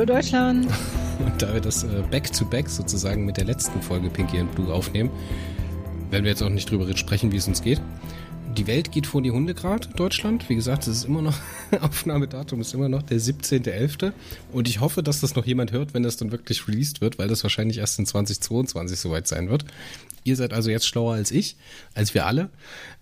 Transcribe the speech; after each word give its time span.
Hallo 0.00 0.14
Deutschland. 0.14 0.66
Und 1.18 1.42
da 1.42 1.52
wir 1.52 1.60
das 1.60 1.84
äh, 1.84 2.02
Back-to-Back 2.10 2.70
sozusagen 2.70 3.26
mit 3.26 3.36
der 3.36 3.44
letzten 3.44 3.82
Folge 3.82 4.08
Pinky 4.08 4.38
and 4.38 4.50
Blue 4.54 4.72
aufnehmen, 4.72 5.10
werden 6.08 6.24
wir 6.24 6.30
jetzt 6.30 6.42
auch 6.42 6.48
nicht 6.48 6.70
drüber 6.70 6.86
sprechen, 6.96 7.32
wie 7.32 7.36
es 7.36 7.46
uns 7.46 7.60
geht. 7.60 7.82
Die 8.60 8.66
Welt 8.66 8.92
geht 8.92 9.06
vor 9.06 9.22
die 9.22 9.30
Hunde 9.30 9.54
gerade, 9.54 9.88
Deutschland. 9.88 10.50
Wie 10.50 10.54
gesagt, 10.54 10.86
es 10.86 10.98
ist 10.98 11.04
immer 11.06 11.22
noch, 11.22 11.38
Aufnahmedatum 11.80 12.60
ist 12.60 12.74
immer 12.74 12.90
noch 12.90 13.00
der 13.00 13.18
17.11. 13.18 14.12
Und 14.52 14.68
ich 14.68 14.80
hoffe, 14.80 15.02
dass 15.02 15.20
das 15.20 15.34
noch 15.34 15.46
jemand 15.46 15.72
hört, 15.72 15.94
wenn 15.94 16.02
das 16.02 16.18
dann 16.18 16.30
wirklich 16.30 16.68
released 16.68 17.00
wird, 17.00 17.18
weil 17.18 17.26
das 17.26 17.42
wahrscheinlich 17.42 17.78
erst 17.78 17.98
in 17.98 18.04
2022 18.04 19.00
soweit 19.00 19.26
sein 19.26 19.48
wird. 19.48 19.64
Ihr 20.24 20.36
seid 20.36 20.52
also 20.52 20.68
jetzt 20.68 20.86
schlauer 20.86 21.14
als 21.14 21.30
ich, 21.30 21.56
als 21.94 22.12
wir 22.12 22.26
alle. 22.26 22.50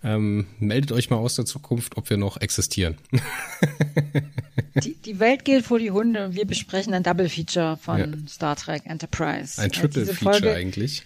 Ähm, 0.01 0.47
meldet 0.59 0.93
euch 0.93 1.09
mal 1.09 1.17
aus 1.17 1.35
der 1.35 1.45
Zukunft, 1.45 1.97
ob 1.97 2.09
wir 2.09 2.15
noch 2.15 2.37
existieren. 2.37 2.95
die, 4.81 4.93
die 4.93 5.19
Welt 5.19 5.43
geht 5.43 5.65
vor 5.65 5.77
die 5.77 5.91
Hunde 5.91 6.27
und 6.27 6.35
wir 6.35 6.45
besprechen 6.45 6.93
ein 6.93 7.03
Double 7.03 7.27
Feature 7.27 7.75
von 7.75 7.99
ja. 7.99 8.29
Star 8.29 8.55
Trek 8.55 8.83
Enterprise. 8.85 9.61
Ein 9.61 9.73
Triple 9.73 10.05
Feature 10.05 10.31
Folge, 10.31 10.53
eigentlich. 10.53 11.03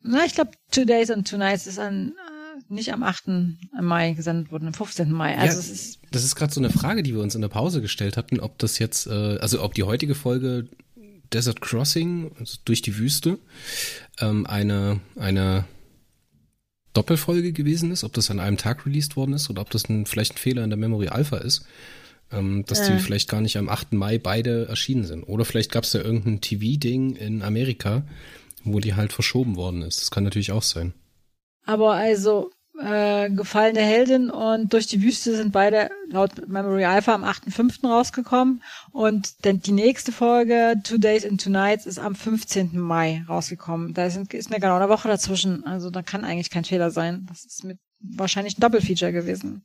Na, 0.00 0.24
ich 0.24 0.34
glaube, 0.36 0.52
Two 0.70 0.84
Days 0.84 1.10
and 1.10 1.28
Two 1.28 1.38
Nights 1.38 1.66
ist 1.66 1.80
ein 1.80 2.12
äh, 2.12 2.33
nicht 2.68 2.92
am 2.92 3.02
8. 3.02 3.24
Mai 3.80 4.12
gesendet 4.12 4.50
worden, 4.50 4.66
am 4.66 4.74
15. 4.74 5.12
Mai. 5.12 5.36
Also 5.36 5.60
ja, 5.60 5.72
ist 5.74 5.98
das 6.10 6.24
ist 6.24 6.36
gerade 6.36 6.52
so 6.52 6.60
eine 6.60 6.70
Frage, 6.70 7.02
die 7.02 7.14
wir 7.14 7.22
uns 7.22 7.34
in 7.34 7.40
der 7.40 7.48
Pause 7.48 7.80
gestellt 7.80 8.16
hatten, 8.16 8.40
ob 8.40 8.58
das 8.58 8.78
jetzt, 8.78 9.06
äh, 9.06 9.38
also 9.38 9.62
ob 9.62 9.74
die 9.74 9.82
heutige 9.82 10.14
Folge 10.14 10.68
Desert 11.32 11.60
Crossing, 11.60 12.32
also 12.38 12.58
durch 12.64 12.82
die 12.82 12.96
Wüste, 12.98 13.38
ähm, 14.20 14.46
eine, 14.46 15.00
eine 15.16 15.64
Doppelfolge 16.92 17.52
gewesen 17.52 17.90
ist, 17.90 18.04
ob 18.04 18.12
das 18.12 18.30
an 18.30 18.40
einem 18.40 18.56
Tag 18.56 18.86
released 18.86 19.16
worden 19.16 19.34
ist 19.34 19.50
oder 19.50 19.62
ob 19.62 19.70
das 19.70 19.88
ein, 19.88 20.06
vielleicht 20.06 20.34
ein 20.34 20.38
Fehler 20.38 20.62
in 20.62 20.70
der 20.70 20.78
Memory 20.78 21.08
Alpha 21.08 21.38
ist, 21.38 21.66
ähm, 22.30 22.64
dass 22.66 22.86
ja. 22.86 22.94
die 22.94 23.02
vielleicht 23.02 23.28
gar 23.28 23.40
nicht 23.40 23.56
am 23.56 23.68
8. 23.68 23.92
Mai 23.92 24.18
beide 24.18 24.66
erschienen 24.68 25.04
sind. 25.04 25.24
Oder 25.24 25.44
vielleicht 25.44 25.72
gab 25.72 25.84
es 25.84 25.92
ja 25.92 26.00
irgendein 26.00 26.40
TV-Ding 26.40 27.16
in 27.16 27.42
Amerika, 27.42 28.04
wo 28.62 28.78
die 28.78 28.94
halt 28.94 29.12
verschoben 29.12 29.56
worden 29.56 29.82
ist. 29.82 30.00
Das 30.00 30.10
kann 30.10 30.24
natürlich 30.24 30.52
auch 30.52 30.62
sein. 30.62 30.94
Aber 31.66 31.94
also, 31.94 32.50
äh, 32.80 33.30
Gefallene 33.30 33.80
Heldin 33.80 34.30
und 34.30 34.72
Durch 34.72 34.86
die 34.86 35.02
Wüste 35.02 35.36
sind 35.36 35.52
beide 35.52 35.90
laut 36.08 36.48
Memory 36.48 36.84
Alpha 36.84 37.14
am 37.14 37.24
8.5. 37.24 37.86
rausgekommen 37.86 38.62
und 38.90 39.44
denn 39.44 39.60
die 39.60 39.72
nächste 39.72 40.12
Folge 40.12 40.74
Two 40.82 40.98
Days 40.98 41.24
and 41.24 41.42
Two 41.42 41.50
Nights 41.50 41.86
ist 41.86 41.98
am 41.98 42.14
15. 42.14 42.78
Mai 42.78 43.24
rausgekommen. 43.28 43.94
Da 43.94 44.06
ist, 44.06 44.16
ist 44.32 44.50
mir 44.50 44.60
genau 44.60 44.76
eine 44.76 44.88
Woche 44.88 45.08
dazwischen, 45.08 45.64
also 45.64 45.90
da 45.90 46.02
kann 46.02 46.24
eigentlich 46.24 46.50
kein 46.50 46.64
Fehler 46.64 46.90
sein. 46.90 47.26
Das 47.28 47.44
ist 47.44 47.64
mit 47.64 47.78
wahrscheinlich 48.00 48.58
ein 48.58 48.60
Doppelfeature 48.60 49.12
gewesen. 49.12 49.64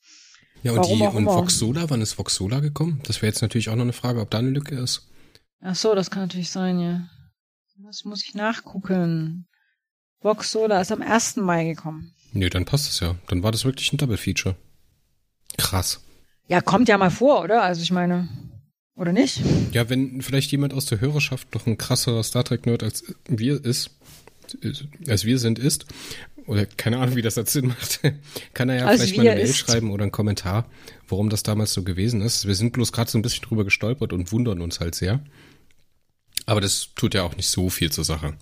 Ja, 0.62 0.74
und 0.74 0.80
Warum 0.80 1.00
die 1.00 1.06
und 1.06 1.26
Vox 1.26 1.58
Sola, 1.58 1.90
wann 1.90 2.02
ist 2.02 2.18
Vox 2.18 2.36
Sola 2.36 2.60
gekommen? 2.60 3.02
Das 3.06 3.22
wäre 3.22 3.28
jetzt 3.32 3.42
natürlich 3.42 3.70
auch 3.70 3.76
noch 3.76 3.84
eine 3.84 3.94
Frage, 3.94 4.20
ob 4.20 4.30
da 4.30 4.40
eine 4.40 4.50
Lücke 4.50 4.76
ist. 4.76 5.08
Ach 5.62 5.76
so, 5.76 5.96
das 5.96 6.12
kann 6.12 6.24
natürlich 6.24 6.52
sein, 6.52 6.80
ja. 6.80 7.08
Das 7.86 8.04
muss 8.04 8.24
ich 8.24 8.36
nachgucken. 8.36 9.48
Vox 10.22 10.52
Sola 10.52 10.82
ist 10.82 10.92
am 10.92 11.02
1. 11.02 11.38
Mai 11.38 11.66
gekommen. 11.66 12.14
Nee, 12.32 12.50
dann 12.50 12.66
passt 12.66 12.90
es 12.90 13.00
ja. 13.00 13.16
Dann 13.28 13.44
war 13.44 13.52
das 13.52 13.66
wirklich 13.66 13.92
ein 13.92 13.98
Double 13.98 14.18
Feature. 14.18 14.56
Krass. 15.58 16.02
Ja, 16.48 16.62
kommt 16.62 16.90
ja 16.90 16.98
mal 16.98 17.12
vor, 17.12 17.44
oder? 17.44 17.64
Also 17.64 17.82
ich 17.82 17.92
meine, 17.92 18.28
oder 18.96 19.14
nicht? 19.14 19.42
Ja, 19.72 19.90
wenn 19.90 20.22
vielleicht 20.22 20.52
jemand 20.52 20.74
aus 20.74 20.86
der 20.86 21.00
Hörerschaft 21.00 21.54
noch 21.54 21.66
ein 21.66 21.78
krasserer 21.78 22.24
Star 22.24 22.44
Trek 22.44 22.66
Nerd 22.66 22.84
als 22.84 23.04
wir 23.28 23.64
ist, 23.64 23.92
als 25.08 25.26
wir 25.26 25.40
sind, 25.40 25.60
ist, 25.60 25.86
oder 26.48 26.66
keine 26.66 26.98
Ahnung, 26.98 27.16
wie 27.16 27.22
das 27.22 27.36
jetzt 27.36 27.54
Sinn 27.54 27.68
macht, 27.68 28.02
kann 28.54 28.70
er 28.70 28.78
ja 28.78 28.86
als 28.88 29.02
vielleicht 29.02 29.18
mal 29.18 29.28
eine 29.28 29.42
Mail 29.42 29.54
schreiben 29.54 29.92
oder 29.92 30.04
einen 30.04 30.12
Kommentar, 30.12 30.66
warum 31.08 31.30
das 31.30 31.44
damals 31.44 31.74
so 31.74 31.84
gewesen 31.84 32.22
ist. 32.22 32.48
Wir 32.48 32.56
sind 32.56 32.74
bloß 32.74 32.92
gerade 32.92 33.10
so 33.10 33.18
ein 33.18 33.22
bisschen 33.22 33.44
drüber 33.44 33.64
gestolpert 33.64 34.12
und 34.12 34.32
wundern 34.32 34.62
uns 34.62 34.80
halt 34.80 34.96
sehr. 34.96 35.24
Aber 36.46 36.62
das 36.62 36.90
tut 36.96 37.14
ja 37.14 37.24
auch 37.24 37.38
nicht 37.38 37.50
so 37.50 37.70
viel 37.70 37.92
zur 37.92 38.04
Sache. 38.04 38.34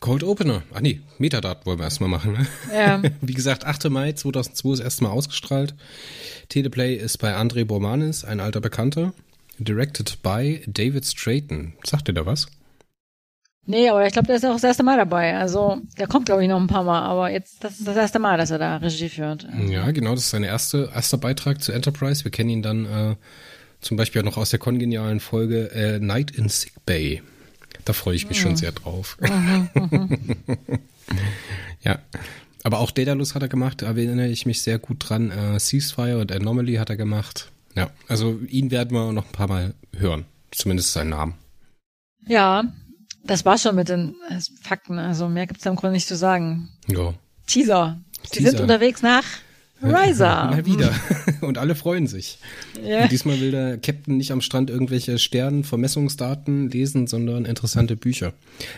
Cold 0.00 0.24
Opener. 0.24 0.62
Ach 0.74 0.80
nee, 0.80 1.00
Metadaten 1.18 1.64
wollen 1.66 1.78
wir 1.78 1.84
erstmal 1.84 2.10
machen. 2.10 2.32
Ne? 2.32 2.46
Ja. 2.74 3.02
Wie 3.20 3.34
gesagt, 3.34 3.64
8. 3.64 3.88
Mai 3.90 4.12
2002 4.12 4.72
ist 4.74 4.80
erstmal 4.80 5.10
ausgestrahlt. 5.10 5.74
Teleplay 6.48 6.94
ist 6.94 7.18
bei 7.18 7.34
André 7.34 7.64
Bormanis, 7.64 8.24
ein 8.24 8.40
alter 8.40 8.60
Bekannter. 8.60 9.12
Directed 9.58 10.22
by 10.22 10.62
David 10.66 11.06
Strayton. 11.06 11.72
Sagt 11.84 12.08
ihr 12.08 12.14
da 12.14 12.26
was? 12.26 12.46
Nee, 13.68 13.88
aber 13.88 14.06
ich 14.06 14.12
glaube, 14.12 14.28
der 14.28 14.36
ist 14.36 14.44
auch 14.44 14.52
das 14.52 14.62
erste 14.62 14.84
Mal 14.84 14.96
dabei. 14.96 15.36
Also, 15.36 15.78
der 15.98 16.06
kommt, 16.06 16.26
glaube 16.26 16.42
ich, 16.42 16.48
noch 16.48 16.60
ein 16.60 16.68
paar 16.68 16.84
Mal, 16.84 17.02
aber 17.02 17.30
jetzt, 17.30 17.64
das 17.64 17.80
ist 17.80 17.88
das 17.88 17.96
erste 17.96 18.20
Mal, 18.20 18.38
dass 18.38 18.52
er 18.52 18.58
da 18.58 18.76
Regie 18.76 19.08
führt. 19.08 19.46
Ja, 19.68 19.90
genau, 19.90 20.10
das 20.14 20.24
ist 20.24 20.30
sein 20.30 20.44
erste, 20.44 20.90
erster 20.94 21.18
Beitrag 21.18 21.60
zu 21.62 21.72
Enterprise. 21.72 22.22
Wir 22.22 22.30
kennen 22.30 22.50
ihn 22.50 22.62
dann 22.62 22.86
äh, 22.86 23.16
zum 23.80 23.96
Beispiel 23.96 24.20
auch 24.20 24.26
noch 24.26 24.36
aus 24.36 24.50
der 24.50 24.60
kongenialen 24.60 25.18
Folge 25.18 25.72
äh, 25.72 25.98
Night 25.98 26.30
in 26.30 26.48
Sick 26.48 26.74
Bay. 26.86 27.22
Da 27.86 27.92
freue 27.92 28.16
ich 28.16 28.28
mich 28.28 28.40
schon 28.40 28.56
sehr 28.56 28.72
drauf. 28.72 29.16
ja. 31.82 32.00
Aber 32.64 32.80
auch 32.80 32.90
Daedalus 32.90 33.36
hat 33.36 33.42
er 33.42 33.48
gemacht, 33.48 33.82
da 33.82 33.86
erinnere 33.86 34.26
ich 34.26 34.44
mich 34.44 34.60
sehr 34.60 34.80
gut 34.80 35.08
dran. 35.08 35.30
Äh, 35.30 35.60
Ceasefire 35.60 36.18
und 36.18 36.32
Anomaly 36.32 36.74
hat 36.74 36.90
er 36.90 36.96
gemacht. 36.96 37.52
Ja, 37.76 37.90
also 38.08 38.40
ihn 38.48 38.72
werden 38.72 38.92
wir 38.92 39.12
noch 39.12 39.26
ein 39.26 39.32
paar 39.32 39.46
Mal 39.46 39.74
hören. 39.96 40.24
Zumindest 40.50 40.92
seinen 40.92 41.10
Namen. 41.10 41.34
Ja, 42.26 42.64
das 43.22 43.44
war 43.44 43.56
schon 43.56 43.76
mit 43.76 43.88
den 43.88 44.16
äh, 44.30 44.40
Fakten. 44.62 44.98
Also 44.98 45.28
mehr 45.28 45.46
gibt 45.46 45.60
es 45.60 45.66
im 45.66 45.76
Grunde 45.76 45.92
nicht 45.92 46.08
zu 46.08 46.16
sagen. 46.16 46.70
Ja. 46.88 47.14
Teaser. 47.46 48.00
Sie 48.32 48.42
sind 48.42 48.58
unterwegs 48.58 49.00
nach 49.00 49.24
Riser. 49.82 50.44
Mal 50.50 50.66
wieder. 50.66 50.94
Und 51.40 51.58
alle 51.58 51.74
freuen 51.74 52.06
sich. 52.06 52.38
Ja. 52.82 53.02
Und 53.02 53.12
diesmal 53.12 53.40
will 53.40 53.50
der 53.50 53.78
Captain 53.78 54.16
nicht 54.16 54.32
am 54.32 54.40
Strand 54.40 54.70
irgendwelche 54.70 55.18
Sternenvermessungsdaten 55.18 56.70
lesen, 56.70 57.06
sondern 57.06 57.44
interessante 57.44 57.96
Bücher. 57.96 58.32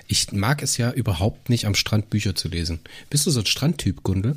Ich 0.07 0.33
mag 0.33 0.63
es 0.63 0.77
ja 0.77 0.91
überhaupt 0.91 1.51
nicht, 1.51 1.67
am 1.67 1.75
Strand 1.75 2.11
Bücher 2.11 2.35
zu 2.35 2.49
lesen. 2.49 2.81
Bist 3.11 3.27
du 3.27 3.31
so 3.31 3.41
ein 3.41 3.47
Strandtyp, 3.47 4.03
Gunde? 4.03 4.37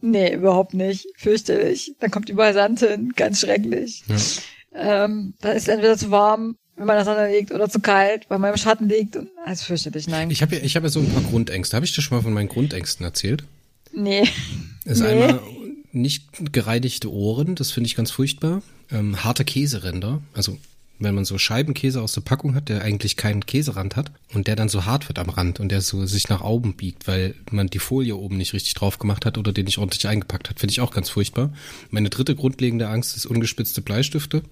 Nee, 0.00 0.34
überhaupt 0.34 0.74
nicht. 0.74 1.06
Fürchterlich. 1.16 1.94
Dann 2.00 2.10
kommt 2.10 2.28
überall 2.28 2.54
Sand 2.54 2.80
hin. 2.80 3.12
Ganz 3.16 3.40
schrecklich. 3.40 4.04
Ja. 4.08 5.04
Ähm, 5.04 5.34
da 5.40 5.52
ist 5.52 5.68
entweder 5.68 5.96
zu 5.96 6.10
warm, 6.10 6.56
wenn 6.76 6.86
man 6.86 7.02
das 7.02 7.32
liegt, 7.32 7.50
oder 7.52 7.68
zu 7.68 7.80
kalt, 7.80 8.26
weil 8.28 8.38
man 8.38 8.52
im 8.52 8.58
Schatten 8.58 8.88
liegt. 8.88 9.16
Und, 9.16 9.30
das 9.46 9.60
ist 9.60 9.66
fürchterlich, 9.66 10.06
nein. 10.06 10.30
Ich 10.30 10.42
habe 10.42 10.56
ja, 10.56 10.62
ich 10.62 10.76
hab 10.76 10.82
ja 10.82 10.90
so 10.90 11.00
ein 11.00 11.08
paar 11.08 11.22
Grundängste. 11.22 11.74
Habe 11.74 11.86
ich 11.86 11.94
dir 11.94 12.02
schon 12.02 12.18
mal 12.18 12.22
von 12.22 12.34
meinen 12.34 12.48
Grundängsten 12.48 13.04
erzählt? 13.04 13.44
Nee. 13.92 14.28
ist 14.84 15.00
nee. 15.00 15.06
einmal 15.06 15.40
nicht 15.96 16.52
gereinigte 16.52 17.12
Ohren, 17.12 17.54
das 17.54 17.70
finde 17.70 17.88
ich 17.88 17.96
ganz 17.96 18.10
furchtbar. 18.10 18.62
Ähm, 18.90 19.24
harte 19.24 19.44
Käseränder, 19.44 20.22
also 20.34 20.58
wenn 20.98 21.14
man 21.14 21.24
so 21.24 21.36
Scheibenkäse 21.36 22.00
aus 22.00 22.12
der 22.12 22.22
Packung 22.22 22.54
hat, 22.54 22.68
der 22.68 22.82
eigentlich 22.82 23.16
keinen 23.16 23.44
Käserand 23.44 23.96
hat 23.96 24.10
und 24.32 24.46
der 24.46 24.56
dann 24.56 24.68
so 24.68 24.86
hart 24.86 25.08
wird 25.08 25.18
am 25.18 25.28
Rand 25.28 25.60
und 25.60 25.70
der 25.70 25.82
so 25.82 26.06
sich 26.06 26.28
nach 26.28 26.40
oben 26.40 26.74
biegt, 26.74 27.06
weil 27.06 27.34
man 27.50 27.66
die 27.66 27.78
Folie 27.78 28.16
oben 28.16 28.36
nicht 28.36 28.54
richtig 28.54 28.74
drauf 28.74 28.98
gemacht 28.98 29.26
hat 29.26 29.36
oder 29.36 29.52
den 29.52 29.66
nicht 29.66 29.78
ordentlich 29.78 30.08
eingepackt 30.08 30.48
hat, 30.48 30.58
finde 30.58 30.72
ich 30.72 30.80
auch 30.80 30.92
ganz 30.92 31.10
furchtbar. 31.10 31.52
Meine 31.90 32.08
dritte 32.08 32.34
grundlegende 32.34 32.88
Angst 32.88 33.16
ist 33.16 33.26
ungespitzte 33.26 33.82
Bleistifte 33.82 34.42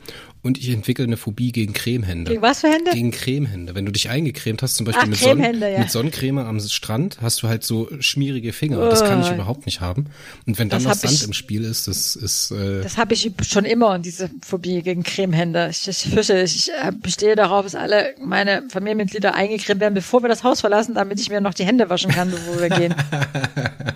und 0.45 0.59
ich 0.59 0.69
entwickle 0.69 1.05
eine 1.05 1.17
Phobie 1.17 1.53
gegen 1.53 1.73
Cremehände. 1.73 2.31
Gegen 2.31 2.43
was 2.43 2.61
für 2.61 2.69
Hände? 2.69 2.91
Gegen 2.93 3.11
Cremehände. 3.11 3.75
Wenn 3.75 3.87
du 3.87 3.93
dich 3.93 4.11
eingecremt 4.11 4.61
hast, 4.63 4.77
zum 4.77 4.85
Beispiel 4.85 5.05
Ach, 5.05 5.09
mit, 5.09 5.19
Sonn 5.19 5.41
ja. 5.41 5.79
mit 5.79 5.91
Sonnencreme 5.91 6.39
am 6.39 6.61
Strand, 6.61 7.17
hast 7.23 7.43
du 7.43 7.49
halt 7.49 7.65
so 7.65 7.89
schmierige 8.01 8.53
Finger. 8.53 8.79
Oh. 8.79 8.91
Das 8.91 9.03
kann 9.03 9.23
ich 9.23 9.31
überhaupt 9.31 9.65
nicht 9.65 9.81
haben. 9.81 10.05
Und 10.47 10.59
wenn 10.59 10.69
dann 10.69 10.85
das 10.85 10.97
noch 10.97 11.01
Sand 11.01 11.15
ich, 11.15 11.25
im 11.25 11.33
Spiel 11.33 11.65
ist, 11.65 11.89
das 11.89 12.15
ist. 12.15 12.51
Äh, 12.51 12.83
das 12.83 12.99
habe 12.99 13.15
ich 13.15 13.33
schon 13.49 13.65
immer, 13.65 13.99
diese 13.99 14.31
Phobie 14.47 14.83
gegen 14.83 15.03
Cremehände. 15.03 15.69
Ich, 15.71 15.89
ich 15.89 15.99
fürchte, 16.13 16.43
ich 16.43 16.71
äh, 16.73 16.93
bestehe 16.93 17.37
darauf, 17.37 17.65
dass 17.65 17.75
alle 17.75 18.15
meine 18.23 18.65
Familienmitglieder 18.69 19.35
eingecremt 19.35 19.81
werden, 19.81 19.95
bevor 19.95 20.23
wir 20.23 20.29
das 20.29 20.45
Haus 20.45 20.61
verlassen, 20.61 20.95
damit 20.95 21.21
ich 21.21 21.31
mir 21.31 21.41
noch 21.41 21.55
die 21.55 21.65
Hände 21.65 21.89
waschen 21.89 22.11
kann, 22.11 22.31
bevor 22.31 22.61
wir 22.61 22.69
gehen. 22.69 22.95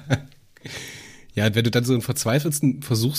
ja, 1.34 1.54
wenn 1.54 1.64
du 1.64 1.70
dann 1.70 1.84
so 1.84 1.92
einen 1.92 2.00
verzweifelten 2.00 2.80
Versuch 2.82 3.16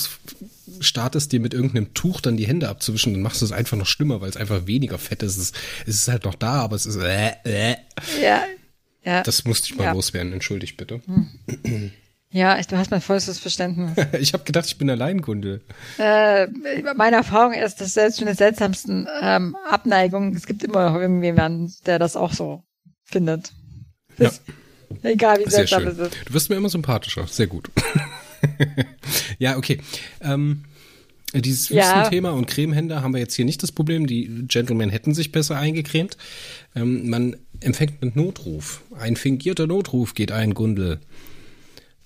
startest, 0.80 1.32
dir 1.32 1.40
mit 1.40 1.54
irgendeinem 1.54 1.94
Tuch 1.94 2.20
dann 2.20 2.36
die 2.36 2.46
Hände 2.46 2.68
abzuwischen, 2.68 3.12
dann 3.12 3.22
machst 3.22 3.40
du 3.40 3.46
es 3.46 3.52
einfach 3.52 3.76
noch 3.76 3.86
schlimmer, 3.86 4.20
weil 4.20 4.30
es 4.30 4.36
einfach 4.36 4.66
weniger 4.66 4.98
Fett 4.98 5.22
ist. 5.22 5.38
Es 5.38 5.52
ist 5.86 6.08
halt 6.08 6.24
noch 6.24 6.34
da, 6.34 6.62
aber 6.62 6.76
es 6.76 6.86
ist. 6.86 6.96
Äh, 6.96 7.32
äh. 7.44 7.76
Ja. 8.22 8.42
ja. 9.04 9.22
Das 9.22 9.44
musste 9.44 9.72
ich 9.72 9.78
mal 9.78 9.84
ja. 9.84 9.92
loswerden, 9.92 10.32
entschuldigt 10.32 10.76
bitte. 10.76 11.00
Hm. 11.06 11.92
Ja, 12.32 12.58
ich, 12.60 12.68
du 12.68 12.76
hast 12.76 12.92
mein 12.92 13.00
vollstes 13.00 13.40
Verständnis. 13.40 13.90
ich 14.20 14.32
habe 14.32 14.44
gedacht, 14.44 14.66
ich 14.66 14.78
bin 14.78 14.88
Alleinkunde. 14.88 15.62
Äh, 15.98 16.46
meine 16.94 17.16
Erfahrung 17.16 17.54
ist, 17.54 17.80
dass 17.80 17.94
selbst 17.94 18.20
mit 18.20 18.28
den 18.28 18.36
seltsamsten 18.36 19.08
ähm, 19.20 19.56
Abneigungen, 19.68 20.34
es 20.36 20.46
gibt 20.46 20.62
immer 20.62 20.90
noch 20.90 21.00
irgendjemanden, 21.00 21.74
der 21.86 21.98
das 21.98 22.16
auch 22.16 22.32
so 22.32 22.62
findet. 23.04 23.52
Ja. 24.18 24.30
Egal, 25.02 25.38
wie 25.44 25.50
seltsam 25.50 25.86
es 25.86 25.98
ist. 25.98 26.16
Du 26.24 26.34
wirst 26.34 26.50
mir 26.50 26.56
immer 26.56 26.68
sympathischer. 26.68 27.26
Sehr 27.26 27.46
gut. 27.46 27.70
ja, 29.38 29.56
okay. 29.56 29.80
Ähm, 30.20 30.64
dieses 31.32 31.70
Wüstenthema 31.70 32.30
ja. 32.30 32.34
und 32.34 32.46
Cremehänder 32.46 33.02
haben 33.02 33.12
wir 33.14 33.20
jetzt 33.20 33.34
hier 33.34 33.44
nicht 33.44 33.62
das 33.62 33.72
Problem. 33.72 34.06
Die 34.06 34.46
Gentlemen 34.48 34.90
hätten 34.90 35.14
sich 35.14 35.32
besser 35.32 35.56
eingecremt. 35.56 36.16
Ähm, 36.74 37.08
man 37.08 37.36
empfängt 37.60 38.02
einen 38.02 38.12
Notruf. 38.14 38.82
Ein 38.98 39.16
fingierter 39.16 39.66
Notruf 39.66 40.14
geht 40.14 40.32
ein, 40.32 40.54
Gundel. 40.54 41.00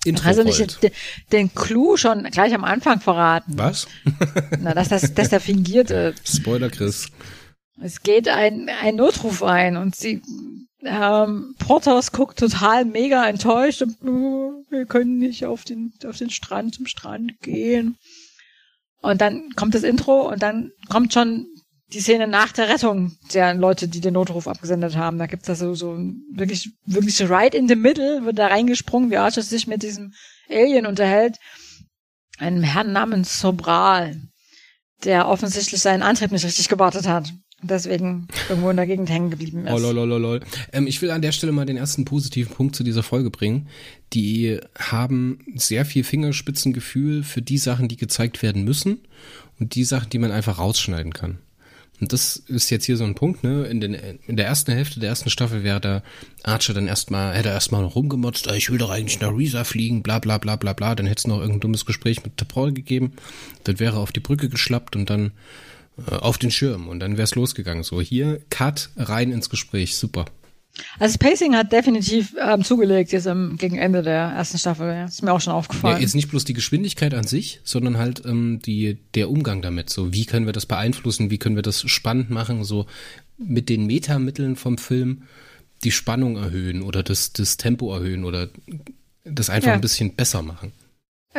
Intro 0.05 0.27
also 0.27 0.43
nicht 0.43 0.83
den, 0.83 0.91
den 1.31 1.55
Clou 1.55 1.97
schon 1.97 2.23
gleich 2.25 2.53
am 2.53 2.63
Anfang 2.63 3.01
verraten. 3.01 3.53
Was? 3.57 3.87
Na, 4.61 4.73
dass 4.73 4.89
das, 4.89 5.13
dass 5.13 5.29
der 5.29 5.39
fingiert 5.39 5.89
ist. 5.89 6.37
Spoiler, 6.37 6.69
Chris. 6.69 7.07
Es 7.81 8.03
geht 8.03 8.29
ein, 8.29 8.69
ein 8.81 8.95
Notruf 8.95 9.43
ein 9.43 9.75
und 9.75 9.95
sie, 9.95 10.21
ähm, 10.83 11.55
Porters 11.57 12.11
guckt 12.11 12.39
total 12.39 12.85
mega 12.85 13.27
enttäuscht 13.27 13.81
und 13.81 13.97
uh, 14.03 14.63
wir 14.69 14.85
können 14.85 15.17
nicht 15.17 15.45
auf 15.45 15.63
den, 15.63 15.93
auf 16.05 16.17
den 16.17 16.29
Strand, 16.29 16.75
zum 16.75 16.85
Strand 16.85 17.39
gehen. 17.41 17.97
Und 19.05 19.21
dann 19.21 19.51
kommt 19.55 19.75
das 19.75 19.83
Intro 19.83 20.27
und 20.31 20.41
dann 20.41 20.71
kommt 20.89 21.13
schon 21.13 21.45
die 21.93 21.99
Szene 21.99 22.27
nach 22.27 22.51
der 22.51 22.69
Rettung 22.69 23.15
der 23.33 23.53
Leute, 23.53 23.87
die 23.87 24.01
den 24.01 24.15
Notruf 24.15 24.47
abgesendet 24.47 24.95
haben. 24.95 25.19
Da 25.19 25.27
gibt's 25.27 25.45
da 25.45 25.53
so, 25.53 25.75
so 25.75 25.99
wirklich, 26.33 26.71
wirklich 26.87 27.29
right 27.29 27.53
in 27.53 27.67
the 27.67 27.75
middle, 27.75 28.25
wird 28.25 28.39
da 28.39 28.47
reingesprungen, 28.47 29.11
wie 29.11 29.17
Archer 29.17 29.43
sich 29.43 29.67
mit 29.67 29.83
diesem 29.83 30.13
Alien 30.49 30.87
unterhält. 30.87 31.37
Einem 32.39 32.63
Herrn 32.63 32.93
namens 32.93 33.39
Sobral, 33.39 34.19
der 35.03 35.27
offensichtlich 35.27 35.81
seinen 35.81 36.01
Antrieb 36.01 36.31
nicht 36.31 36.43
richtig 36.43 36.67
gewartet 36.67 37.07
hat. 37.07 37.31
Deswegen 37.67 38.27
irgendwo 38.49 38.69
in 38.69 38.77
der 38.77 38.85
Gegend 38.85 39.09
hängen 39.09 39.29
geblieben 39.29 39.65
ist. 39.65 39.73
Oh, 39.73 39.79
lol, 39.79 39.93
lol, 39.93 40.21
lol. 40.21 40.39
Ähm, 40.71 40.87
ich 40.87 41.01
will 41.01 41.11
an 41.11 41.21
der 41.21 41.31
Stelle 41.31 41.51
mal 41.51 41.65
den 41.65 41.77
ersten 41.77 42.05
positiven 42.05 42.53
Punkt 42.53 42.75
zu 42.75 42.83
dieser 42.83 43.03
Folge 43.03 43.29
bringen. 43.29 43.67
Die 44.13 44.59
haben 44.77 45.39
sehr 45.55 45.85
viel 45.85 46.03
Fingerspitzengefühl 46.03 47.23
für 47.23 47.41
die 47.41 47.57
Sachen, 47.57 47.87
die 47.87 47.97
gezeigt 47.97 48.43
werden 48.43 48.63
müssen 48.63 48.99
und 49.59 49.75
die 49.75 49.83
Sachen, 49.83 50.09
die 50.09 50.19
man 50.19 50.31
einfach 50.31 50.59
rausschneiden 50.59 51.13
kann. 51.13 51.39
Und 52.01 52.11
das 52.11 52.35
ist 52.35 52.69
jetzt 52.71 52.85
hier 52.85 52.97
so 52.97 53.05
ein 53.05 53.15
Punkt, 53.15 53.43
ne? 53.43 53.65
In, 53.67 53.79
den, 53.79 53.93
in 53.93 54.35
der 54.35 54.45
ersten 54.45 54.73
Hälfte 54.73 54.99
der 54.99 55.09
ersten 55.09 55.29
Staffel 55.29 55.63
wäre 55.63 55.79
der 55.79 56.03
Archer 56.43 56.73
dann 56.73 56.87
erstmal, 56.87 57.33
hätte 57.33 57.49
er 57.49 57.55
erstmal 57.55 57.81
noch 57.81 57.95
rumgemotzt, 57.95 58.51
ich 58.51 58.69
will 58.69 58.77
doch 58.77 58.89
eigentlich 58.89 59.21
nach 59.21 59.35
Risa 59.35 59.63
fliegen, 59.63 60.03
bla 60.03 60.19
bla 60.19 60.37
bla 60.37 60.57
bla 60.57 60.73
bla. 60.73 60.93
Dann 60.93 61.05
hätte 61.05 61.19
es 61.19 61.27
noch 61.27 61.39
irgendein 61.39 61.61
dummes 61.61 61.85
Gespräch 61.85 62.23
mit 62.23 62.33
T'Pol 62.39 62.73
gegeben. 62.73 63.13
Dann 63.63 63.79
wäre 63.79 63.95
er 63.95 64.01
auf 64.01 64.11
die 64.11 64.19
Brücke 64.19 64.49
geschlappt 64.49 64.97
und 64.97 65.09
dann 65.09 65.31
auf 66.09 66.37
den 66.37 66.51
Schirm 66.51 66.87
und 66.87 66.99
dann 66.99 67.13
wäre 67.13 67.23
es 67.23 67.35
losgegangen. 67.35 67.83
So, 67.83 68.01
hier, 68.01 68.41
Cut, 68.49 68.89
rein 68.97 69.31
ins 69.31 69.49
Gespräch, 69.49 69.95
super. 69.95 70.25
Also 70.99 71.17
das 71.17 71.17
Pacing 71.17 71.55
hat 71.55 71.71
definitiv 71.71 72.35
ähm, 72.41 72.63
zugelegt 72.63 73.11
jetzt 73.11 73.27
im, 73.27 73.57
gegen 73.57 73.77
Ende 73.77 74.03
der 74.03 74.33
ersten 74.35 74.57
Staffel. 74.57 74.87
Ja. 74.87 75.05
Ist 75.05 75.23
mir 75.23 75.31
auch 75.31 75.39
schon 75.39 75.53
aufgefallen. 75.53 75.97
Ja, 75.97 76.01
jetzt 76.01 76.15
nicht 76.15 76.29
bloß 76.29 76.43
die 76.43 76.53
Geschwindigkeit 76.53 77.13
an 77.13 77.25
sich, 77.25 77.61
sondern 77.63 77.97
halt 77.97 78.23
ähm, 78.25 78.59
die, 78.65 78.97
der 79.13 79.29
Umgang 79.29 79.61
damit. 79.61 79.89
So, 79.89 80.13
wie 80.13 80.25
können 80.25 80.45
wir 80.45 80.53
das 80.53 80.65
beeinflussen? 80.65 81.29
Wie 81.29 81.37
können 81.37 81.55
wir 81.55 81.63
das 81.63 81.89
spannend 81.89 82.29
machen? 82.29 82.63
So 82.63 82.87
mit 83.37 83.69
den 83.69 83.85
Metamitteln 83.85 84.55
vom 84.55 84.77
Film 84.77 85.23
die 85.83 85.91
Spannung 85.91 86.37
erhöhen 86.37 86.81
oder 86.81 87.03
das, 87.03 87.33
das 87.33 87.57
Tempo 87.57 87.93
erhöhen 87.93 88.23
oder 88.23 88.49
das 89.23 89.49
einfach 89.49 89.69
ja. 89.69 89.73
ein 89.75 89.81
bisschen 89.81 90.15
besser 90.15 90.41
machen. 90.41 90.71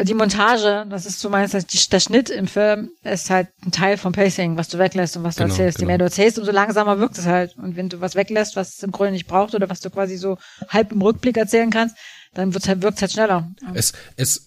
Die 0.03 0.15
Montage, 0.15 0.87
das 0.91 1.07
ist, 1.07 1.27
meinst, 1.29 1.55
die, 1.55 1.91
der 1.91 2.01
Schnitt 2.01 2.29
im 2.29 2.47
Film 2.47 2.91
ist 3.03 3.31
halt 3.31 3.49
ein 3.65 3.73
Teil 3.73 3.97
vom 3.97 4.13
Pacing, 4.13 4.59
was 4.59 4.69
du 4.69 4.79
weglässt 4.79 5.17
und 5.17 5.25
was 5.25 5.37
du 5.37 5.45
genau, 5.45 5.55
erzählst. 5.55 5.79
Genau. 5.79 5.85
Je 5.85 5.87
mehr 5.87 5.99
du 5.99 6.05
erzählst, 6.05 6.39
umso 6.39 6.53
langsamer 6.53 6.99
wirkt 6.99 7.17
es 7.17 7.25
halt. 7.25 7.57
Und 7.57 7.77
wenn 7.77 7.89
du 7.89 8.01
was 8.01 8.15
weglässt, 8.15 8.57
was 8.57 8.77
es 8.77 8.83
im 8.83 8.93
Grunde 8.93 9.13
nicht 9.13 9.27
braucht 9.27 9.55
oder 9.55 9.71
was 9.71 9.81
du 9.81 9.89
quasi 9.89 10.19
so 10.19 10.37
halb 10.69 10.93
im 10.93 11.01
Rückblick 11.01 11.39
erzählen 11.39 11.71
kannst, 11.71 11.97
dann 12.35 12.53
wird's 12.53 12.69
halt, 12.69 12.83
wirkt's 12.83 13.01
halt 13.01 13.13
schneller. 13.13 13.51
Es, 13.73 13.95
es, 14.17 14.47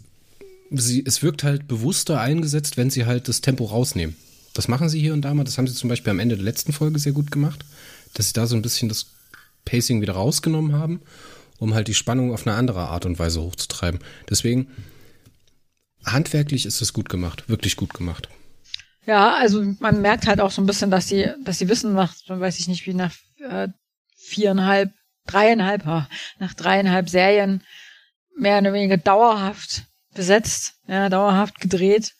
sie, 0.69 1.03
es 1.05 1.23
wirkt 1.23 1.43
halt 1.43 1.67
bewusster 1.67 2.21
eingesetzt, 2.21 2.77
wenn 2.77 2.91
sie 2.91 3.07
halt 3.07 3.27
das 3.27 3.41
Tempo 3.41 3.65
rausnehmen. 3.65 4.15
Das 4.53 4.67
machen 4.67 4.87
sie 4.87 4.99
hier 4.99 5.13
und 5.13 5.23
da 5.23 5.33
mal. 5.33 5.45
Das 5.45 5.57
haben 5.57 5.67
sie 5.67 5.73
zum 5.73 5.89
Beispiel 5.89 6.11
am 6.11 6.19
Ende 6.19 6.35
der 6.35 6.45
letzten 6.45 6.73
Folge 6.73 6.99
sehr 6.99 7.13
gut 7.13 7.31
gemacht, 7.31 7.65
dass 8.13 8.27
sie 8.27 8.33
da 8.33 8.45
so 8.45 8.55
ein 8.55 8.61
bisschen 8.61 8.89
das 8.89 9.07
Pacing 9.65 10.01
wieder 10.01 10.13
rausgenommen 10.13 10.73
haben, 10.73 11.01
um 11.57 11.73
halt 11.73 11.87
die 11.87 11.93
Spannung 11.95 12.33
auf 12.33 12.45
eine 12.45 12.55
andere 12.55 12.81
Art 12.81 13.05
und 13.05 13.17
Weise 13.17 13.41
hochzutreiben. 13.41 13.99
Deswegen, 14.29 14.67
handwerklich 16.05 16.65
ist 16.65 16.81
es 16.81 16.93
gut 16.93 17.09
gemacht, 17.09 17.49
wirklich 17.49 17.75
gut 17.75 17.93
gemacht. 17.93 18.29
Ja, 19.05 19.35
also 19.35 19.63
man 19.79 20.01
merkt 20.01 20.27
halt 20.27 20.39
auch 20.39 20.51
so 20.51 20.61
ein 20.61 20.65
bisschen, 20.65 20.91
dass 20.91 21.07
sie, 21.07 21.27
dass 21.43 21.57
sie 21.57 21.67
wissen, 21.67 21.93
nach, 21.93 22.13
weiß 22.27 22.59
ich 22.59 22.67
nicht, 22.67 22.85
wie 22.85 22.93
nach 22.93 23.13
äh, 23.39 23.69
viereinhalb, 24.17 24.91
dreieinhalb, 25.25 25.85
nach 25.85 26.53
dreieinhalb 26.55 27.09
Serien 27.09 27.63
mehr 28.37 28.59
oder 28.59 28.73
weniger 28.73 28.97
dauerhaft 28.97 29.83
besetzt, 30.13 30.75
ja, 30.87 31.09
dauerhaft 31.09 31.59
gedreht, 31.59 32.13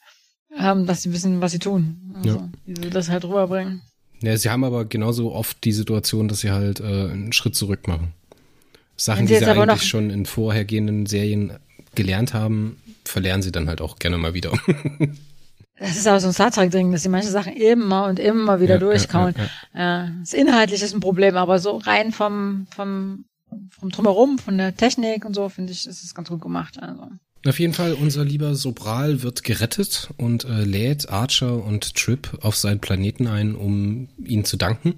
ähm, 0.57 0.85
dass 0.85 1.03
sie 1.03 1.13
wissen, 1.13 1.41
was 1.41 1.51
sie 1.51 1.59
tun. 1.59 2.15
Also, 2.15 2.37
ja. 2.37 2.49
wie 2.65 2.75
sie 2.75 2.89
das 2.89 3.09
halt 3.09 3.25
rüberbringen. 3.25 3.81
Ja, 4.21 4.35
sie 4.35 4.49
haben 4.49 4.63
aber 4.63 4.85
genauso 4.85 5.31
oft 5.33 5.63
die 5.63 5.71
Situation, 5.71 6.27
dass 6.27 6.39
sie 6.39 6.51
halt 6.51 6.79
äh, 6.79 6.83
einen 6.83 7.33
Schritt 7.33 7.55
zurück 7.55 7.87
machen. 7.87 8.13
Sachen, 8.95 9.27
die 9.27 9.35
sie 9.35 9.45
eigentlich 9.45 9.87
schon 9.87 10.09
in 10.09 10.25
vorhergehenden 10.25 11.05
Serien 11.05 11.53
gelernt 11.95 12.33
haben, 12.33 12.77
verlernen 13.05 13.41
sie 13.41 13.51
dann 13.51 13.67
halt 13.67 13.81
auch 13.81 13.97
gerne 13.97 14.17
mal 14.17 14.33
wieder. 14.33 14.51
Das 15.79 15.95
ist 15.95 16.07
auch 16.07 16.19
so 16.19 16.27
ein 16.27 16.33
Star 16.33 16.51
Trek-Ding, 16.51 16.91
dass 16.91 17.03
sie 17.03 17.09
manche 17.09 17.29
Sachen 17.29 17.53
immer 17.53 18.05
und 18.05 18.19
immer 18.19 18.59
wieder 18.59 18.73
ja, 18.75 18.79
durchkauen. 18.79 19.33
Ja, 19.73 19.79
ja. 19.79 20.11
Das 20.19 20.33
inhaltlich 20.33 20.81
ist 20.81 20.93
ein 20.93 20.99
Problem, 20.99 21.37
aber 21.37 21.59
so 21.59 21.77
rein 21.77 22.11
vom, 22.11 22.67
vom, 22.75 23.23
vom 23.71 23.89
Drumherum, 23.89 24.39
von 24.39 24.57
der 24.57 24.75
Technik 24.75 25.23
und 25.23 25.33
so, 25.33 25.47
finde 25.47 25.71
ich, 25.71 25.87
ist 25.87 26.03
es 26.03 26.13
ganz 26.13 26.27
gut 26.27 26.41
gemacht. 26.41 26.77
Also. 26.81 27.07
Auf 27.47 27.59
jeden 27.59 27.73
Fall, 27.73 27.93
unser 27.93 28.25
lieber 28.25 28.55
Sobral 28.55 29.23
wird 29.23 29.43
gerettet 29.45 30.09
und 30.17 30.43
äh, 30.43 30.65
lädt 30.65 31.09
Archer 31.09 31.63
und 31.63 31.95
Trip 31.95 32.37
auf 32.41 32.57
seinen 32.57 32.81
Planeten 32.81 33.27
ein, 33.27 33.55
um 33.55 34.09
ihnen 34.21 34.43
zu 34.43 34.57
danken. 34.57 34.95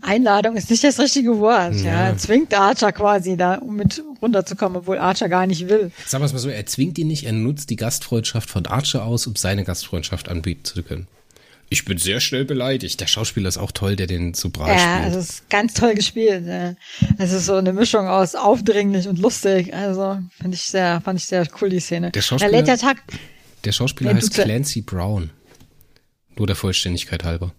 Einladung 0.00 0.56
ist 0.56 0.70
nicht 0.70 0.84
das 0.84 0.98
richtige 0.98 1.38
Wort. 1.38 1.74
Ja. 1.76 2.08
ja. 2.08 2.16
Zwingt 2.16 2.52
Archer 2.54 2.92
quasi 2.92 3.36
da, 3.36 3.56
um 3.56 3.76
mit 3.76 4.02
runterzukommen, 4.20 4.78
obwohl 4.78 4.98
Archer 4.98 5.28
gar 5.28 5.46
nicht 5.46 5.68
will. 5.68 5.92
Sagen 6.06 6.22
wir 6.22 6.26
es 6.26 6.32
mal 6.32 6.38
so, 6.38 6.48
er 6.48 6.66
zwingt 6.66 6.98
ihn 6.98 7.08
nicht, 7.08 7.24
er 7.24 7.32
nutzt 7.32 7.70
die 7.70 7.76
Gastfreundschaft 7.76 8.50
von 8.50 8.66
Archer 8.66 9.04
aus, 9.04 9.26
um 9.26 9.36
seine 9.36 9.64
Gastfreundschaft 9.64 10.28
anbieten 10.28 10.64
zu 10.64 10.82
können. 10.82 11.06
Ich 11.70 11.84
bin 11.84 11.98
sehr 11.98 12.20
schnell 12.20 12.44
beleidigt. 12.44 13.00
Der 13.00 13.06
Schauspieler 13.06 13.48
ist 13.48 13.56
auch 13.56 13.72
toll, 13.72 13.96
der 13.96 14.06
den 14.06 14.34
so 14.34 14.50
brav 14.50 14.68
ja, 14.68 14.74
spielt. 14.74 14.86
Ja, 14.86 15.00
also 15.02 15.18
ist 15.18 15.48
ganz 15.48 15.74
toll 15.74 15.94
gespielt. 15.94 16.44
Es 17.18 17.32
ist 17.32 17.46
so 17.46 17.54
eine 17.54 17.72
Mischung 17.72 18.06
aus 18.06 18.34
aufdringlich 18.34 19.08
und 19.08 19.18
lustig. 19.18 19.72
Also 19.74 20.18
fand 20.40 20.54
ich 20.54 20.62
sehr, 20.62 21.00
fand 21.00 21.18
ich 21.18 21.24
sehr 21.24 21.46
cool 21.60 21.70
die 21.70 21.80
Szene. 21.80 22.10
Der 22.10 22.22
Schauspieler, 22.22 22.62
der, 22.62 22.78
der 23.64 23.72
Schauspieler 23.72 24.14
heißt 24.14 24.34
Clancy 24.34 24.82
Brown. 24.82 25.30
Nur 26.36 26.46
der 26.46 26.56
Vollständigkeit 26.56 27.24
halber. 27.24 27.54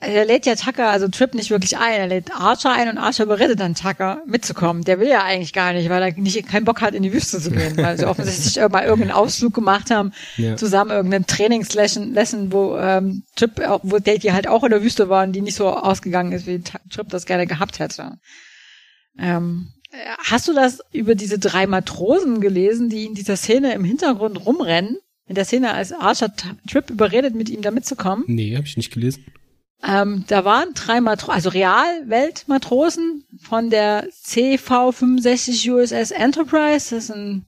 Er 0.00 0.24
lädt 0.24 0.46
ja 0.46 0.54
Tucker, 0.54 0.90
also 0.90 1.08
Trip 1.08 1.34
nicht 1.34 1.50
wirklich 1.50 1.76
ein. 1.76 1.92
Er 1.92 2.06
lädt 2.06 2.30
Archer 2.32 2.72
ein 2.72 2.88
und 2.88 2.98
Archer 2.98 3.24
überredet 3.24 3.58
dann 3.58 3.74
Tucker 3.74 4.22
mitzukommen. 4.26 4.84
Der 4.84 5.00
will 5.00 5.08
ja 5.08 5.24
eigentlich 5.24 5.52
gar 5.52 5.72
nicht, 5.72 5.88
weil 5.88 6.00
er 6.00 6.12
nicht 6.12 6.46
keinen 6.48 6.64
Bock 6.64 6.80
hat, 6.80 6.94
in 6.94 7.02
die 7.02 7.12
Wüste 7.12 7.40
zu 7.40 7.50
gehen, 7.50 7.76
weil 7.76 7.98
sie 7.98 8.06
offensichtlich 8.08 8.56
mal 8.68 8.84
irgendeinen 8.84 9.10
Ausflug 9.10 9.54
gemacht 9.54 9.90
haben, 9.90 10.12
ja. 10.36 10.56
zusammen 10.56 10.92
irgendeinen 10.92 11.26
Trainingslesson, 11.26 12.52
wo 12.52 12.76
ähm, 12.76 13.24
Trip, 13.34 13.60
wo 13.82 13.98
die 13.98 14.32
halt 14.32 14.46
auch 14.46 14.62
in 14.62 14.70
der 14.70 14.84
Wüste 14.84 15.08
waren, 15.08 15.32
die 15.32 15.40
nicht 15.40 15.56
so 15.56 15.68
ausgegangen 15.68 16.30
ist, 16.30 16.46
wie 16.46 16.60
Trip 16.60 17.08
das 17.08 17.26
gerne 17.26 17.48
gehabt 17.48 17.80
hätte. 17.80 18.18
Ähm, 19.18 19.72
hast 20.24 20.46
du 20.46 20.54
das 20.54 20.78
über 20.92 21.16
diese 21.16 21.40
drei 21.40 21.66
Matrosen 21.66 22.40
gelesen, 22.40 22.88
die 22.88 23.06
in 23.06 23.14
dieser 23.14 23.36
Szene 23.36 23.74
im 23.74 23.82
Hintergrund 23.82 24.46
rumrennen? 24.46 24.98
In 25.26 25.34
der 25.34 25.44
Szene, 25.44 25.74
als 25.74 25.92
Archer 25.92 26.32
Trip 26.68 26.88
überredet, 26.88 27.34
mit 27.34 27.50
ihm 27.50 27.62
da 27.62 27.70
mitzukommen? 27.70 28.24
Nee, 28.28 28.56
habe 28.56 28.66
ich 28.66 28.78
nicht 28.78 28.92
gelesen. 28.92 29.26
Ähm, 29.82 30.24
da 30.26 30.44
waren 30.44 30.74
drei 30.74 31.00
Matrosen, 31.00 31.34
also 31.34 31.50
Real-Weltmatrosen 31.50 33.24
von 33.40 33.70
der 33.70 34.08
CV-65 34.10 35.70
USS 35.70 36.10
Enterprise. 36.10 36.94
Das 36.94 37.04
ist 37.04 37.10
ein 37.10 37.46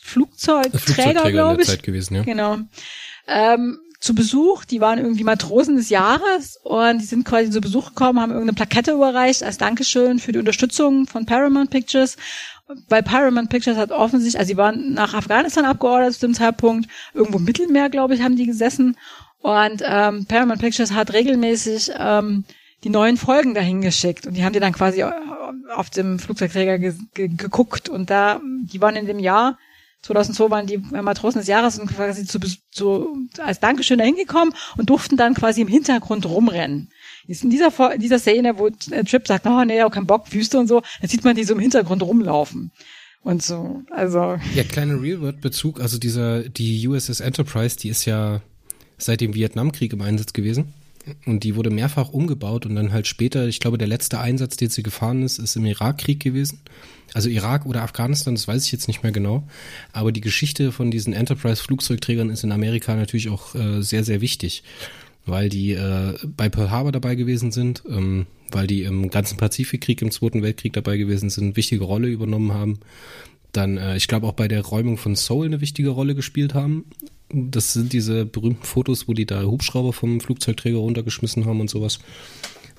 Flugzeugträger, 0.00 0.78
Flugzeugträger 0.78 1.30
glaube 1.30 1.62
ich. 1.62 1.68
Zeit 1.68 1.82
gewesen, 1.82 2.16
ja. 2.16 2.22
Genau. 2.22 2.58
Ähm, 3.26 3.78
zu 4.02 4.16
Besuch, 4.16 4.64
die 4.64 4.80
waren 4.80 4.98
irgendwie 4.98 5.22
Matrosen 5.22 5.76
des 5.76 5.88
Jahres 5.88 6.58
und 6.64 6.98
die 6.98 7.06
sind 7.06 7.24
quasi 7.24 7.50
zu 7.50 7.60
Besuch 7.60 7.90
gekommen, 7.90 8.20
haben 8.20 8.32
irgendeine 8.32 8.56
Plakette 8.56 8.92
überreicht 8.92 9.44
als 9.44 9.58
Dankeschön 9.58 10.18
für 10.18 10.32
die 10.32 10.40
Unterstützung 10.40 11.06
von 11.06 11.24
Paramount 11.24 11.70
Pictures. 11.70 12.16
Weil 12.88 13.02
Paramount 13.04 13.48
Pictures 13.48 13.76
hat 13.76 13.92
offensichtlich, 13.92 14.40
also 14.40 14.48
sie 14.48 14.56
waren 14.56 14.94
nach 14.94 15.14
Afghanistan 15.14 15.64
abgeordnet 15.64 16.14
zu 16.14 16.26
dem 16.26 16.34
Zeitpunkt, 16.34 16.90
irgendwo 17.14 17.38
im 17.38 17.44
Mittelmeer, 17.44 17.90
glaube 17.90 18.14
ich, 18.14 18.22
haben 18.22 18.34
die 18.34 18.46
gesessen 18.46 18.96
und 19.42 19.82
ähm, 19.84 20.26
Paramount 20.26 20.60
Pictures 20.60 20.92
hat 20.92 21.12
regelmäßig 21.12 21.90
ähm, 21.98 22.44
die 22.84 22.90
neuen 22.90 23.16
Folgen 23.16 23.54
dahin 23.54 23.80
geschickt 23.80 24.26
und 24.26 24.34
die 24.34 24.44
haben 24.44 24.52
die 24.52 24.60
dann 24.60 24.72
quasi 24.72 25.04
auf 25.74 25.90
dem 25.90 26.18
Flugzeugträger 26.18 26.78
ge 26.78 26.94
ge 27.14 27.28
geguckt 27.28 27.88
und 27.88 28.10
da, 28.10 28.40
die 28.64 28.80
waren 28.80 28.96
in 28.96 29.06
dem 29.06 29.18
Jahr 29.18 29.58
2002 30.02 30.50
waren 30.50 30.66
die 30.66 30.78
Matrosen 30.78 31.38
des 31.40 31.46
Jahres 31.46 31.78
und 31.78 31.86
quasi 31.86 32.26
zu, 32.26 32.40
zu, 32.70 33.16
als 33.38 33.60
Dankeschön 33.60 33.98
da 33.98 34.04
hingekommen 34.04 34.52
und 34.76 34.90
durften 34.90 35.16
dann 35.16 35.34
quasi 35.34 35.60
im 35.60 35.68
Hintergrund 35.68 36.26
rumrennen. 36.26 36.88
Ist 37.28 37.44
in 37.44 37.50
dieser, 37.50 37.94
in 37.94 38.00
dieser 38.00 38.18
Szene, 38.18 38.58
wo 38.58 38.68
Trip 38.68 39.26
sagt, 39.26 39.46
oh 39.46 39.64
nee, 39.64 39.82
auch 39.82 39.92
kein 39.92 40.06
Bock, 40.06 40.32
Wüste 40.32 40.58
und 40.58 40.66
so, 40.66 40.82
dann 41.00 41.08
sieht 41.08 41.22
man 41.22 41.36
die 41.36 41.44
so 41.44 41.54
im 41.54 41.60
Hintergrund 41.60 42.02
rumlaufen 42.02 42.72
und 43.22 43.44
so. 43.44 43.82
Also. 43.90 44.38
Ja, 44.54 44.64
kleiner 44.64 45.00
Real-World-Bezug, 45.00 45.80
also 45.80 45.98
dieser, 45.98 46.48
die 46.48 46.88
USS 46.88 47.20
Enterprise, 47.20 47.76
die 47.76 47.88
ist 47.88 48.04
ja 48.04 48.42
seit 49.02 49.20
dem 49.20 49.34
Vietnamkrieg 49.34 49.92
im 49.92 50.00
Einsatz 50.00 50.32
gewesen. 50.32 50.72
Und 51.26 51.42
die 51.42 51.56
wurde 51.56 51.70
mehrfach 51.70 52.10
umgebaut 52.10 52.64
und 52.64 52.76
dann 52.76 52.92
halt 52.92 53.08
später, 53.08 53.48
ich 53.48 53.58
glaube, 53.58 53.76
der 53.76 53.88
letzte 53.88 54.20
Einsatz, 54.20 54.56
den 54.56 54.70
sie 54.70 54.84
gefahren 54.84 55.22
ist, 55.22 55.38
ist 55.38 55.56
im 55.56 55.66
Irakkrieg 55.66 56.20
gewesen. 56.20 56.60
Also 57.12 57.28
Irak 57.28 57.66
oder 57.66 57.82
Afghanistan, 57.82 58.34
das 58.34 58.46
weiß 58.46 58.64
ich 58.64 58.72
jetzt 58.72 58.86
nicht 58.86 59.02
mehr 59.02 59.12
genau. 59.12 59.42
Aber 59.92 60.12
die 60.12 60.20
Geschichte 60.20 60.70
von 60.70 60.90
diesen 60.90 61.12
Enterprise-Flugzeugträgern 61.12 62.30
ist 62.30 62.44
in 62.44 62.52
Amerika 62.52 62.94
natürlich 62.94 63.30
auch 63.30 63.54
äh, 63.54 63.82
sehr, 63.82 64.04
sehr 64.04 64.20
wichtig, 64.20 64.62
weil 65.26 65.48
die 65.48 65.72
äh, 65.72 66.14
bei 66.24 66.48
Pearl 66.48 66.70
Harbor 66.70 66.92
dabei 66.92 67.16
gewesen 67.16 67.50
sind, 67.50 67.82
ähm, 67.88 68.26
weil 68.52 68.68
die 68.68 68.82
im 68.84 69.10
ganzen 69.10 69.36
Pazifikkrieg, 69.36 70.02
im 70.02 70.12
Zweiten 70.12 70.42
Weltkrieg 70.42 70.72
dabei 70.72 70.98
gewesen 70.98 71.30
sind, 71.30 71.56
wichtige 71.56 71.84
Rolle 71.84 72.08
übernommen 72.08 72.52
haben. 72.52 72.78
Dann, 73.50 73.76
äh, 73.76 73.96
ich 73.96 74.06
glaube, 74.06 74.28
auch 74.28 74.34
bei 74.34 74.46
der 74.46 74.62
Räumung 74.62 74.98
von 74.98 75.16
Seoul 75.16 75.46
eine 75.46 75.60
wichtige 75.60 75.90
Rolle 75.90 76.14
gespielt 76.14 76.54
haben 76.54 76.84
das 77.32 77.72
sind 77.72 77.92
diese 77.92 78.24
berühmten 78.24 78.64
Fotos, 78.64 79.08
wo 79.08 79.14
die 79.14 79.26
da 79.26 79.42
Hubschrauber 79.42 79.92
vom 79.92 80.20
Flugzeugträger 80.20 80.78
runtergeschmissen 80.78 81.46
haben 81.46 81.60
und 81.60 81.70
sowas. 81.70 81.98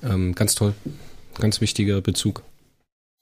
Ähm, 0.02 0.34
ganz 0.34 0.54
toll. 0.54 0.74
Ganz 1.38 1.60
wichtiger 1.60 2.00
Bezug. 2.00 2.42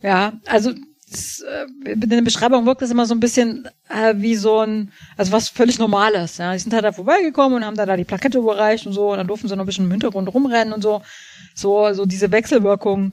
Ja, 0.03 0.35
also 0.47 0.71
äh, 0.71 1.91
in 1.91 2.01
der 2.01 2.23
Beschreibung 2.23 2.67
wirkt 2.67 2.83
das 2.83 2.91
immer 2.91 3.07
so 3.07 3.15
ein 3.15 3.21
bisschen 3.21 3.69
äh, 3.89 4.15
wie 4.17 4.35
so 4.35 4.61
ein, 4.61 4.93
also 5.17 5.33
was 5.33 5.49
völlig 5.49 5.79
Normales. 5.79 6.39
Ja, 6.39 6.53
die 6.53 6.59
sind 6.59 6.75
halt 6.75 6.85
da 6.85 6.93
vorbeigekommen 6.93 7.59
und 7.59 7.65
haben 7.65 7.77
da, 7.77 7.87
da 7.87 7.97
die 7.97 8.05
Plakette 8.05 8.39
überreicht 8.39 8.87
und 8.87 8.93
so, 8.93 9.13
und 9.13 9.19
dann 9.19 9.27
durften 9.27 9.49
sie 9.49 9.57
noch 9.57 9.65
ein 9.65 9.67
bisschen 9.67 9.87
im 9.87 9.91
Hintergrund 9.91 10.33
rumrennen 10.33 10.75
und 10.75 10.83
so. 10.83 11.03
So, 11.55 11.93
so 11.93 12.07
diese 12.07 12.31
Wechselwirkung 12.31 13.13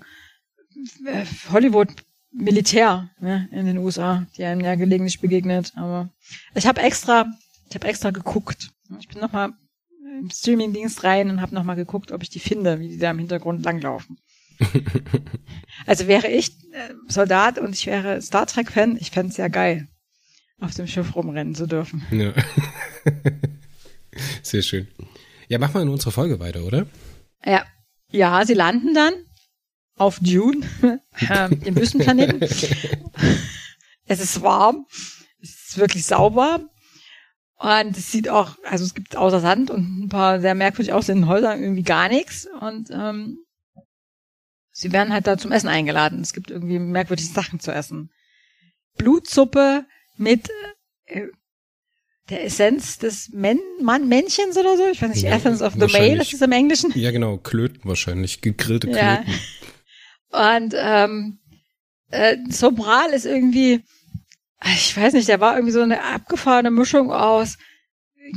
äh, 1.05 1.25
Hollywood 1.51 1.89
Militär 2.31 3.09
ne, 3.19 3.49
in 3.51 3.65
den 3.65 3.77
USA, 3.79 4.25
die 4.37 4.43
einem 4.43 4.61
ja 4.61 4.75
gelegentlich 4.75 5.19
begegnet. 5.19 5.73
Aber 5.75 6.09
ich 6.53 6.67
habe 6.67 6.81
extra 6.81 7.25
ich 7.69 7.75
habe 7.75 7.87
extra 7.87 8.11
geguckt. 8.11 8.71
Ich 8.99 9.07
bin 9.07 9.19
nochmal 9.19 9.51
im 10.19 10.29
Streaming-Dienst 10.29 11.03
rein 11.03 11.29
und 11.29 11.41
habe 11.41 11.53
nochmal 11.53 11.75
geguckt, 11.75 12.11
ob 12.11 12.23
ich 12.23 12.29
die 12.29 12.39
finde, 12.39 12.79
wie 12.79 12.89
die 12.89 12.97
da 12.97 13.11
im 13.11 13.19
Hintergrund 13.19 13.63
langlaufen. 13.63 14.17
also 15.85 16.07
wäre 16.07 16.27
ich 16.27 16.49
äh, 16.73 16.93
Soldat 17.07 17.59
und 17.59 17.73
ich 17.73 17.85
wäre 17.85 18.21
Star 18.21 18.45
Trek-Fan, 18.45 18.97
ich 18.99 19.11
fände 19.11 19.31
es 19.31 19.37
ja 19.37 19.47
geil, 19.47 19.87
auf 20.59 20.73
dem 20.73 20.87
Schiff 20.87 21.15
rumrennen 21.15 21.55
zu 21.55 21.67
dürfen. 21.67 22.05
Ja. 22.11 22.33
Sehr 24.43 24.63
schön. 24.63 24.87
Ja, 25.47 25.59
machen 25.59 25.75
wir 25.75 25.81
in 25.81 25.89
unserer 25.89 26.11
Folge 26.11 26.39
weiter, 26.39 26.63
oder? 26.63 26.87
Ja. 27.45 27.65
Ja, 28.11 28.43
sie 28.45 28.55
landen 28.55 28.95
dann 28.95 29.13
auf 29.95 30.19
Dune, 30.19 30.65
äh, 31.29 31.49
dem 31.55 31.75
Wüstenplaneten. 31.75 32.41
es 32.41 34.19
ist 34.19 34.41
warm, 34.41 34.87
es 35.41 35.69
ist 35.69 35.77
wirklich 35.77 36.05
sauber. 36.05 36.67
Und 37.59 37.97
es 37.97 38.09
sieht 38.11 38.29
auch, 38.29 38.57
also 38.63 38.85
es 38.85 38.93
gibt 38.93 39.17
außer 39.17 39.41
Sand 39.41 39.69
und 39.69 40.05
ein 40.05 40.09
paar 40.09 40.39
sehr 40.39 40.55
merkwürdig 40.55 40.93
aussehenden 40.93 41.27
Häusern 41.27 41.61
irgendwie 41.61 41.83
gar 41.83 42.07
nichts. 42.07 42.47
Und 42.61 42.89
ähm, 42.89 43.39
sie 44.71 44.93
werden 44.93 45.11
halt 45.11 45.27
da 45.27 45.37
zum 45.37 45.51
Essen 45.51 45.67
eingeladen. 45.67 46.21
Es 46.21 46.31
gibt 46.31 46.51
irgendwie 46.51 46.79
merkwürdige 46.79 47.27
Sachen 47.27 47.59
zu 47.59 47.73
essen. 47.73 48.11
Blutsuppe 48.97 49.85
mit 50.15 50.49
äh, 51.05 51.27
der 52.29 52.45
Essenz 52.45 52.97
des 52.97 53.29
Men 53.33 53.59
Mann 53.81 54.07
Männchens 54.07 54.55
oder 54.55 54.77
so. 54.77 54.87
Ich 54.87 55.01
weiß 55.01 55.09
nicht, 55.09 55.23
ja, 55.23 55.31
Essence 55.31 55.61
of 55.61 55.73
the 55.73 55.87
Male, 55.87 56.17
das 56.17 56.31
ist 56.31 56.41
im 56.41 56.53
Englischen. 56.53 56.91
Ja, 56.95 57.11
genau, 57.11 57.37
Klöten 57.37 57.81
wahrscheinlich, 57.83 58.39
gegrillte 58.39 58.87
Klöten. 58.87 59.33
Ja. 60.31 60.57
Und 60.57 60.73
ähm, 60.77 61.39
äh, 62.09 62.37
Sobral 62.49 63.09
ist 63.09 63.25
irgendwie 63.25 63.83
ich 64.65 64.95
weiß 64.95 65.13
nicht, 65.13 65.27
der 65.27 65.39
war 65.39 65.55
irgendwie 65.55 65.73
so 65.73 65.81
eine 65.81 66.03
abgefahrene 66.03 66.71
Mischung 66.71 67.11
aus 67.11 67.57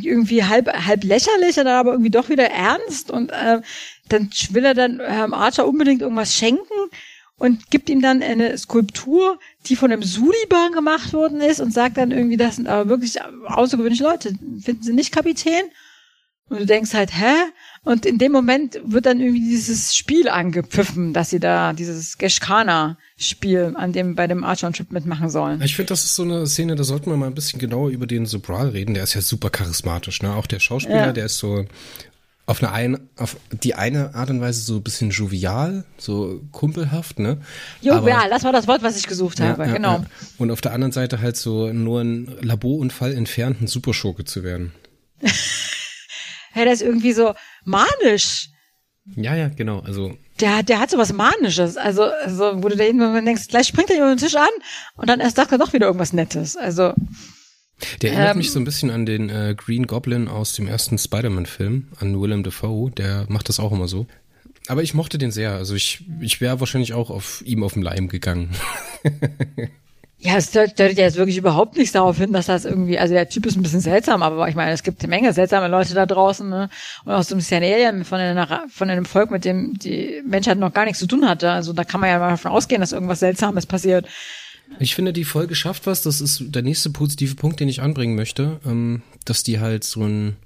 irgendwie 0.00 0.44
halb 0.44 0.72
halb 0.86 1.04
lächerlich 1.04 1.58
und 1.58 1.66
dann 1.66 1.78
aber 1.78 1.92
irgendwie 1.92 2.10
doch 2.10 2.28
wieder 2.28 2.48
ernst 2.48 3.10
und 3.10 3.30
äh, 3.30 3.60
dann 4.08 4.30
will 4.50 4.64
er 4.64 4.74
dann 4.74 5.00
Herrn 5.00 5.34
Archer 5.34 5.66
unbedingt 5.66 6.00
irgendwas 6.00 6.34
schenken 6.34 6.72
und 7.36 7.70
gibt 7.70 7.90
ihm 7.90 8.00
dann 8.00 8.22
eine 8.22 8.56
Skulptur, 8.56 9.38
die 9.66 9.76
von 9.76 9.90
einem 9.90 10.02
Suliban 10.02 10.72
gemacht 10.72 11.12
worden 11.12 11.40
ist 11.40 11.60
und 11.60 11.72
sagt 11.72 11.96
dann 11.96 12.12
irgendwie, 12.12 12.36
das 12.36 12.56
sind 12.56 12.68
aber 12.68 12.88
wirklich 12.88 13.18
außergewöhnliche 13.20 14.04
Leute. 14.04 14.34
Finden 14.62 14.82
Sie 14.82 14.92
nicht 14.92 15.12
Kapitän? 15.12 15.64
Und 16.48 16.60
du 16.60 16.66
denkst 16.66 16.94
halt, 16.94 17.12
hä? 17.12 17.34
Und 17.84 18.06
in 18.06 18.18
dem 18.18 18.30
Moment 18.30 18.80
wird 18.84 19.06
dann 19.06 19.18
irgendwie 19.20 19.40
dieses 19.40 19.96
Spiel 19.96 20.28
angepfiffen, 20.28 21.12
dass 21.12 21.30
sie 21.30 21.40
da 21.40 21.72
dieses 21.72 22.16
Geshkana-Spiel 22.16 23.72
an 23.74 23.92
dem 23.92 24.14
bei 24.14 24.28
dem 24.28 24.44
Archer-Trip 24.44 24.92
mitmachen 24.92 25.30
sollen. 25.30 25.60
Ich 25.62 25.74
finde, 25.74 25.88
das 25.88 26.04
ist 26.04 26.14
so 26.14 26.22
eine 26.22 26.46
Szene, 26.46 26.76
da 26.76 26.84
sollten 26.84 27.10
wir 27.10 27.16
mal 27.16 27.26
ein 27.26 27.34
bisschen 27.34 27.58
genauer 27.58 27.90
über 27.90 28.06
den 28.06 28.24
Sobral 28.24 28.68
reden. 28.68 28.94
Der 28.94 29.02
ist 29.02 29.14
ja 29.14 29.20
super 29.20 29.50
charismatisch, 29.50 30.22
ne? 30.22 30.32
Auch 30.34 30.46
der 30.46 30.60
Schauspieler, 30.60 31.06
ja. 31.06 31.12
der 31.12 31.26
ist 31.26 31.38
so 31.38 31.64
auf 32.46 32.62
eine, 32.62 32.72
ein, 32.72 33.08
auf 33.16 33.36
die 33.50 33.74
eine 33.74 34.14
Art 34.14 34.30
und 34.30 34.40
Weise 34.40 34.60
so 34.60 34.76
ein 34.76 34.82
bisschen 34.82 35.10
jovial, 35.10 35.84
so 35.98 36.40
kumpelhaft, 36.52 37.18
ne? 37.18 37.38
Jovial, 37.80 38.30
das 38.30 38.44
war 38.44 38.52
das 38.52 38.68
Wort, 38.68 38.84
was 38.84 38.96
ich 38.96 39.08
gesucht 39.08 39.40
ja, 39.40 39.46
habe, 39.46 39.66
ja, 39.66 39.72
genau. 39.72 40.04
Und 40.38 40.52
auf 40.52 40.60
der 40.60 40.72
anderen 40.72 40.92
Seite 40.92 41.20
halt 41.20 41.36
so 41.36 41.72
nur 41.72 42.00
ein 42.00 42.36
Laborunfall 42.42 43.12
entfernt, 43.12 43.60
ein 43.60 43.66
Superschurke 43.66 44.24
zu 44.24 44.44
werden. 44.44 44.72
hey, 46.52 46.64
der 46.64 46.72
ist 46.72 46.82
irgendwie 46.82 47.12
so 47.12 47.34
manisch. 47.64 48.48
Ja, 49.16 49.34
ja, 49.34 49.48
genau. 49.48 49.80
Also 49.80 50.16
der, 50.40 50.62
der 50.62 50.80
hat 50.80 50.90
so 50.90 50.98
was 50.98 51.12
Manisches. 51.12 51.76
Also, 51.76 52.04
also 52.04 52.62
wo 52.62 52.68
du 52.68 52.76
da 52.76 52.84
irgendwann 52.84 53.24
denkst, 53.24 53.48
gleich 53.48 53.68
springt 53.68 53.90
er 53.90 53.96
über 53.96 54.08
den 54.08 54.18
Tisch 54.18 54.34
an 54.34 54.48
und 54.96 55.08
dann 55.08 55.20
erst 55.20 55.36
sagt 55.36 55.52
er 55.52 55.58
doch 55.58 55.72
wieder 55.72 55.86
irgendwas 55.86 56.12
Nettes. 56.12 56.56
Also 56.56 56.94
der 58.00 58.12
erinnert 58.12 58.32
ähm, 58.32 58.38
mich 58.38 58.50
so 58.50 58.60
ein 58.60 58.64
bisschen 58.64 58.90
an 58.90 59.06
den 59.06 59.28
äh, 59.28 59.54
Green 59.56 59.86
Goblin 59.86 60.28
aus 60.28 60.52
dem 60.52 60.68
ersten 60.68 60.98
Spider-Man-Film, 60.98 61.88
an 61.98 62.20
Willem 62.20 62.42
Dafoe. 62.42 62.90
Der 62.90 63.26
macht 63.28 63.48
das 63.48 63.60
auch 63.60 63.72
immer 63.72 63.88
so. 63.88 64.06
Aber 64.68 64.82
ich 64.82 64.94
mochte 64.94 65.18
den 65.18 65.32
sehr. 65.32 65.52
Also 65.52 65.74
ich, 65.74 66.04
ich 66.20 66.40
wäre 66.40 66.60
wahrscheinlich 66.60 66.92
auch 66.92 67.10
auf 67.10 67.42
ihm 67.44 67.64
auf 67.64 67.74
den 67.74 67.82
Leim 67.82 68.08
gegangen. 68.08 68.50
Ja, 70.24 70.36
es 70.36 70.52
deutet 70.52 70.78
ja 70.78 71.04
jetzt 71.04 71.16
wirklich 71.16 71.36
überhaupt 71.36 71.76
nichts 71.76 71.92
darauf 71.92 72.16
hin, 72.16 72.32
dass 72.32 72.46
das 72.46 72.64
irgendwie, 72.64 72.96
also 72.96 73.12
der 73.12 73.28
Typ 73.28 73.44
ist 73.44 73.56
ein 73.56 73.62
bisschen 73.62 73.80
seltsam, 73.80 74.22
aber 74.22 74.48
ich 74.48 74.54
meine, 74.54 74.70
es 74.70 74.84
gibt 74.84 75.02
eine 75.02 75.10
Menge 75.10 75.32
seltsame 75.32 75.66
Leute 75.66 75.94
da 75.94 76.06
draußen, 76.06 76.48
ne? 76.48 76.70
Und 77.04 77.12
aus 77.12 77.26
dem 77.26 77.40
Alien 77.50 78.04
von, 78.04 78.20
einer, 78.20 78.66
von 78.68 78.88
einem 78.88 79.04
Volk, 79.04 79.32
mit 79.32 79.44
dem 79.44 79.76
die 79.80 80.22
Menschheit 80.24 80.58
noch 80.58 80.72
gar 80.72 80.84
nichts 80.84 81.00
zu 81.00 81.08
tun 81.08 81.28
hatte. 81.28 81.50
Also 81.50 81.72
da 81.72 81.82
kann 81.82 82.00
man 82.00 82.08
ja 82.08 82.20
mal 82.20 82.30
davon 82.30 82.52
ausgehen, 82.52 82.80
dass 82.80 82.92
irgendwas 82.92 83.18
Seltsames 83.18 83.66
passiert. 83.66 84.06
Ich 84.78 84.94
finde, 84.94 85.12
die 85.12 85.24
Folge 85.24 85.56
schafft 85.56 85.86
was. 85.86 86.02
Das 86.02 86.20
ist 86.20 86.40
der 86.54 86.62
nächste 86.62 86.90
positive 86.90 87.34
Punkt, 87.34 87.58
den 87.58 87.68
ich 87.68 87.82
anbringen 87.82 88.14
möchte, 88.14 88.60
ähm, 88.64 89.02
dass 89.24 89.42
die 89.42 89.58
halt 89.58 89.82
so 89.82 90.04
ein 90.04 90.36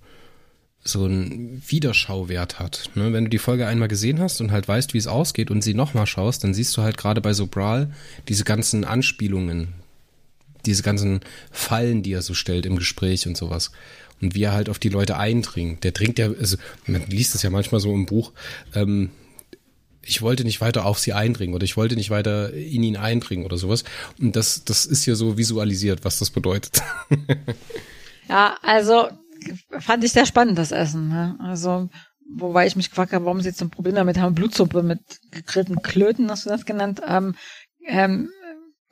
so 0.87 1.05
einen 1.05 1.63
Wiederschauwert 1.67 2.59
hat. 2.59 2.91
Ne? 2.95 3.13
Wenn 3.13 3.25
du 3.25 3.31
die 3.31 3.39
Folge 3.39 3.67
einmal 3.67 3.89
gesehen 3.89 4.21
hast 4.21 4.41
und 4.41 4.53
halt 4.53 4.69
weißt, 4.69 4.95
wie 4.95 4.99
es 4.99 5.07
ausgeht 5.07 5.51
und 5.51 5.63
sie 5.63 5.75
nochmal 5.75 6.07
schaust, 6.07 6.45
dann 6.45 6.55
siehst 6.55 6.77
du 6.77 6.83
halt 6.83 6.97
gerade 6.97 7.21
bei 7.21 7.33
Sobral 7.33 7.93
diese 8.29 8.45
ganzen 8.45 8.85
Anspielungen, 8.85 9.69
diese 10.65 10.83
ganzen 10.83 11.21
Fallen, 11.51 12.03
die 12.03 12.13
er 12.13 12.23
so 12.23 12.35
stellt 12.35 12.67
im 12.67 12.77
Gespräch 12.77 13.27
und 13.27 13.37
sowas. 13.37 13.73
Und 14.21 14.35
wie 14.35 14.45
er 14.45 14.53
halt 14.53 14.71
auf 14.71 14.79
die 14.79 14.89
Leute 14.89 15.19
eindringt. 15.19 15.85
Der 15.85 15.93
dringt 15.93 16.19
ja, 16.19 16.31
also 16.31 16.57
man 16.87 17.07
liest 17.09 17.35
es 17.35 17.43
ja 17.43 17.51
manchmal 17.51 17.81
so 17.81 17.93
im 17.93 18.07
Buch, 18.07 18.33
ähm, 18.75 19.11
ich 20.09 20.23
wollte 20.23 20.45
nicht 20.45 20.61
weiter 20.61 20.87
auf 20.87 21.01
sie 21.01 21.13
eindringen 21.13 21.55
oder 21.55 21.65
ich 21.65 21.77
wollte 21.77 21.97
nicht 21.97 22.11
weiter 22.11 22.53
in 22.53 22.85
ihn 22.85 22.97
eindringen 22.97 23.45
oder 23.45 23.59
sowas. 23.59 23.83
Und 24.21 24.37
das, 24.37 24.65
das 24.65 24.87
ist 24.87 25.03
hier 25.03 25.17
so 25.17 25.37
visualisiert, 25.37 26.05
was 26.05 26.21
das 26.21 26.31
bedeutet. 26.31 26.81
ja, 28.29 28.57
also 28.63 29.09
fand 29.79 30.05
ich 30.05 30.13
sehr 30.13 30.27
spannend, 30.27 30.59
das 30.59 30.73
Essen. 30.73 31.09
Ne? 31.09 31.37
Also, 31.41 31.89
wobei 32.37 32.67
ich 32.67 32.77
mich 32.77 32.91
gefragt 32.91 33.13
habe, 33.13 33.25
warum 33.25 33.41
sie 33.41 33.49
jetzt 33.49 33.63
ein 33.63 33.71
Problem 33.71 33.95
damit 33.95 34.19
haben, 34.19 34.35
Blutsuppe 34.35 34.83
mit 34.83 35.01
gegrillten 35.31 35.83
Klöten, 35.83 36.31
hast 36.31 36.47
du 36.47 36.51
das 36.51 36.65
genannt, 36.65 37.01
ähm, 37.07 37.35
ähm, 37.87 38.31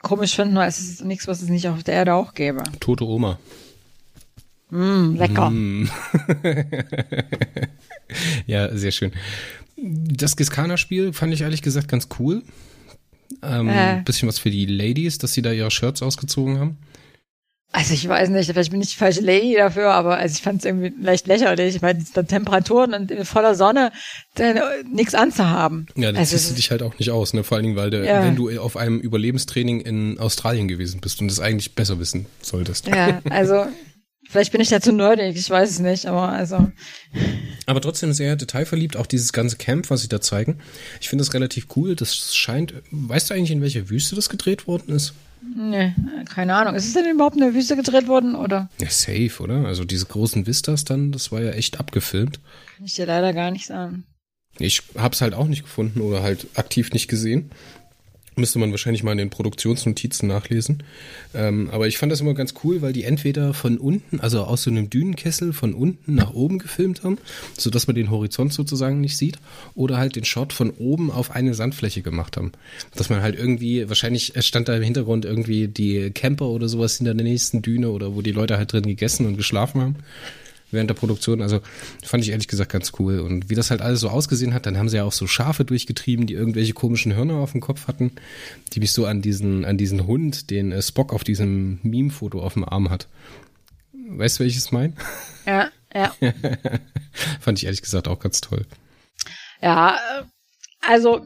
komisch 0.03 0.35
finden, 0.35 0.57
weil 0.57 0.69
es 0.69 0.79
ist 0.79 1.05
nichts, 1.05 1.27
was 1.27 1.43
es 1.43 1.49
nicht 1.49 1.69
auf 1.69 1.83
der 1.83 1.95
Erde 1.95 2.15
auch 2.15 2.35
gäbe. 2.35 2.63
Tote 2.81 3.05
Oma. 3.05 3.39
Mm, 4.71 5.17
lecker. 5.17 5.51
Mm. 5.51 5.89
ja, 8.47 8.77
sehr 8.77 8.91
schön. 8.91 9.13
Das 9.77 10.37
Giskana-Spiel 10.37 11.13
fand 11.13 11.33
ich 11.33 11.43
ehrlich 11.43 11.63
gesagt 11.63 11.89
ganz 11.89 12.09
cool. 12.19 12.43
Ähm, 13.43 13.69
äh. 13.69 14.03
Bisschen 14.05 14.29
was 14.29 14.39
für 14.39 14.51
die 14.51 14.67
Ladies, 14.67 15.19
dass 15.19 15.33
sie 15.33 15.43
da 15.43 15.53
ihre 15.53 15.71
Shirts 15.71 16.03
ausgezogen 16.03 16.59
haben. 16.59 16.79
Also 17.77 17.93
ich 17.93 18.07
weiß 18.07 18.29
nicht, 18.29 18.49
vielleicht 18.49 18.71
bin 18.71 18.81
ich 18.81 18.91
die 18.91 18.97
falsche 18.97 19.21
Lady 19.21 19.57
dafür, 19.57 19.91
aber 19.91 20.17
also 20.17 20.33
ich 20.37 20.43
fand 20.43 20.61
es 20.61 20.65
irgendwie 20.65 20.93
leicht 21.03 21.27
lächerlich, 21.27 21.83
weil 21.83 21.95
die 21.95 22.05
Temperaturen 22.05 22.95
und 22.95 23.11
in 23.11 23.25
voller 23.25 23.57
Sonne 23.57 23.91
dann 24.37 24.59
äh, 24.59 24.63
nichts 24.89 25.17
anzuhaben. 25.17 25.89
Ja, 25.97 26.13
dann 26.13 26.19
also, 26.19 26.37
ziehst 26.37 26.53
du 26.53 26.55
dich 26.55 26.71
halt 26.71 26.85
auch 26.85 26.97
nicht 27.01 27.11
aus, 27.11 27.35
ne? 27.35 27.43
Vor 27.43 27.57
allen 27.57 27.65
Dingen, 27.65 27.75
weil 27.75 27.91
du, 27.91 28.07
ja. 28.07 28.23
wenn 28.23 28.37
du 28.37 28.49
auf 28.61 28.77
einem 28.77 29.01
Überlebenstraining 29.01 29.81
in 29.81 30.21
Australien 30.21 30.69
gewesen 30.69 31.01
bist 31.01 31.21
und 31.21 31.29
es 31.29 31.41
eigentlich 31.41 31.75
besser 31.75 31.99
wissen 31.99 32.27
solltest. 32.41 32.87
Ja, 32.87 33.21
also 33.29 33.67
Vielleicht 34.31 34.53
bin 34.53 34.61
ich 34.61 34.69
da 34.69 34.81
zu 34.81 34.93
nerdig, 34.93 35.37
ich 35.37 35.51
weiß 35.51 35.69
es 35.69 35.79
nicht, 35.81 36.07
aber 36.07 36.31
also. 36.31 36.71
Aber 37.67 37.81
trotzdem 37.81 38.13
sehr 38.13 38.37
detailverliebt, 38.37 38.97
auch 38.97 39.07
dieses 39.07 39.33
ganze 39.33 39.57
Camp, 39.57 39.91
was 39.91 40.03
sie 40.03 40.09
da 40.09 40.21
zeigen. 40.21 40.61
Ich 41.01 41.09
finde 41.09 41.23
das 41.23 41.35
relativ 41.35 41.67
cool. 41.77 41.95
Das 41.95 42.35
scheint, 42.35 42.75
weißt 42.91 43.31
du 43.31 43.35
eigentlich, 43.35 43.51
in 43.51 43.61
welcher 43.61 43.91
Wüste 43.91 44.17
das 44.17 44.31
gedreht 44.31 44.67
worden 44.67 44.95
ist? 44.95 45.13
Nee, 45.57 45.95
keine 46.33 46.55
Ahnung. 46.55 46.75
Ist 46.75 46.87
es 46.87 46.95
denn 46.95 47.11
überhaupt 47.11 47.37
in 47.37 47.43
der 47.43 47.55
Wüste 47.55 47.77
gedreht 47.77 48.09
worden, 48.09 48.35
oder? 48.35 48.69
Ja, 48.81 48.89
safe, 48.89 49.43
oder? 49.43 49.67
Also 49.67 49.85
diese 49.85 50.07
großen 50.07 50.47
Vistas 50.47 50.85
dann, 50.85 51.13
das 51.13 51.33
war 51.33 51.43
ja 51.43 51.51
echt 51.51 51.79
abgefilmt. 51.79 52.41
Kann 52.77 52.87
ich 52.87 52.95
dir 52.95 53.07
leider 53.07 53.33
gar 53.33 53.51
nicht 53.51 53.67
sagen. 53.67 54.05
Ich 54.59 54.83
hab's 54.97 55.21
halt 55.21 55.35
auch 55.35 55.47
nicht 55.47 55.63
gefunden 55.63 56.01
oder 56.01 56.23
halt 56.23 56.47
aktiv 56.55 56.93
nicht 56.93 57.09
gesehen. 57.09 57.51
Müsste 58.37 58.59
man 58.59 58.71
wahrscheinlich 58.71 59.03
mal 59.03 59.13
in 59.13 59.19
den 59.19 59.31
Produktionsnotizen 59.31 60.29
nachlesen. 60.29 60.83
Ähm, 61.35 61.69
aber 61.71 61.87
ich 61.87 61.99
fand 61.99 62.11
das 62.11 62.21
immer 62.21 62.35
ganz 62.35 62.55
cool, 62.65 62.83
weil 62.83 62.93
die 62.93 63.05
entweder 63.05 63.55
von 63.55 63.79
unten, 63.79 64.21
also 64.21 64.43
aus 64.43 64.65
so 64.65 64.71
einem 64.71 64.91
Dünenkessel 64.91 65.53
von 65.53 65.75
unten 65.75 66.15
nach 66.15 66.35
oben 66.35 66.59
gefilmt 66.59 67.05
haben, 67.05 67.19
so 67.57 67.71
dass 67.71 67.87
man 67.87 67.97
den 67.97 68.11
Horizont 68.11 68.53
sozusagen 68.53 69.01
nicht 69.01 69.17
sieht, 69.17 69.39
oder 69.75 69.99
halt 69.99 70.17
den 70.17 70.25
Shot 70.25 70.53
von 70.53 70.71
oben 70.71 71.11
auf 71.11 71.31
eine 71.31 71.55
Sandfläche 71.55 72.03
gemacht 72.03 72.37
haben. 72.37 72.53
Dass 72.95 73.11
man 73.11 73.23
halt 73.23 73.39
irgendwie, 73.39 73.89
wahrscheinlich 73.89 74.33
stand 74.41 74.69
da 74.69 74.77
im 74.77 74.83
Hintergrund 74.83 75.25
irgendwie 75.25 75.69
die 75.69 76.11
Camper 76.11 76.49
oder 76.49 76.69
sowas 76.69 76.97
hinter 76.97 77.15
der 77.15 77.25
nächsten 77.25 77.63
Düne 77.63 77.91
oder 77.91 78.15
wo 78.15 78.23
die 78.23 78.33
Leute 78.33 78.57
halt 78.57 78.73
drin 78.73 78.85
gegessen 78.85 79.27
und 79.27 79.37
geschlafen 79.37 79.81
haben 79.81 79.97
während 80.75 80.91
der 80.91 80.95
Produktion. 80.95 81.41
Also 81.41 81.61
fand 82.03 82.23
ich 82.23 82.31
ehrlich 82.31 82.49
gesagt 82.49 82.73
ganz 82.73 82.93
cool. 82.99 83.21
Und 83.21 83.51
wie 83.51 83.55
das 83.55 83.71
halt 83.71 83.81
alles 83.81 84.01
so 84.01 84.09
ausgesehen 84.09 84.55
hat, 84.55 84.67
dann 84.67 84.77
haben 84.77 84.89
sie 84.89 84.97
ja 84.97 85.05
auch 85.05 85.13
so 85.13 85.27
Schafe 85.27 85.65
durchgetrieben, 85.65 86.27
die 86.27 86.35
irgendwelche 86.35 86.75
komischen 86.75 87.15
Hörner 87.15 87.37
auf 87.37 87.53
dem 87.53 87.61
Kopf 87.61 87.87
hatten, 87.87 88.13
die 88.73 88.81
mich 88.81 88.93
so 88.93 89.07
an 89.07 89.23
diesen, 89.23 89.65
an 89.65 89.79
diesen 89.79 90.07
Hund, 90.07 90.51
den 90.51 90.73
äh, 90.73 90.83
Spock 90.83 91.13
auf 91.13 91.25
diesem 91.25 91.79
Meme-Foto 91.83 92.41
auf 92.43 92.55
dem 92.55 92.65
Arm 92.65 92.91
hat. 92.91 93.09
Weißt 94.09 94.39
du, 94.39 94.45
welches 94.45 94.71
mein? 94.73 94.95
Ja, 95.47 95.71
ja. 95.95 96.15
fand 97.41 97.59
ich 97.59 97.65
ehrlich 97.65 97.83
gesagt 97.83 98.09
auch 98.09 98.19
ganz 98.19 98.41
toll. 98.41 98.67
Ja, 99.63 99.97
äh, 99.97 100.25
also 100.81 101.25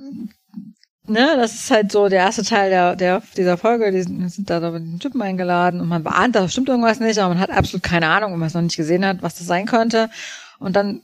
ne, 1.08 1.36
das 1.36 1.54
ist 1.54 1.70
halt 1.70 1.92
so 1.92 2.08
der 2.08 2.20
erste 2.20 2.42
Teil 2.42 2.70
der, 2.70 2.96
der 2.96 3.22
dieser 3.36 3.56
Folge. 3.56 3.90
Die 3.90 4.02
sind, 4.02 4.28
sind 4.30 4.50
da 4.50 4.60
mit 4.70 4.82
den 4.82 4.98
Typen 4.98 5.22
eingeladen 5.22 5.80
und 5.80 5.88
man 5.88 6.02
beahnt, 6.02 6.36
da 6.36 6.48
stimmt 6.48 6.68
irgendwas 6.68 7.00
nicht, 7.00 7.18
aber 7.18 7.34
man 7.34 7.42
hat 7.42 7.50
absolut 7.50 7.82
keine 7.82 8.08
Ahnung, 8.08 8.32
wenn 8.32 8.38
man 8.38 8.48
es 8.48 8.54
noch 8.54 8.62
nicht 8.62 8.76
gesehen 8.76 9.04
hat, 9.04 9.22
was 9.22 9.36
das 9.36 9.46
sein 9.46 9.66
könnte. 9.66 10.10
Und 10.58 10.76
dann, 10.76 11.02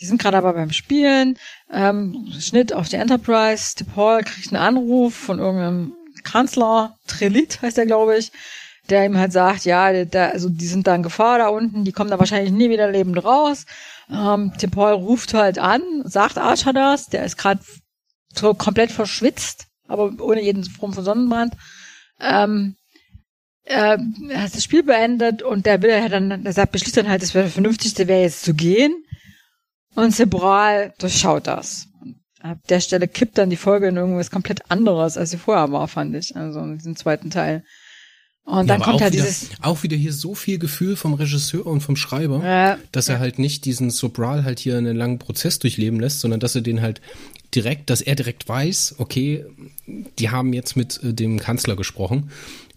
die 0.00 0.06
sind 0.06 0.20
gerade 0.20 0.36
aber 0.36 0.52
beim 0.52 0.72
Spielen, 0.72 1.36
ähm, 1.72 2.26
Schnitt 2.38 2.72
auf 2.72 2.88
die 2.88 2.96
Enterprise, 2.96 3.74
De 3.76 3.86
Paul 3.86 4.22
kriegt 4.22 4.52
einen 4.52 4.62
Anruf 4.62 5.14
von 5.14 5.38
irgendeinem 5.38 5.94
Kanzler, 6.24 6.96
Trelit 7.06 7.62
heißt 7.62 7.76
der, 7.76 7.86
glaube 7.86 8.16
ich, 8.16 8.32
der 8.88 9.04
ihm 9.04 9.18
halt 9.18 9.32
sagt, 9.32 9.64
ja, 9.64 10.04
der, 10.04 10.32
also 10.32 10.48
die 10.48 10.66
sind 10.66 10.86
da 10.86 10.94
in 10.94 11.02
Gefahr 11.02 11.38
da 11.38 11.48
unten, 11.48 11.84
die 11.84 11.92
kommen 11.92 12.10
da 12.10 12.18
wahrscheinlich 12.18 12.52
nie 12.52 12.70
wieder 12.70 12.90
lebend 12.90 13.22
raus. 13.24 13.66
Ähm, 14.10 14.52
Tim 14.58 14.70
Paul 14.70 14.92
ruft 14.92 15.34
halt 15.34 15.58
an, 15.58 15.82
sagt 16.04 16.38
Archer 16.38 16.72
das, 16.72 17.06
der 17.06 17.24
ist 17.24 17.36
gerade 17.36 17.60
so 18.34 18.54
komplett 18.54 18.92
verschwitzt, 18.92 19.66
aber 19.86 20.12
ohne 20.20 20.42
jeden 20.42 20.64
Form 20.64 20.92
von 20.92 21.04
Sonnenbrand. 21.04 21.54
Ähm, 22.20 22.76
äh, 23.64 23.98
hat 24.34 24.54
das 24.54 24.64
Spiel 24.64 24.82
beendet 24.82 25.42
und 25.42 25.66
der 25.66 25.82
will 25.82 25.90
ja 25.90 26.08
dann, 26.08 26.42
der 26.42 26.52
sagt, 26.52 26.72
beschließt 26.72 26.96
dann 26.96 27.08
halt, 27.08 27.22
das 27.22 27.34
wäre 27.34 27.44
das 27.44 27.54
Vernünftigste 27.54 28.08
wäre 28.08 28.22
jetzt 28.22 28.44
zu 28.44 28.54
gehen. 28.54 29.04
Und 29.94 30.14
Sebral 30.14 30.94
durchschaut 30.98 31.46
das. 31.46 31.88
Ab 32.40 32.58
der 32.68 32.80
Stelle 32.80 33.08
kippt 33.08 33.36
dann 33.36 33.50
die 33.50 33.56
Folge 33.56 33.88
in 33.88 33.96
irgendwas 33.96 34.30
komplett 34.30 34.70
anderes, 34.70 35.16
als 35.16 35.30
sie 35.30 35.38
vorher 35.38 35.72
war, 35.72 35.88
fand 35.88 36.14
ich. 36.14 36.36
Also 36.36 36.60
in 36.60 36.78
diesem 36.78 36.96
zweiten 36.96 37.30
Teil. 37.30 37.64
Und 38.48 38.66
dann 38.66 38.80
ja, 38.80 38.86
kommt 38.86 39.02
halt 39.02 39.12
wieder, 39.12 39.24
dieses. 39.24 39.50
Auch 39.60 39.82
wieder 39.82 39.96
hier 39.96 40.12
so 40.12 40.34
viel 40.34 40.58
Gefühl 40.58 40.96
vom 40.96 41.12
Regisseur 41.12 41.66
und 41.66 41.82
vom 41.82 41.96
Schreiber, 41.96 42.42
ja, 42.42 42.78
dass 42.92 43.10
er 43.10 43.18
halt 43.18 43.38
nicht 43.38 43.66
diesen 43.66 43.90
Sobral 43.90 44.42
halt 44.44 44.58
hier 44.58 44.78
einen 44.78 44.96
langen 44.96 45.18
Prozess 45.18 45.58
durchleben 45.58 46.00
lässt, 46.00 46.20
sondern 46.20 46.40
dass 46.40 46.54
er 46.54 46.62
den 46.62 46.80
halt 46.80 47.02
direkt, 47.54 47.90
dass 47.90 48.00
er 48.00 48.14
direkt 48.14 48.48
weiß, 48.48 48.94
okay, 48.98 49.44
die 49.86 50.30
haben 50.30 50.54
jetzt 50.54 50.76
mit 50.76 50.98
äh, 51.02 51.12
dem 51.12 51.38
Kanzler 51.38 51.76
gesprochen 51.76 52.30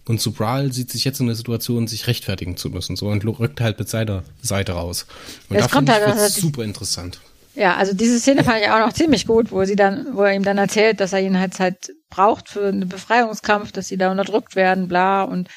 und 0.04 0.20
Sobral 0.20 0.72
sieht 0.74 0.90
sich 0.90 1.06
jetzt 1.06 1.20
in 1.20 1.26
der 1.26 1.36
Situation, 1.36 1.86
sich 1.86 2.06
rechtfertigen 2.06 2.58
zu 2.58 2.68
müssen, 2.68 2.96
so 2.96 3.08
und 3.08 3.24
rückt 3.24 3.62
halt 3.62 3.78
mit 3.78 3.88
seiner 3.88 4.24
Seite 4.42 4.72
raus. 4.72 5.06
Und 5.48 5.56
das 5.56 5.68
da 5.68 5.72
kommt 5.72 5.88
halt, 5.88 6.06
das 6.06 6.34
super 6.34 6.64
interessant. 6.64 7.18
Ja, 7.54 7.76
also 7.76 7.92
diese 7.92 8.18
Szene 8.18 8.44
fand 8.44 8.62
ich 8.62 8.70
auch 8.70 8.78
noch 8.78 8.92
ziemlich 8.92 9.26
gut, 9.26 9.52
wo 9.52 9.64
sie 9.64 9.76
dann, 9.76 10.14
wo 10.14 10.22
er 10.22 10.34
ihm 10.34 10.42
dann 10.42 10.58
erzählt, 10.58 11.00
dass 11.00 11.12
er 11.12 11.20
ihn 11.20 11.38
halt 11.38 11.58
halt 11.60 11.92
braucht 12.08 12.48
für 12.48 12.66
einen 12.66 12.88
Befreiungskampf, 12.88 13.72
dass 13.72 13.88
sie 13.88 13.98
da 13.98 14.10
unterdrückt 14.10 14.56
werden, 14.56 14.88
bla 14.88 15.22
und 15.22 15.48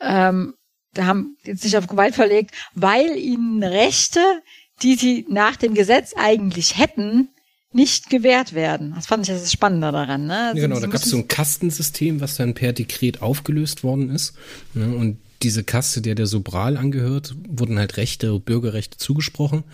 ähm, 0.00 0.54
da 0.94 1.06
haben 1.06 1.36
jetzt 1.44 1.62
sich 1.62 1.76
auf 1.76 1.86
Gewalt 1.86 2.14
verlegt, 2.14 2.54
weil 2.74 3.16
ihnen 3.16 3.62
Rechte, 3.62 4.20
die 4.82 4.94
sie 4.94 5.26
nach 5.28 5.56
dem 5.56 5.74
Gesetz 5.74 6.14
eigentlich 6.16 6.78
hätten, 6.78 7.28
nicht 7.72 8.08
gewährt 8.08 8.54
werden. 8.54 8.92
Das 8.94 9.06
fand 9.06 9.28
ich 9.28 9.34
das 9.34 9.52
Spannende 9.52 9.92
daran. 9.92 10.26
Ne? 10.26 10.48
Also 10.48 10.62
genau, 10.62 10.80
da 10.80 10.86
gab 10.86 11.02
es 11.02 11.10
so 11.10 11.18
ein 11.18 11.28
Kastensystem, 11.28 12.20
was 12.20 12.36
dann 12.36 12.54
per 12.54 12.72
Dekret 12.72 13.20
aufgelöst 13.20 13.84
worden 13.84 14.10
ist. 14.10 14.34
Ne? 14.72 14.96
Und 14.96 15.18
diese 15.42 15.62
Kaste, 15.62 16.00
der 16.00 16.14
der 16.14 16.26
Sobral 16.26 16.78
angehört, 16.78 17.34
wurden 17.46 17.78
halt 17.78 17.98
Rechte, 17.98 18.40
Bürgerrechte 18.40 18.96
zugesprochen, 18.96 19.64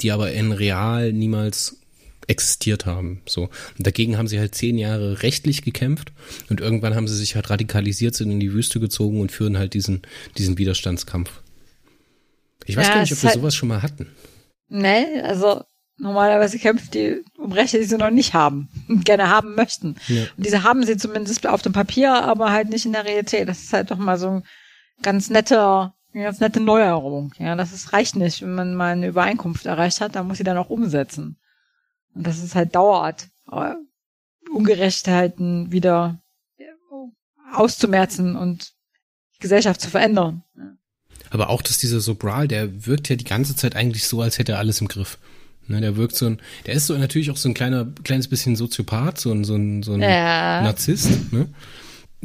die 0.00 0.12
aber 0.12 0.32
in 0.32 0.52
real 0.52 1.12
niemals 1.12 1.80
existiert 2.28 2.86
haben. 2.86 3.22
So. 3.26 3.42
Und 3.78 3.86
dagegen 3.86 4.18
haben 4.18 4.28
sie 4.28 4.38
halt 4.38 4.54
zehn 4.54 4.78
Jahre 4.78 5.22
rechtlich 5.22 5.62
gekämpft 5.62 6.12
und 6.50 6.60
irgendwann 6.60 6.94
haben 6.94 7.08
sie 7.08 7.16
sich 7.16 7.34
halt 7.36 7.50
radikalisiert, 7.50 8.14
sind 8.14 8.30
in 8.30 8.40
die 8.40 8.52
Wüste 8.52 8.80
gezogen 8.80 9.20
und 9.20 9.32
führen 9.32 9.58
halt 9.58 9.74
diesen, 9.74 10.02
diesen 10.36 10.58
Widerstandskampf. 10.58 11.30
Ich 12.64 12.76
weiß 12.76 12.88
ja, 12.88 12.94
gar 12.94 13.00
nicht, 13.02 13.12
ob 13.12 13.22
wir 13.22 13.28
halt 13.28 13.38
sowas 13.38 13.54
schon 13.54 13.68
mal 13.68 13.82
hatten. 13.82 14.08
Nee, 14.68 15.20
also 15.22 15.62
normalerweise 15.98 16.58
kämpft 16.58 16.94
die 16.94 17.22
um 17.38 17.52
Rechte, 17.52 17.78
die 17.78 17.84
sie 17.84 17.96
noch 17.96 18.10
nicht 18.10 18.34
haben 18.34 18.68
und 18.88 19.04
gerne 19.04 19.28
haben 19.28 19.54
möchten. 19.54 19.96
Ja. 20.08 20.22
Und 20.36 20.44
diese 20.44 20.62
haben 20.62 20.84
sie 20.84 20.96
zumindest 20.96 21.46
auf 21.46 21.62
dem 21.62 21.72
Papier, 21.72 22.12
aber 22.12 22.50
halt 22.50 22.68
nicht 22.68 22.86
in 22.86 22.92
der 22.92 23.04
Realität. 23.04 23.48
Das 23.48 23.62
ist 23.62 23.72
halt 23.72 23.90
doch 23.90 23.98
mal 23.98 24.18
so 24.18 24.28
ein 24.28 24.42
ganz 25.02 25.30
netter, 25.30 25.94
eine 26.16 26.24
ganz 26.24 26.40
nette 26.40 26.60
Neuerung. 26.60 27.32
Ja, 27.38 27.54
das 27.56 27.72
ist, 27.72 27.92
reicht 27.92 28.16
nicht, 28.16 28.40
wenn 28.40 28.54
man 28.54 28.74
mal 28.74 28.92
eine 28.92 29.08
Übereinkunft 29.08 29.66
erreicht 29.66 30.00
hat, 30.00 30.16
dann 30.16 30.26
muss 30.26 30.38
sie 30.38 30.44
dann 30.44 30.56
auch 30.56 30.70
umsetzen. 30.70 31.36
Und 32.14 32.26
das 32.26 32.42
ist 32.42 32.54
halt 32.54 32.74
dauert, 32.74 33.28
Ungerechtheiten 34.50 35.72
wieder 35.72 36.18
auszumerzen 37.52 38.34
und 38.34 38.72
die 39.36 39.40
Gesellschaft 39.40 39.80
zu 39.80 39.90
verändern. 39.90 40.42
Aber 41.28 41.50
auch, 41.50 41.60
dass 41.60 41.78
dieser 41.78 42.00
Sobral, 42.00 42.48
der 42.48 42.86
wirkt 42.86 43.10
ja 43.10 43.16
die 43.16 43.24
ganze 43.24 43.54
Zeit 43.54 43.76
eigentlich 43.76 44.06
so, 44.06 44.22
als 44.22 44.38
hätte 44.38 44.52
er 44.52 44.58
alles 44.58 44.80
im 44.80 44.88
Griff. 44.88 45.18
Ne, 45.68 45.80
der 45.80 45.96
wirkt 45.96 46.14
so 46.14 46.26
ein, 46.26 46.40
der 46.64 46.74
ist 46.74 46.86
so 46.86 46.96
natürlich 46.96 47.30
auch 47.30 47.36
so 47.36 47.48
ein 47.48 47.54
kleiner, 47.54 47.92
kleines 48.04 48.28
bisschen 48.28 48.54
Soziopath, 48.54 49.18
so 49.18 49.32
ein, 49.32 49.42
so 49.44 49.56
ein, 49.56 49.82
so 49.82 49.94
ein 49.94 50.00
ja. 50.00 50.62
Narzisst, 50.62 51.32
ne? 51.32 51.48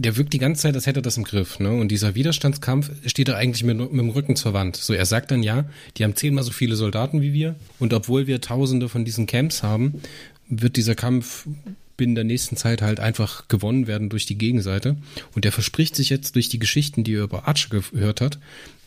Der 0.03 0.17
wirkt 0.17 0.33
die 0.33 0.39
ganze 0.39 0.63
Zeit, 0.63 0.73
als 0.73 0.87
hätte 0.87 0.99
er 0.99 1.03
das 1.03 1.17
im 1.17 1.23
Griff, 1.23 1.59
ne? 1.59 1.71
Und 1.71 1.89
dieser 1.89 2.15
Widerstandskampf 2.15 2.89
steht 3.05 3.27
da 3.27 3.35
eigentlich 3.35 3.63
mit, 3.63 3.77
mit 3.77 3.91
dem 3.91 4.09
Rücken 4.09 4.35
zur 4.35 4.53
Wand. 4.53 4.75
So, 4.75 4.93
er 4.93 5.05
sagt 5.05 5.29
dann 5.29 5.43
ja, 5.43 5.65
die 5.97 6.03
haben 6.03 6.15
zehnmal 6.15 6.43
so 6.43 6.51
viele 6.51 6.75
Soldaten 6.75 7.21
wie 7.21 7.33
wir 7.33 7.55
und 7.77 7.93
obwohl 7.93 8.25
wir 8.25 8.41
tausende 8.41 8.89
von 8.89 9.05
diesen 9.05 9.27
Camps 9.27 9.61
haben, 9.61 10.01
wird 10.47 10.75
dieser 10.75 10.95
Kampf 10.95 11.45
in 11.99 12.15
der 12.15 12.23
nächsten 12.23 12.57
Zeit 12.57 12.81
halt 12.81 12.99
einfach 12.99 13.47
gewonnen 13.47 13.85
werden 13.85 14.09
durch 14.09 14.25
die 14.25 14.37
Gegenseite. 14.37 14.97
Und 15.35 15.45
er 15.45 15.51
verspricht 15.51 15.95
sich 15.95 16.09
jetzt 16.09 16.33
durch 16.33 16.49
die 16.49 16.57
Geschichten, 16.57 17.03
die 17.03 17.13
er 17.13 17.23
über 17.23 17.47
Archer 17.47 17.69
gehört 17.69 18.21
hat, 18.21 18.39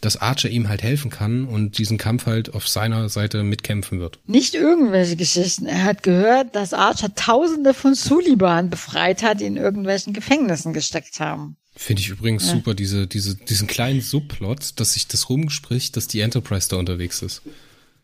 dass 0.04 0.16
Archer 0.16 0.50
ihm 0.50 0.68
halt 0.68 0.82
helfen 0.82 1.10
kann 1.10 1.44
und 1.46 1.78
diesen 1.78 1.98
Kampf 1.98 2.26
halt 2.26 2.54
auf 2.54 2.68
seiner 2.68 3.08
Seite 3.08 3.42
mitkämpfen 3.42 4.00
wird. 4.00 4.18
Nicht 4.26 4.54
irgendwelche 4.54 5.16
Geschichten. 5.16 5.66
Er 5.66 5.84
hat 5.84 6.02
gehört, 6.02 6.54
dass 6.54 6.74
Archer 6.74 7.14
Tausende 7.14 7.74
von 7.74 7.94
Suliban 7.94 8.70
befreit 8.70 9.22
hat, 9.22 9.40
die 9.40 9.46
in 9.46 9.56
irgendwelchen 9.56 10.12
Gefängnissen 10.12 10.72
gesteckt 10.72 11.20
haben. 11.20 11.56
Finde 11.76 12.02
ich 12.02 12.08
übrigens 12.08 12.46
ja. 12.46 12.54
super, 12.54 12.74
diese, 12.74 13.06
diese, 13.06 13.34
diesen 13.34 13.66
kleinen 13.66 14.00
Subplot, 14.00 14.78
dass 14.78 14.92
sich 14.92 15.08
das 15.08 15.28
rumspricht, 15.28 15.96
dass 15.96 16.06
die 16.06 16.20
Enterprise 16.20 16.68
da 16.68 16.76
unterwegs 16.76 17.22
ist. 17.22 17.42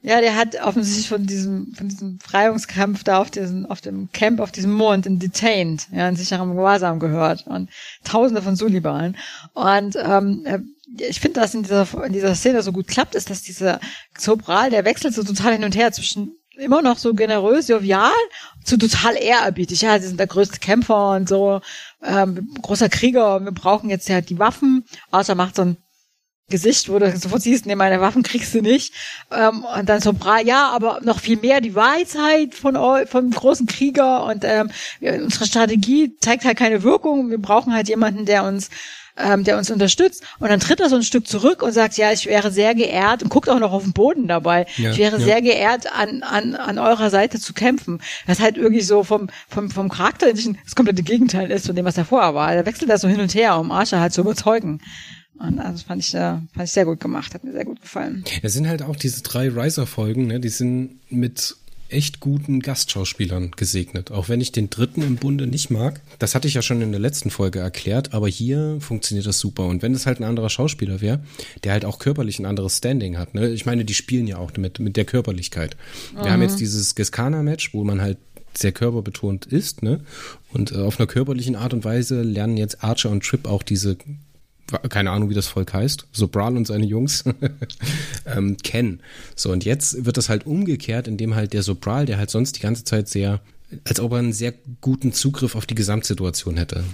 Ja, 0.03 0.21
der 0.23 0.35
hat 0.35 0.57
offensichtlich 0.63 1.09
von 1.09 1.27
diesem, 1.27 1.75
von 1.75 1.89
diesem 1.89 2.19
Freiungskampf 2.21 3.05
da 3.05 3.21
auf 3.21 3.31
diesem, 3.31 3.67
auf 3.67 3.83
dem 3.83 4.11
Camp, 4.13 4.41
auf 4.41 4.51
diesem 4.51 4.73
Mond 4.73 5.05
in 5.05 5.19
Detained, 5.19 5.89
ja, 5.93 6.09
in 6.09 6.17
sicherem 6.17 6.57
Gewahrsam 6.57 6.99
gehört 7.01 7.47
und 7.47 7.69
Tausende 8.03 8.41
von 8.41 8.57
Suliban. 8.57 9.17
Und 9.53 9.97
ähm, 10.03 10.75
ich 10.99 11.21
finde, 11.21 11.41
dass 11.41 11.55
in 11.55 11.63
dieser, 11.63 11.87
in 12.05 12.13
dieser 12.13 12.35
Szene 12.35 12.63
so 12.63 12.73
gut 12.73 12.89
klappt, 12.89 13.15
ist, 13.15 13.31
dass 13.31 13.43
dieser 13.43 13.81
Sobral, 14.19 14.71
der 14.71 14.85
wechselt 14.85 15.15
so 15.15 15.23
total 15.23 15.53
hin 15.53 15.65
und 15.65 15.77
her 15.77 15.93
zwischen 15.93 16.33
immer 16.57 16.83
noch 16.83 16.99
so 16.99 17.15
generös, 17.15 17.69
jovial, 17.69 18.13
zu 18.65 18.77
total 18.77 19.17
ehrerbietig. 19.17 19.83
Ja, 19.83 19.99
sie 19.99 20.09
sind 20.09 20.21
der 20.21 20.27
größte 20.27 20.59
Kämpfer 20.59 21.13
und 21.13 21.29
so, 21.29 21.61
ähm, 22.03 22.55
großer 22.61 22.89
Krieger, 22.89 23.41
wir 23.43 23.53
brauchen 23.53 23.91
jetzt 23.91 24.09
ja 24.09 24.21
die 24.21 24.39
Waffen. 24.39 24.85
Außer 25.11 25.35
macht 25.35 25.57
so 25.57 25.63
ein 25.63 25.77
Gesicht, 26.51 26.89
wo 26.89 26.99
du 26.99 27.17
sofort 27.17 27.43
siehst, 27.43 27.65
nee, 27.65 27.77
meine 27.77 28.01
Waffen 28.01 28.23
kriegst 28.23 28.53
du 28.55 28.61
nicht. 28.61 28.93
Ähm, 29.31 29.65
und 29.65 29.89
dann 29.89 30.01
so, 30.01 30.15
ja, 30.45 30.69
aber 30.71 31.01
noch 31.03 31.21
viel 31.21 31.39
mehr 31.39 31.61
die 31.61 31.75
Weisheit 31.75 32.55
von 32.55 32.77
vom 33.07 33.31
großen 33.31 33.67
Krieger 33.67 34.25
und 34.25 34.45
ähm, 34.45 34.71
unsere 35.01 35.47
Strategie 35.47 36.17
zeigt 36.21 36.45
halt 36.45 36.59
keine 36.59 36.83
Wirkung. 36.83 37.31
Wir 37.31 37.41
brauchen 37.41 37.73
halt 37.73 37.89
jemanden, 37.89 38.27
der 38.27 38.45
uns 38.45 38.69
ähm, 39.17 39.45
der 39.45 39.59
uns 39.59 39.71
unterstützt. 39.71 40.25
Und 40.39 40.51
dann 40.51 40.61
tritt 40.61 40.81
er 40.81 40.89
so 40.89 40.97
ein 40.97 41.03
Stück 41.03 41.27
zurück 41.27 41.63
und 41.63 41.73
sagt, 41.73 41.97
ja, 41.97 42.13
ich 42.13 42.27
wäre 42.27 42.51
sehr 42.51 42.75
geehrt 42.75 43.23
und 43.23 43.29
guckt 43.29 43.49
auch 43.49 43.59
noch 43.59 43.73
auf 43.73 43.85
den 43.85 43.93
Boden 43.93 44.29
dabei. 44.29 44.67
Ja, 44.77 44.93
ich 44.93 44.99
wäre 44.99 45.19
ja. 45.19 45.25
sehr 45.25 45.43
geehrt, 45.43 45.93
an, 45.93 46.23
an, 46.23 46.55
an 46.55 46.79
eurer 46.79 47.11
Seite 47.11 47.39
zu 47.41 47.53
kämpfen. 47.53 48.01
Das 48.27 48.39
ist 48.39 48.45
halt 48.45 48.57
irgendwie 48.57 48.83
so 48.83 49.05
vom, 49.05 49.29
vom, 49.49 49.71
vom 49.71 49.89
Charakter 49.89 50.27
das 50.33 50.75
komplette 50.75 51.03
Gegenteil 51.03 51.51
ist 51.51 51.67
von 51.67 51.77
dem, 51.77 51.85
was 51.85 51.97
er 51.97 52.05
vorher 52.05 52.35
war. 52.35 52.53
Er 52.53 52.67
wechselt 52.67 52.91
da 52.91 52.99
so 52.99 53.09
hin 53.09 53.21
und 53.21 53.35
her, 53.35 53.59
um 53.59 53.71
Archer 53.71 54.01
halt 54.01 54.13
zu 54.13 54.21
überzeugen. 54.21 54.81
Und 55.41 55.59
also 55.59 55.73
das 55.73 55.83
fand 55.83 56.03
ich, 56.03 56.15
äh, 56.15 56.19
fand 56.19 56.65
ich 56.65 56.71
sehr 56.71 56.85
gut 56.85 57.01
gemacht, 57.01 57.33
hat 57.33 57.45
mir 57.45 57.53
sehr 57.53 57.65
gut 57.65 57.81
gefallen. 57.81 58.25
Es 58.43 58.53
sind 58.53 58.69
halt 58.69 58.83
auch 58.83 58.97
diese 58.97 59.23
drei 59.23 59.49
Riser-Folgen, 59.49 60.27
ne, 60.27 60.39
die 60.39 60.51
sind 60.51 61.01
mit 61.11 61.57
echt 61.93 62.21
guten 62.21 62.61
Gastschauspielern 62.61 63.53
gesegnet. 63.53 64.11
Auch 64.11 64.29
wenn 64.29 64.41
ich 64.41 64.53
den 64.53 64.71
dritten 64.71 65.03
im 65.03 65.17
Bunde 65.17 65.47
nicht 65.47 65.71
mag. 65.71 66.01
Das 66.19 66.35
hatte 66.35 66.49
ich 66.49 66.55
ja 66.55 66.63
schon 66.63 66.81
in 66.83 66.93
der 66.93 67.01
letzten 67.01 67.31
Folge 67.31 67.59
erklärt, 67.59 68.15
aber 68.15 68.29
hier 68.29 68.77
funktioniert 68.81 69.27
das 69.27 69.39
super. 69.39 69.67
Und 69.67 69.83
wenn 69.83 69.95
es 69.95 70.07
halt 70.07 70.21
ein 70.21 70.25
anderer 70.25 70.51
Schauspieler 70.51 71.01
wäre, 71.01 71.21
der 71.65 71.73
halt 71.73 71.85
auch 71.85 71.99
körperlich 71.99 72.39
ein 72.39 72.47
anderes 72.47 72.79
Standing 72.79 73.19
hat, 73.19 73.35
ne? 73.35 73.51
Ich 73.51 73.67
meine, 73.67 73.85
die 73.85 73.95
spielen 73.95 74.27
ja 74.27 74.39
auch 74.39 74.53
mit, 74.57 74.79
mit 74.79 74.97
der 74.97 75.05
Körperlichkeit. 75.05 75.77
Wir 76.15 76.25
mhm. 76.25 76.31
haben 76.31 76.43
jetzt 76.43 76.61
dieses 76.61 76.95
Geskana-Match, 76.95 77.75
wo 77.75 77.85
man 77.85 78.01
halt 78.01 78.19
sehr 78.57 78.73
körperbetont 78.73 79.47
ist, 79.47 79.83
ne? 79.83 80.01
Und 80.53 80.73
äh, 80.73 80.77
auf 80.77 80.99
einer 80.99 81.07
körperlichen 81.07 81.57
Art 81.57 81.73
und 81.73 81.85
Weise 81.85 82.23
lernen 82.23 82.57
jetzt 82.57 82.83
Archer 82.83 83.11
und 83.11 83.25
Trip 83.25 83.47
auch 83.47 83.63
diese 83.63 83.97
keine 84.89 85.11
Ahnung, 85.11 85.31
wie 85.31 85.35
das 85.35 85.47
Volk 85.47 85.73
heißt, 85.73 86.07
Sobral 86.13 86.57
und 86.57 86.67
seine 86.67 86.87
Jungs 86.87 87.25
ähm, 88.27 88.57
kennen. 88.59 89.01
So, 89.35 89.51
und 89.53 89.65
jetzt 89.65 90.05
wird 90.05 90.17
das 90.17 90.29
halt 90.29 90.47
umgekehrt, 90.47 91.09
indem 91.09 91.35
halt 91.35 91.53
der 91.53 91.63
Sobral, 91.63 92.07
der 92.07 92.19
halt 92.19 92.31
sonst 92.31 92.57
die 92.57 92.61
ganze 92.61 92.85
Zeit 92.85 93.09
sehr, 93.09 93.41
als 93.85 94.01
ob 94.01 94.13
er 94.13 94.19
einen 94.19 94.33
sehr 94.33 94.55
guten 94.81 95.13
Zugriff 95.13 95.55
auf 95.55 95.67
die 95.67 95.75
Gesamtsituation 95.75 96.57
hätte. 96.57 96.85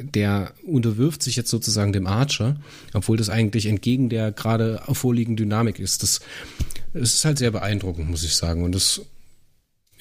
Der 0.00 0.52
unterwirft 0.66 1.22
sich 1.22 1.36
jetzt 1.36 1.50
sozusagen 1.50 1.92
dem 1.92 2.06
Archer, 2.06 2.56
obwohl 2.92 3.16
das 3.16 3.30
eigentlich 3.30 3.66
entgegen 3.66 4.08
der 4.08 4.32
gerade 4.32 4.82
vorliegenden 4.92 5.48
Dynamik 5.48 5.78
ist. 5.78 6.02
Das, 6.02 6.20
das 6.92 7.14
ist 7.14 7.24
halt 7.24 7.38
sehr 7.38 7.50
beeindruckend, 7.50 8.10
muss 8.10 8.24
ich 8.24 8.34
sagen. 8.34 8.64
Und 8.64 8.74
das, 8.74 9.02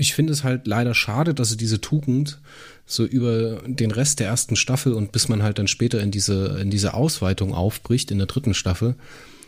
ich 0.02 0.16
finde 0.16 0.34
es 0.34 0.44
halt 0.44 0.66
leider 0.66 0.96
schade, 0.96 1.34
dass 1.34 1.50
sie 1.50 1.58
diese 1.58 1.80
Tugend 1.80 2.40
so 2.88 3.06
über 3.06 3.62
den 3.68 3.92
Rest 3.92 4.20
der 4.20 4.28
ersten 4.28 4.56
Staffel 4.56 4.94
und 4.94 5.12
bis 5.12 5.30
man 5.30 5.44
halt 5.44 5.60
dann 5.60 5.68
später 5.68 6.02
in 6.02 6.10
diese, 6.10 6.60
in 6.60 6.72
diese 6.72 6.96
Ausweitung 6.96 7.54
aufbricht, 7.54 8.10
in 8.10 8.18
der 8.18 8.28
dritten 8.28 8.56
Staffel, 8.56 8.96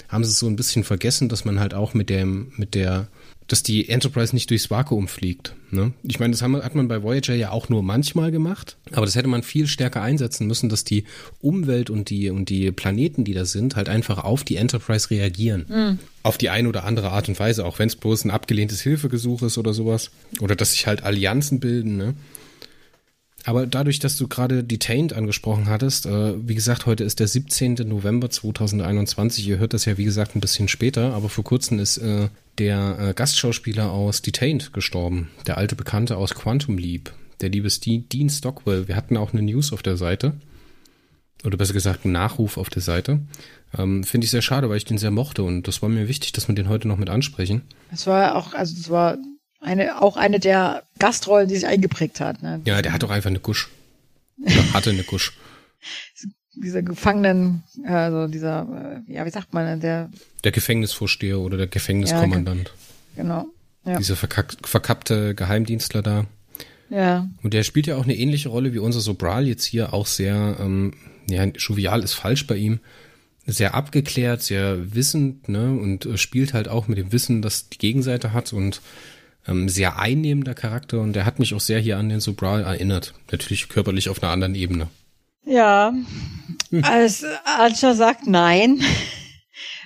haben 0.08 0.24
sie 0.24 0.32
so 0.32 0.48
ein 0.48 0.56
bisschen 0.56 0.84
vergessen, 0.84 1.28
dass 1.28 1.44
man 1.44 1.60
halt 1.60 1.74
auch 1.74 1.96
mit 1.96 2.10
dem, 2.10 2.54
mit 2.56 2.76
der, 2.76 3.08
dass 3.48 3.64
die 3.64 3.90
Enterprise 3.90 4.34
nicht 4.34 4.50
durchs 4.50 4.70
Vakuum 4.70 5.08
fliegt. 5.08 5.56
Ne? 5.72 5.94
Ich 6.04 6.20
meine, 6.20 6.32
das 6.32 6.42
hat 6.42 6.76
man 6.76 6.88
bei 6.88 7.04
Voyager 7.04 7.36
ja 7.36 7.52
auch 7.52 7.70
nur 7.70 7.84
manchmal 7.84 8.32
gemacht, 8.32 8.78
aber 8.92 9.06
das 9.06 9.16
hätte 9.16 9.28
man 9.28 9.44
viel 9.44 9.68
stärker 9.68 10.02
einsetzen 10.02 10.48
müssen, 10.48 10.70
dass 10.70 10.84
die 10.84 11.04
Umwelt 11.42 11.90
und 11.90 12.10
die, 12.10 12.30
und 12.30 12.50
die 12.50 12.72
Planeten, 12.72 13.24
die 13.24 13.34
da 13.34 13.46
sind, 13.46 13.76
halt 13.76 13.90
einfach 13.90 14.24
auf 14.24 14.44
die 14.44 14.56
Enterprise 14.56 15.10
reagieren. 15.10 15.66
Mhm. 15.68 16.00
Auf 16.22 16.38
die 16.38 16.50
eine 16.50 16.70
oder 16.70 16.86
andere 16.86 17.12
Art 17.12 17.28
und 17.28 17.40
Weise, 17.40 17.66
auch 17.66 17.80
wenn 17.80 17.88
es 17.88 17.96
bloß 17.96 18.26
ein 18.26 18.32
abgelehntes 18.32 18.82
Hilfegesuch 18.82 19.42
ist 19.42 19.58
oder 19.58 19.74
sowas. 19.74 20.12
Oder 20.40 20.56
dass 20.56 20.72
sich 20.72 20.88
halt 20.88 21.04
Allianzen 21.04 21.60
bilden, 21.60 21.98
ne? 21.98 22.14
Aber 23.46 23.68
dadurch, 23.68 24.00
dass 24.00 24.16
du 24.16 24.28
gerade 24.28 24.64
Detained 24.64 25.14
angesprochen 25.14 25.68
hattest, 25.68 26.06
äh, 26.06 26.36
wie 26.48 26.56
gesagt, 26.56 26.86
heute 26.86 27.04
ist 27.04 27.20
der 27.20 27.28
17. 27.28 27.76
November 27.86 28.30
2021. 28.30 29.46
Ihr 29.48 29.58
hört 29.58 29.74
das 29.74 29.86
ja, 29.86 29.98
wie 29.98 30.06
gesagt, 30.06 30.36
ein 30.36 30.40
bisschen 30.40 30.70
später, 30.70 31.14
aber 31.14 31.28
vor 31.28 31.44
kurzem 31.44 31.80
ist 31.80 31.98
äh, 31.98 32.30
der 32.58 32.98
äh, 33.00 33.14
Gastschauspieler 33.14 33.92
aus 33.92 34.22
Detained 34.22 34.72
gestorben. 34.72 35.30
Der 35.46 35.58
alte 35.58 35.76
Bekannte 35.76 36.16
aus 36.16 36.34
Quantum 36.34 36.78
Leap. 36.78 37.14
Der 37.42 37.50
liebe 37.50 37.70
Steve, 37.70 38.04
Dean 38.04 38.30
Stockwell. 38.30 38.88
Wir 38.88 38.96
hatten 38.96 39.18
auch 39.18 39.34
eine 39.34 39.42
News 39.42 39.74
auf 39.74 39.84
der 39.84 39.98
Seite. 39.98 40.34
Oder 41.44 41.58
besser 41.58 41.74
gesagt, 41.74 42.06
einen 42.06 42.14
Nachruf 42.14 42.58
auf 42.58 42.70
der 42.70 42.82
Seite. 42.82 43.20
Ähm, 43.78 44.06
Finde 44.06 44.24
ich 44.24 44.32
sehr 44.32 44.42
schade, 44.42 44.70
weil 44.70 44.78
ich 44.78 44.86
den 44.86 44.98
sehr 44.98 45.12
mochte 45.12 45.44
und 45.44 45.68
das 45.68 45.82
war 45.82 45.90
mir 45.90 46.08
wichtig, 46.08 46.32
dass 46.32 46.48
wir 46.48 46.56
den 46.56 46.70
heute 46.70 46.88
noch 46.88 46.98
mit 46.98 47.10
ansprechen. 47.10 47.64
Es 47.92 48.08
war 48.08 48.36
auch, 48.36 48.54
also 48.54 48.76
es 48.80 48.90
war 48.90 49.18
eine, 49.64 50.02
auch 50.02 50.18
eine 50.18 50.40
der 50.40 50.84
Gastrollen, 51.00 51.48
die 51.48 51.56
sich 51.56 51.68
eingeprägt 51.68 52.20
hat. 52.20 52.42
Ne? 52.44 52.62
Ja, 52.66 52.82
der 52.82 52.94
hat 52.94 53.04
doch 53.04 53.10
einfach 53.10 53.30
eine 53.30 53.40
Gusch. 53.40 53.70
Oder 54.42 54.74
hatte 54.74 54.90
eine 54.90 55.04
Gusch. 55.04 55.34
dieser 56.56 56.84
Gefangenen, 56.84 57.64
also 57.86 58.28
dieser, 58.28 59.04
äh, 59.08 59.14
ja, 59.14 59.26
wie 59.26 59.32
sagt 59.32 59.54
man, 59.54 59.80
der 59.80 60.10
der 60.44 60.52
Gefängnisvorsteher 60.52 61.40
oder 61.40 61.58
der 61.58 61.68
Gefängniskommandant. 61.68 62.72
Ja, 63.16 63.24
genau. 63.24 63.46
Ja. 63.86 63.98
Dieser 63.98 64.16
verkack, 64.16 64.56
verkappte 64.64 65.36
Geheimdienstler 65.36 66.02
da. 66.02 66.26
Ja. 66.90 67.28
Und 67.42 67.54
der 67.54 67.64
spielt 67.64 67.88
ja 67.88 67.98
auch 67.98 68.04
eine 68.04 68.16
ähnliche 68.16 68.50
Rolle 68.50 68.74
wie 68.74 68.80
unser 68.80 69.00
Sobral 69.00 69.48
jetzt 69.48 69.66
hier, 69.66 69.94
auch 69.94 70.06
sehr, 70.06 70.58
ähm, 70.60 70.94
ja, 71.30 71.44
jovial 71.46 72.04
ist 72.04 72.14
falsch 72.14 72.46
bei 72.48 72.56
ihm, 72.56 72.80
sehr 73.46 73.74
abgeklärt, 73.74 74.42
sehr 74.42 74.94
wissend, 74.94 75.50
ne, 75.50 75.72
und 75.72 76.06
äh, 76.06 76.18
spielt 76.18 76.54
halt 76.54 76.68
auch 76.68 76.88
mit 76.88 76.98
dem 76.98 77.12
Wissen, 77.12 77.42
das 77.42 77.70
die 77.70 77.78
Gegenseite 77.78 78.32
hat 78.32 78.54
und 78.54 78.82
ähm, 79.48 79.70
sehr 79.70 80.00
einnehmender 80.00 80.54
Charakter 80.54 81.02
und 81.02 81.14
der 81.14 81.26
hat 81.26 81.40
mich 81.40 81.54
auch 81.54 81.60
sehr 81.60 81.80
hier 81.80 81.98
an 81.98 82.10
den 82.10 82.20
Sobral 82.20 82.64
erinnert. 82.64 83.14
Natürlich 83.32 83.70
körperlich 83.70 84.10
auf 84.10 84.22
einer 84.22 84.32
anderen 84.32 84.56
Ebene. 84.56 84.90
Ja, 85.46 85.94
als 86.84 87.26
Archer 87.46 87.96
sagt 87.96 88.28
nein 88.28 88.82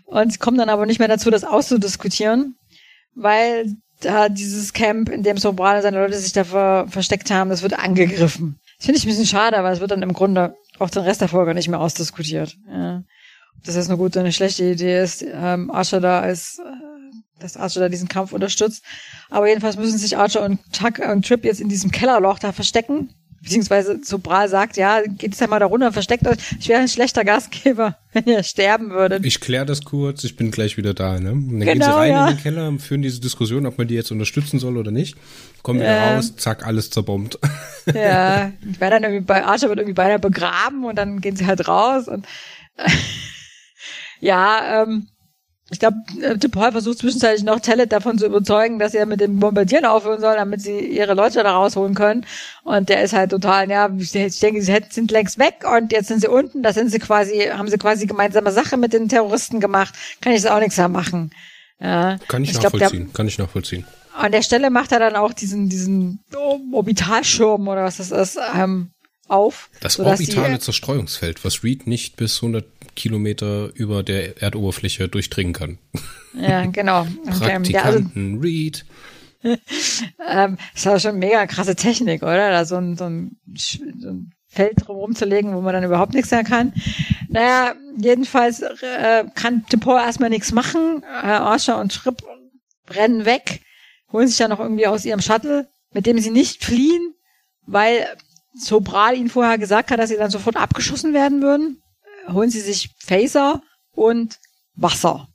und 0.06 0.40
kommt 0.40 0.60
dann 0.60 0.70
aber 0.70 0.86
nicht 0.86 1.00
mehr 1.00 1.08
dazu, 1.08 1.32
das 1.32 1.44
auszudiskutieren, 1.44 2.56
weil 3.16 3.76
da 4.02 4.30
dieses 4.30 4.74
Camp, 4.74 5.10
in 5.10 5.24
dem 5.24 5.38
Sobral 5.38 5.78
und 5.78 5.82
seine 5.82 6.00
Leute 6.00 6.18
sich 6.18 6.34
da 6.34 6.44
ver 6.44 6.86
versteckt 6.90 7.32
haben, 7.32 7.50
das 7.50 7.64
wird 7.64 7.80
angegriffen. 7.80 8.60
Das 8.78 8.86
finde 8.86 9.00
ich 9.00 9.06
ein 9.06 9.10
bisschen 9.10 9.26
schade, 9.26 9.58
aber 9.58 9.72
es 9.72 9.80
wird 9.80 9.90
dann 9.90 10.04
im 10.04 10.14
Grunde 10.14 10.56
auch 10.78 10.92
den 10.92 11.02
Rest 11.02 11.22
der 11.22 11.28
Folge 11.28 11.56
nicht 11.56 11.68
mehr 11.68 11.80
ausdiskutiert. 11.80 12.56
Ja. 12.70 13.04
Ob 13.58 13.64
das 13.64 13.76
jetzt 13.76 13.90
eine 13.90 13.98
gute 13.98 14.20
oder 14.20 14.26
eine 14.26 14.34
schlechte 14.34 14.64
Idee 14.64 15.02
ist, 15.02 15.26
ähm, 15.28 15.72
Archer 15.72 16.00
da 16.00 16.20
als 16.20 16.62
dass 17.40 17.58
Archer 17.58 17.82
da 17.82 17.90
diesen 17.90 18.08
Kampf 18.08 18.34
unterstützt. 18.34 18.84
Aber 19.30 19.48
jedenfalls 19.48 19.78
müssen 19.78 19.98
sich 19.98 20.18
Archer 20.18 20.44
und 20.44 20.60
Tuck 20.72 21.00
und 21.00 21.26
Trip 21.26 21.44
jetzt 21.46 21.62
in 21.62 21.70
diesem 21.70 21.92
Kellerloch 21.92 22.40
da 22.40 22.52
verstecken. 22.52 23.10
Beziehungsweise 23.42 24.00
Sobral 24.04 24.50
sagt, 24.50 24.78
ja, 24.78 25.02
geht 25.04 25.34
es 25.34 25.40
ja 25.40 25.48
mal 25.48 25.60
da 25.60 25.68
runter, 25.68 25.94
versteckt 25.94 26.28
euch. 26.28 26.38
Ich 26.60 26.68
wäre 26.68 26.82
ein 26.82 26.88
schlechter 26.88 27.24
Gastgeber, 27.24 27.96
wenn 28.12 28.26
ihr 28.26 28.44
sterben 28.44 28.90
würdet. 28.90 29.26
Ich 29.26 29.40
kläre 29.40 29.66
das 29.66 29.86
kurz, 29.86 30.24
ich 30.24 30.36
bin 30.36 30.50
gleich 30.50 30.76
wieder 30.76 30.94
da, 30.94 31.20
ne? 31.20 31.32
Und 31.32 31.60
dann 31.60 31.60
genau, 31.60 31.72
gehen 31.72 31.82
sie 31.82 31.88
genau, 31.88 31.98
rein 31.98 32.12
ja. 32.12 32.28
in 32.28 32.36
den 32.36 32.42
Keller, 32.42 32.80
führen 32.80 33.04
diese 33.04 33.22
Diskussion, 33.22 33.66
ob 33.66 33.78
man 33.78 33.88
die 33.88 33.94
jetzt 33.94 34.12
unterstützen 34.12 34.60
soll 34.60 34.76
oder 34.76 34.92
nicht. 34.92 35.16
Kommen 35.62 35.80
wieder 35.80 35.96
ähm, 35.96 36.16
raus, 36.16 36.36
zack, 36.36 36.66
alles 36.66 36.90
zerbombt. 36.90 37.40
Ja, 37.94 38.52
ich 38.70 38.82
werde 38.82 38.96
dann 38.96 39.04
irgendwie 39.04 39.26
bei 39.26 39.46
Archer 39.46 39.70
wird 39.70 39.80
irgendwie 39.80 39.94
beinahe 39.94 40.20
begraben 40.20 40.84
und 40.84 40.98
dann 40.98 41.22
gehen 41.22 41.38
sie 41.38 41.46
halt 41.46 41.70
raus 41.70 42.10
und 42.10 42.26
ja, 44.20 44.84
ähm, 44.84 45.08
ich 45.70 45.80
glaube, 45.80 45.98
äh, 46.22 46.38
Paul 46.38 46.72
versucht 46.72 47.00
zwischenzeitlich 47.00 47.44
noch 47.44 47.60
Tellet 47.60 47.92
davon 47.92 48.18
zu 48.18 48.26
überzeugen, 48.26 48.80
dass 48.80 48.94
er 48.94 49.06
mit 49.06 49.20
dem 49.20 49.40
Bombardieren 49.40 49.86
aufhören 49.86 50.22
soll, 50.22 50.36
damit 50.36 50.62
sie 50.62 50.80
ihre 50.80 51.14
Leute 51.14 51.44
da 51.44 51.52
rausholen 51.52 51.94
können. 51.94 52.26
Und 52.64 52.88
der 52.88 53.04
ist 53.04 53.14
halt 53.14 53.32
total, 53.32 53.70
ja, 53.70 53.90
ich 53.98 54.12
denke, 54.12 54.62
sie 54.62 54.80
sind 54.90 55.12
längst 55.12 55.40
weg 55.40 55.66
und 55.70 55.92
jetzt 55.92 56.08
sind 56.08 56.22
sie 56.22 56.30
unten. 56.30 56.64
Da 56.64 56.72
sind 56.72 56.90
sie 56.90 57.00
quasi, 57.00 57.50
haben 57.52 57.68
sie 57.68 57.78
quasi 57.78 58.08
gemeinsame 58.08 58.52
Sache 58.54 58.78
mit 58.78 58.94
den 58.94 59.10
Terroristen 59.10 59.60
gemacht. 59.60 59.94
Kann 60.22 60.32
ich 60.32 60.42
jetzt 60.42 60.50
auch 60.50 60.60
nichts 60.60 60.78
mehr 60.78 60.88
machen. 60.88 61.32
Ja. 61.82 62.18
Kann 62.30 62.44
ich, 62.44 62.52
ich 62.52 62.62
nachvollziehen, 62.62 62.90
glaub, 62.90 62.92
der, 62.92 63.14
kann 63.14 63.28
ich 63.28 63.38
nachvollziehen. 63.38 63.86
An 64.14 64.32
der 64.32 64.42
Stelle 64.44 64.70
macht 64.70 64.94
er 64.94 65.00
dann 65.00 65.16
auch 65.18 65.34
diesen, 65.34 65.68
diesen 65.70 66.24
Orbitalschirm 66.72 67.68
oder 67.68 67.84
was 67.84 67.98
das 67.98 68.12
ist, 68.12 68.40
ähm, 68.56 68.92
auf. 69.28 69.70
Das 69.82 70.00
orbitale 70.00 70.56
sie, 70.56 70.60
Zerstreuungsfeld, 70.60 71.44
was 71.44 71.64
Reed 71.64 71.88
nicht 71.88 72.16
bis 72.16 72.38
100 72.38 72.66
Kilometer 72.98 73.70
über 73.76 74.04
der 74.04 74.42
Erdoberfläche 74.42 75.08
durchdringen 75.08 75.54
kann. 75.54 75.78
Ja, 76.34 76.66
genau. 76.66 77.08
Praktikanten 77.26 77.72
ja, 77.72 77.84
also, 77.84 78.04
Reed. 78.42 78.86
ähm, 79.44 80.58
das 80.74 80.86
war 80.86 81.00
schon 81.00 81.20
mega 81.20 81.46
krasse 81.46 81.76
Technik, 81.76 82.24
oder? 82.24 82.50
Da 82.52 82.66
so 82.66 82.76
ein, 82.76 82.98
so 82.98 83.06
ein, 83.06 83.38
so 83.56 84.10
ein 84.10 84.32
Feld 84.48 84.90
rumzulegen, 84.90 85.56
wo 85.56 85.62
man 85.62 85.74
dann 85.74 85.84
überhaupt 85.84 86.14
nichts 86.14 86.32
mehr 86.32 86.44
kann. 86.44 86.74
Naja, 87.30 87.76
jedenfalls 87.98 88.62
äh, 88.62 89.26
kann 89.36 89.66
Tipor 89.70 90.02
erstmal 90.02 90.30
nichts 90.30 90.52
machen. 90.52 91.04
Äh, 91.04 91.28
Archer 91.28 91.80
und 91.80 91.94
Schripp 91.94 92.24
rennen 92.90 93.26
weg, 93.26 93.62
holen 94.12 94.28
sich 94.28 94.40
ja 94.40 94.48
noch 94.48 94.60
irgendwie 94.60 94.88
aus 94.88 95.06
ihrem 95.06 95.22
Shuttle, 95.22 95.68
mit 95.94 96.06
dem 96.08 96.18
sie 96.20 96.32
nicht 96.32 96.64
fliehen, 96.64 97.14
weil 97.68 98.08
Sobral 98.56 99.16
ihnen 99.16 99.30
vorher 99.30 99.60
gesagt 99.60 99.92
hat, 99.92 100.00
dass 100.00 100.10
sie 100.10 100.18
dann 100.18 100.32
sofort 100.32 100.56
abgeschossen 100.56 101.14
werden 101.14 101.42
würden 101.44 101.82
holen 102.28 102.50
sie 102.50 102.62
sich 102.62 102.90
Phaser 102.98 103.62
und 103.92 104.40
Wasser. 104.76 105.28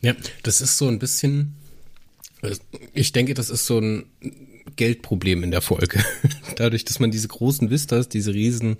Ja, 0.00 0.14
das 0.42 0.60
ist 0.60 0.78
so 0.78 0.88
ein 0.88 0.98
bisschen, 0.98 1.56
ich 2.92 3.12
denke, 3.12 3.34
das 3.34 3.50
ist 3.50 3.66
so 3.66 3.78
ein 3.78 4.06
Geldproblem 4.76 5.42
in 5.42 5.50
der 5.50 5.62
Folge. 5.62 6.04
Dadurch, 6.56 6.84
dass 6.84 7.00
man 7.00 7.10
diese 7.10 7.28
großen 7.28 7.70
Vistas, 7.70 8.08
diese 8.08 8.34
riesen 8.34 8.76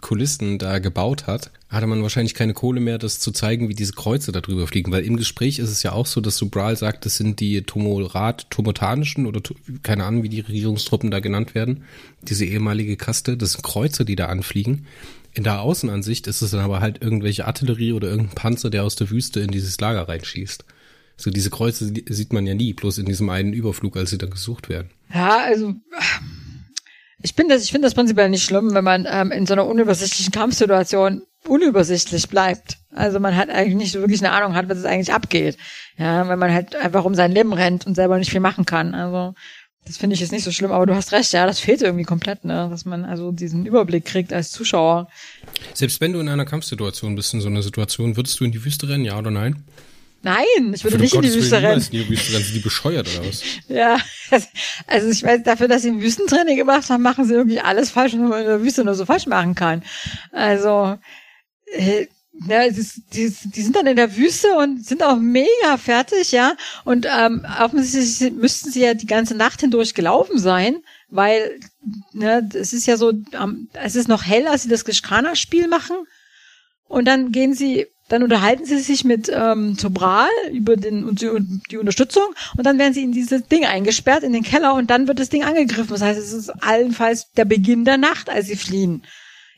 Kulissen 0.00 0.58
da 0.58 0.78
gebaut 0.78 1.26
hat, 1.26 1.50
hatte 1.68 1.86
man 1.86 2.02
wahrscheinlich 2.02 2.34
keine 2.34 2.54
Kohle 2.54 2.80
mehr, 2.80 2.98
das 2.98 3.20
zu 3.20 3.32
zeigen, 3.32 3.68
wie 3.68 3.74
diese 3.74 3.92
Kreuze 3.92 4.32
da 4.32 4.40
drüber 4.40 4.66
fliegen. 4.66 4.92
Weil 4.92 5.04
im 5.04 5.16
Gespräch 5.16 5.58
ist 5.58 5.70
es 5.70 5.82
ja 5.82 5.92
auch 5.92 6.06
so, 6.06 6.20
dass 6.20 6.36
Subral 6.36 6.76
sagt, 6.76 7.04
das 7.04 7.16
sind 7.16 7.40
die 7.40 7.62
Tomorat, 7.62 8.50
Tomotanischen 8.50 9.26
oder 9.26 9.40
keine 9.82 10.04
Ahnung, 10.04 10.22
wie 10.22 10.28
die 10.28 10.40
Regierungstruppen 10.40 11.10
da 11.10 11.20
genannt 11.20 11.54
werden. 11.54 11.84
Diese 12.22 12.44
ehemalige 12.44 12.96
Kaste, 12.96 13.36
das 13.36 13.52
sind 13.52 13.62
Kreuze, 13.62 14.04
die 14.04 14.16
da 14.16 14.26
anfliegen. 14.26 14.86
In 15.32 15.44
der 15.44 15.60
Außenansicht 15.60 16.26
ist 16.26 16.42
es 16.42 16.50
dann 16.50 16.60
aber 16.60 16.80
halt 16.80 17.02
irgendwelche 17.02 17.46
Artillerie 17.46 17.92
oder 17.92 18.08
irgendein 18.08 18.34
Panzer, 18.34 18.70
der 18.70 18.84
aus 18.84 18.96
der 18.96 19.10
Wüste 19.10 19.40
in 19.40 19.50
dieses 19.50 19.80
Lager 19.80 20.08
reinschießt. 20.08 20.64
So 21.16 21.30
diese 21.30 21.50
Kreuze 21.50 21.92
sieht 22.08 22.32
man 22.32 22.46
ja 22.46 22.54
nie, 22.54 22.72
bloß 22.72 22.98
in 22.98 23.06
diesem 23.06 23.28
einen 23.28 23.52
Überflug, 23.52 23.96
als 23.96 24.10
sie 24.10 24.18
dann 24.18 24.30
gesucht 24.30 24.68
werden. 24.68 24.90
Ja, 25.12 25.38
also 25.44 25.74
ich 27.22 27.34
bin 27.34 27.48
das, 27.48 27.62
ich 27.62 27.70
finde 27.70 27.86
das 27.86 27.94
prinzipiell 27.94 28.30
nicht 28.30 28.44
schlimm, 28.44 28.72
wenn 28.74 28.84
man 28.84 29.06
ähm, 29.08 29.30
in 29.30 29.46
so 29.46 29.52
einer 29.52 29.66
unübersichtlichen 29.66 30.32
Kampfsituation 30.32 31.22
unübersichtlich 31.46 32.28
bleibt. 32.28 32.78
Also 32.92 33.20
man 33.20 33.36
hat 33.36 33.50
eigentlich 33.50 33.76
nicht 33.76 33.92
so 33.92 34.00
wirklich 34.00 34.20
eine 34.20 34.32
Ahnung 34.32 34.54
hat, 34.54 34.68
was 34.68 34.78
es 34.78 34.84
eigentlich 34.84 35.12
abgeht. 35.12 35.56
Ja, 35.96 36.28
wenn 36.28 36.38
man 36.38 36.52
halt 36.52 36.74
einfach 36.76 37.04
um 37.04 37.14
sein 37.14 37.32
Leben 37.32 37.52
rennt 37.52 37.86
und 37.86 37.94
selber 37.94 38.18
nicht 38.18 38.30
viel 38.30 38.40
machen 38.40 38.66
kann. 38.66 38.94
Also 38.94 39.34
das 39.86 39.96
finde 39.96 40.14
ich 40.14 40.20
jetzt 40.20 40.32
nicht 40.32 40.44
so 40.44 40.52
schlimm, 40.52 40.72
aber 40.72 40.86
du 40.86 40.94
hast 40.94 41.12
recht, 41.12 41.32
ja, 41.32 41.46
das 41.46 41.58
fehlt 41.58 41.82
irgendwie 41.82 42.04
komplett, 42.04 42.44
ne, 42.44 42.68
dass 42.70 42.84
man 42.84 43.04
also 43.04 43.32
diesen 43.32 43.66
Überblick 43.66 44.04
kriegt 44.04 44.32
als 44.32 44.50
Zuschauer. 44.50 45.08
Selbst 45.74 46.00
wenn 46.00 46.12
du 46.12 46.20
in 46.20 46.28
einer 46.28 46.44
Kampfsituation 46.44 47.16
bist, 47.16 47.34
in 47.34 47.40
so 47.40 47.48
einer 47.48 47.62
Situation, 47.62 48.16
würdest 48.16 48.38
du 48.40 48.44
in 48.44 48.52
die 48.52 48.64
Wüste 48.64 48.88
rennen, 48.88 49.04
ja 49.04 49.18
oder 49.18 49.30
nein? 49.30 49.64
Nein, 50.22 50.74
ich 50.74 50.84
würde 50.84 50.98
nicht 50.98 51.14
in 51.14 51.22
die 51.22 51.32
Wüste 51.32 51.62
rennen. 51.62 51.80
In 51.80 51.90
die 51.90 52.08
Wüste 52.08 52.34
rennen, 52.34 52.44
sind 52.44 52.54
die 52.54 52.60
bescheuert 52.60 53.08
oder 53.08 53.26
was? 53.26 53.42
ja, 53.68 53.98
also 54.86 55.08
ich 55.08 55.22
weiß, 55.22 55.42
dafür, 55.44 55.66
dass 55.66 55.82
sie 55.82 55.88
ein 55.88 56.02
Wüstentraining 56.02 56.58
gemacht 56.58 56.90
haben, 56.90 57.02
machen 57.02 57.24
sie 57.24 57.34
irgendwie 57.34 57.60
alles 57.60 57.90
falsch, 57.90 58.12
was 58.12 58.20
man 58.20 58.40
in 58.40 58.46
der 58.46 58.62
Wüste 58.62 58.84
nur 58.84 58.94
so 58.94 59.06
falsch 59.06 59.26
machen 59.26 59.54
kann. 59.54 59.82
Also, 60.32 60.98
äh, 61.72 62.06
ja, 62.48 62.68
die, 62.68 62.86
die, 63.12 63.34
die 63.44 63.62
sind 63.62 63.76
dann 63.76 63.86
in 63.86 63.96
der 63.96 64.16
Wüste 64.16 64.56
und 64.56 64.84
sind 64.84 65.02
auch 65.02 65.18
mega 65.18 65.76
fertig, 65.76 66.32
ja. 66.32 66.54
Und 66.84 67.06
ähm, 67.06 67.44
offensichtlich 67.60 68.32
müssten 68.32 68.70
sie 68.70 68.80
ja 68.80 68.94
die 68.94 69.06
ganze 69.06 69.34
Nacht 69.34 69.60
hindurch 69.60 69.94
gelaufen 69.94 70.38
sein, 70.38 70.78
weil 71.10 71.60
ne, 72.12 72.48
es 72.54 72.72
ist 72.72 72.86
ja 72.86 72.96
so, 72.96 73.10
ähm, 73.10 73.68
es 73.74 73.94
ist 73.94 74.08
noch 74.08 74.24
hell, 74.24 74.46
als 74.46 74.62
sie 74.62 74.70
das 74.70 74.84
Gishkana-Spiel 74.84 75.68
machen. 75.68 75.96
Und 76.88 77.06
dann 77.06 77.30
gehen 77.30 77.54
sie, 77.54 77.86
dann 78.08 78.22
unterhalten 78.22 78.64
sie 78.64 78.78
sich 78.78 79.04
mit 79.04 79.30
ähm, 79.32 79.76
Tobral 79.76 80.28
über 80.50 80.76
den 80.76 81.04
und 81.04 81.20
die 81.20 81.76
Unterstützung 81.76 82.24
und 82.56 82.64
dann 82.66 82.78
werden 82.78 82.94
sie 82.94 83.04
in 83.04 83.12
dieses 83.12 83.46
Ding 83.46 83.64
eingesperrt 83.64 84.24
in 84.24 84.32
den 84.32 84.42
Keller 84.42 84.74
und 84.74 84.90
dann 84.90 85.06
wird 85.06 85.20
das 85.20 85.28
Ding 85.28 85.44
angegriffen. 85.44 85.90
Das 85.90 86.02
heißt, 86.02 86.18
es 86.18 86.32
ist 86.32 86.50
allenfalls 86.64 87.30
der 87.32 87.44
Beginn 87.44 87.84
der 87.84 87.98
Nacht, 87.98 88.28
als 88.28 88.46
sie 88.46 88.56
fliehen. 88.56 89.04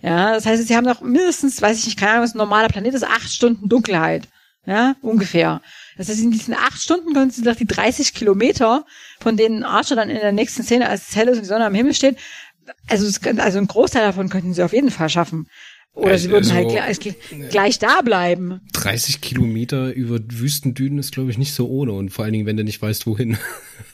Ja, 0.03 0.35
das 0.35 0.47
heißt, 0.47 0.67
sie 0.67 0.77
haben 0.77 0.85
noch 0.85 1.01
mindestens, 1.01 1.62
weiß 1.62 1.79
ich 1.79 1.87
nicht, 1.87 1.99
keine 1.99 2.12
Ahnung, 2.12 2.25
was 2.25 2.35
ein 2.35 2.38
normaler 2.38 2.69
Planet 2.69 2.95
ist, 2.95 3.05
acht 3.05 3.33
Stunden 3.33 3.69
Dunkelheit. 3.69 4.29
Ja, 4.67 4.95
ungefähr. 5.01 5.61
Das 5.97 6.09
heißt, 6.09 6.21
in 6.21 6.31
diesen 6.31 6.55
acht 6.55 6.81
Stunden 6.81 7.12
können 7.15 7.31
sie 7.31 7.43
doch 7.43 7.57
die 7.57 7.67
30 7.67 8.15
Kilometer, 8.15 8.85
von 9.21 9.37
denen 9.37 9.65
Archer 9.65 9.97
dann 9.97 10.11
in 10.11 10.17
der 10.17 10.33
nächsten 10.33 10.62
Szene 10.62 10.88
als 10.88 11.09
Zelle 11.09 11.33
und 11.33 11.41
die 11.41 11.47
Sonne 11.47 11.67
am 11.67 11.75
Himmel 11.75 11.95
steht, 11.95 12.17
also, 12.88 13.07
es, 13.07 13.21
also 13.38 13.59
ein 13.59 13.67
Großteil 13.67 14.03
davon 14.03 14.29
könnten 14.29 14.55
sie 14.55 14.62
auf 14.62 14.73
jeden 14.73 14.91
Fall 14.91 15.09
schaffen. 15.09 15.49
Oder 15.95 16.17
sie 16.17 16.31
würden 16.31 16.51
halt 16.53 16.67
also, 16.67 16.81
halt 16.81 17.01
gleich, 17.01 17.51
gleich 17.51 17.79
da 17.79 18.01
bleiben. 18.01 18.61
30 18.73 19.21
Kilometer 19.21 19.93
über 19.93 20.19
Wüstendünen 20.27 20.99
ist, 20.99 21.12
glaube 21.12 21.31
ich, 21.31 21.38
nicht 21.38 21.53
so 21.53 21.69
ohne. 21.69 21.93
Und 21.93 22.11
vor 22.11 22.25
allen 22.25 22.33
Dingen, 22.33 22.47
wenn 22.47 22.57
du 22.57 22.65
nicht 22.65 22.81
weißt, 22.81 23.07
wohin. 23.07 23.37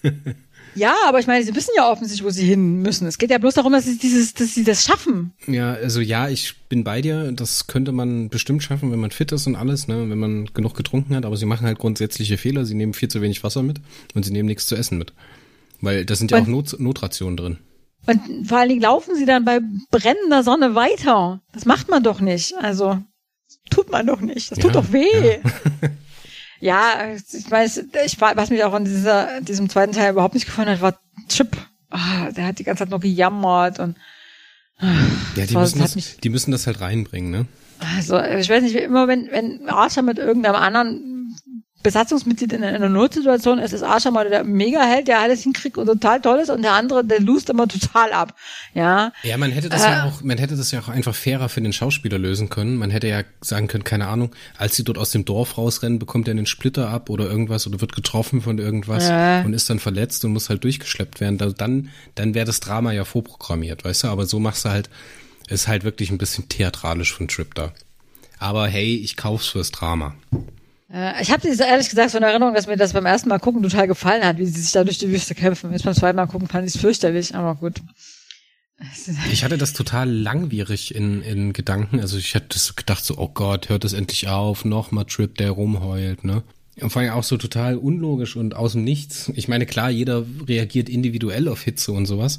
Ja, 0.74 0.94
aber 1.06 1.18
ich 1.18 1.26
meine, 1.26 1.44
sie 1.44 1.54
wissen 1.54 1.72
ja 1.76 1.90
offensichtlich, 1.90 2.24
wo 2.24 2.30
sie 2.30 2.44
hin 2.44 2.82
müssen. 2.82 3.06
Es 3.06 3.18
geht 3.18 3.30
ja 3.30 3.38
bloß 3.38 3.54
darum, 3.54 3.72
dass 3.72 3.84
sie 3.84 3.98
dieses, 3.98 4.34
dass 4.34 4.54
sie 4.54 4.64
das 4.64 4.84
schaffen. 4.84 5.32
Ja, 5.46 5.72
also 5.72 6.00
ja, 6.00 6.28
ich 6.28 6.54
bin 6.68 6.84
bei 6.84 7.00
dir. 7.02 7.32
Das 7.32 7.66
könnte 7.66 7.92
man 7.92 8.28
bestimmt 8.28 8.62
schaffen, 8.62 8.92
wenn 8.92 9.00
man 9.00 9.10
fit 9.10 9.32
ist 9.32 9.46
und 9.46 9.56
alles, 9.56 9.88
ne, 9.88 10.08
wenn 10.08 10.18
man 10.18 10.46
genug 10.54 10.74
getrunken 10.74 11.14
hat. 11.16 11.24
Aber 11.24 11.36
sie 11.36 11.46
machen 11.46 11.66
halt 11.66 11.78
grundsätzliche 11.78 12.38
Fehler. 12.38 12.64
Sie 12.64 12.74
nehmen 12.74 12.94
viel 12.94 13.08
zu 13.08 13.22
wenig 13.22 13.42
Wasser 13.44 13.62
mit 13.62 13.80
und 14.14 14.24
sie 14.24 14.32
nehmen 14.32 14.48
nichts 14.48 14.66
zu 14.66 14.76
essen 14.76 14.98
mit. 14.98 15.12
Weil 15.80 16.04
da 16.04 16.14
sind 16.14 16.30
ja 16.30 16.38
und, 16.38 16.44
auch 16.44 16.48
Not, 16.48 16.80
Notrationen 16.80 17.36
drin. 17.36 17.58
Und 18.06 18.48
vor 18.48 18.58
allen 18.58 18.68
Dingen 18.68 18.82
laufen 18.82 19.14
sie 19.16 19.26
dann 19.26 19.44
bei 19.44 19.60
brennender 19.90 20.42
Sonne 20.42 20.74
weiter. 20.74 21.42
Das 21.52 21.66
macht 21.66 21.90
man 21.90 22.02
doch 22.02 22.20
nicht. 22.20 22.54
Also, 22.60 23.02
tut 23.70 23.90
man 23.90 24.06
doch 24.06 24.20
nicht. 24.20 24.50
Das 24.50 24.58
tut 24.58 24.74
ja, 24.74 24.80
doch 24.80 24.92
weh. 24.92 25.40
Ja. 25.82 25.88
Ja, 26.60 27.14
ich 27.14 27.50
weiß, 27.50 27.84
ich 28.04 28.20
war, 28.20 28.36
was 28.36 28.50
mich 28.50 28.64
auch 28.64 28.74
in 28.74 28.84
dieser, 28.84 29.40
diesem 29.40 29.68
zweiten 29.68 29.92
Teil 29.92 30.12
überhaupt 30.12 30.34
nicht 30.34 30.46
gefallen 30.46 30.68
hat, 30.68 30.80
war 30.80 30.98
Chip. 31.28 31.56
Ah, 31.90 32.30
der 32.32 32.46
hat 32.46 32.58
die 32.58 32.64
ganze 32.64 32.84
Zeit 32.84 32.90
noch 32.90 33.00
gejammert 33.00 33.78
und 33.78 33.96
ah, 34.78 34.86
ja, 35.36 35.46
die, 35.46 35.56
müssen 35.56 35.78
das, 35.78 35.94
mich, 35.94 36.18
die 36.18 36.28
müssen 36.28 36.50
das 36.50 36.66
halt 36.66 36.80
reinbringen, 36.80 37.30
ne? 37.30 37.46
Also, 37.96 38.20
ich 38.20 38.48
weiß 38.48 38.62
nicht, 38.62 38.74
immer 38.74 39.06
wenn, 39.06 39.30
wenn 39.30 39.68
Archer 39.68 40.02
mit 40.02 40.18
irgendeinem 40.18 40.56
anderen 40.56 41.17
Besatzungsmitglied 41.82 42.52
in 42.52 42.64
einer 42.64 42.88
Notsituation 42.88 43.58
ist, 43.60 43.72
ist 43.72 43.84
Archer 43.84 44.10
mal 44.10 44.28
der 44.28 44.42
Mega-Held, 44.42 45.06
der 45.06 45.20
alles 45.20 45.42
hinkriegt 45.42 45.78
und 45.78 45.86
total 45.86 46.20
toll 46.20 46.40
ist 46.40 46.50
und 46.50 46.62
der 46.62 46.72
andere, 46.72 47.04
der 47.04 47.20
lust 47.20 47.50
immer 47.50 47.68
total 47.68 48.12
ab. 48.12 48.34
Ja. 48.74 49.12
Ja, 49.22 49.36
man 49.36 49.52
hätte 49.52 49.68
das 49.68 49.84
äh, 49.84 49.90
ja 49.90 50.04
auch, 50.04 50.22
man 50.22 50.38
hätte 50.38 50.56
das 50.56 50.72
ja 50.72 50.80
auch 50.80 50.88
einfach 50.88 51.14
fairer 51.14 51.48
für 51.48 51.60
den 51.60 51.72
Schauspieler 51.72 52.18
lösen 52.18 52.48
können. 52.48 52.76
Man 52.76 52.90
hätte 52.90 53.06
ja 53.06 53.22
sagen 53.40 53.68
können, 53.68 53.84
keine 53.84 54.08
Ahnung, 54.08 54.34
als 54.56 54.74
sie 54.74 54.82
dort 54.82 54.98
aus 54.98 55.10
dem 55.10 55.24
Dorf 55.24 55.56
rausrennen, 55.56 56.00
bekommt 56.00 56.26
er 56.26 56.32
einen 56.32 56.46
Splitter 56.46 56.88
ab 56.88 57.10
oder 57.10 57.30
irgendwas 57.30 57.66
oder 57.68 57.80
wird 57.80 57.94
getroffen 57.94 58.42
von 58.42 58.58
irgendwas 58.58 59.08
äh. 59.08 59.44
und 59.46 59.52
ist 59.52 59.70
dann 59.70 59.78
verletzt 59.78 60.24
und 60.24 60.32
muss 60.32 60.48
halt 60.48 60.64
durchgeschleppt 60.64 61.20
werden. 61.20 61.38
Dann, 61.38 61.90
dann 62.16 62.34
wäre 62.34 62.46
das 62.46 62.58
Drama 62.58 62.90
ja 62.90 63.04
vorprogrammiert, 63.04 63.84
weißt 63.84 64.04
du? 64.04 64.08
Aber 64.08 64.26
so 64.26 64.40
machst 64.40 64.64
du 64.64 64.70
halt, 64.70 64.90
ist 65.48 65.68
halt 65.68 65.84
wirklich 65.84 66.10
ein 66.10 66.18
bisschen 66.18 66.48
theatralisch 66.48 67.12
von 67.12 67.28
Trip 67.28 67.54
da. 67.54 67.72
Aber 68.40 68.66
hey, 68.66 68.96
ich 68.96 69.16
kauf's 69.16 69.46
fürs 69.46 69.70
Drama. 69.70 70.14
Äh, 70.92 71.22
ich 71.22 71.30
habe 71.30 71.46
ehrlich 71.46 71.88
gesagt 71.88 72.10
so 72.10 72.18
eine 72.18 72.26
Erinnerung, 72.26 72.54
dass 72.54 72.66
mir 72.66 72.76
das 72.76 72.92
beim 72.92 73.06
ersten 73.06 73.28
Mal 73.28 73.38
gucken 73.38 73.62
total 73.62 73.86
gefallen 73.86 74.24
hat, 74.24 74.38
wie 74.38 74.46
sie 74.46 74.60
sich 74.60 74.72
da 74.72 74.84
durch 74.84 74.98
die 74.98 75.10
Wüste 75.10 75.34
kämpfen. 75.34 75.72
Jetzt 75.72 75.84
beim 75.84 75.94
zweiten 75.94 76.16
Mal 76.16 76.26
gucken 76.26 76.48
fand 76.48 76.66
ich 76.66 76.74
es 76.74 76.80
fürchterlich, 76.80 77.34
aber 77.34 77.54
gut. 77.54 77.80
Ich 79.32 79.42
hatte 79.42 79.58
das 79.58 79.72
total 79.72 80.08
langwierig 80.08 80.94
in, 80.94 81.20
in 81.22 81.52
Gedanken. 81.52 81.98
Also 81.98 82.16
ich 82.16 82.36
hatte 82.36 82.56
gedacht 82.76 83.04
so, 83.04 83.18
oh 83.18 83.28
Gott, 83.28 83.68
hört 83.68 83.84
es 83.84 83.92
endlich 83.92 84.28
auf, 84.28 84.64
nochmal 84.64 85.04
Trip, 85.04 85.36
der 85.36 85.50
rumheult, 85.50 86.22
ne? 86.22 86.44
Und 86.80 86.90
vor 86.90 87.02
allem 87.02 87.10
auch 87.10 87.24
so 87.24 87.36
total 87.36 87.76
unlogisch 87.76 88.36
und 88.36 88.54
aus 88.54 88.72
dem 88.72 88.84
Nichts. 88.84 89.32
Ich 89.34 89.48
meine, 89.48 89.66
klar, 89.66 89.90
jeder 89.90 90.24
reagiert 90.46 90.88
individuell 90.88 91.48
auf 91.48 91.62
Hitze 91.62 91.90
und 91.90 92.06
sowas 92.06 92.38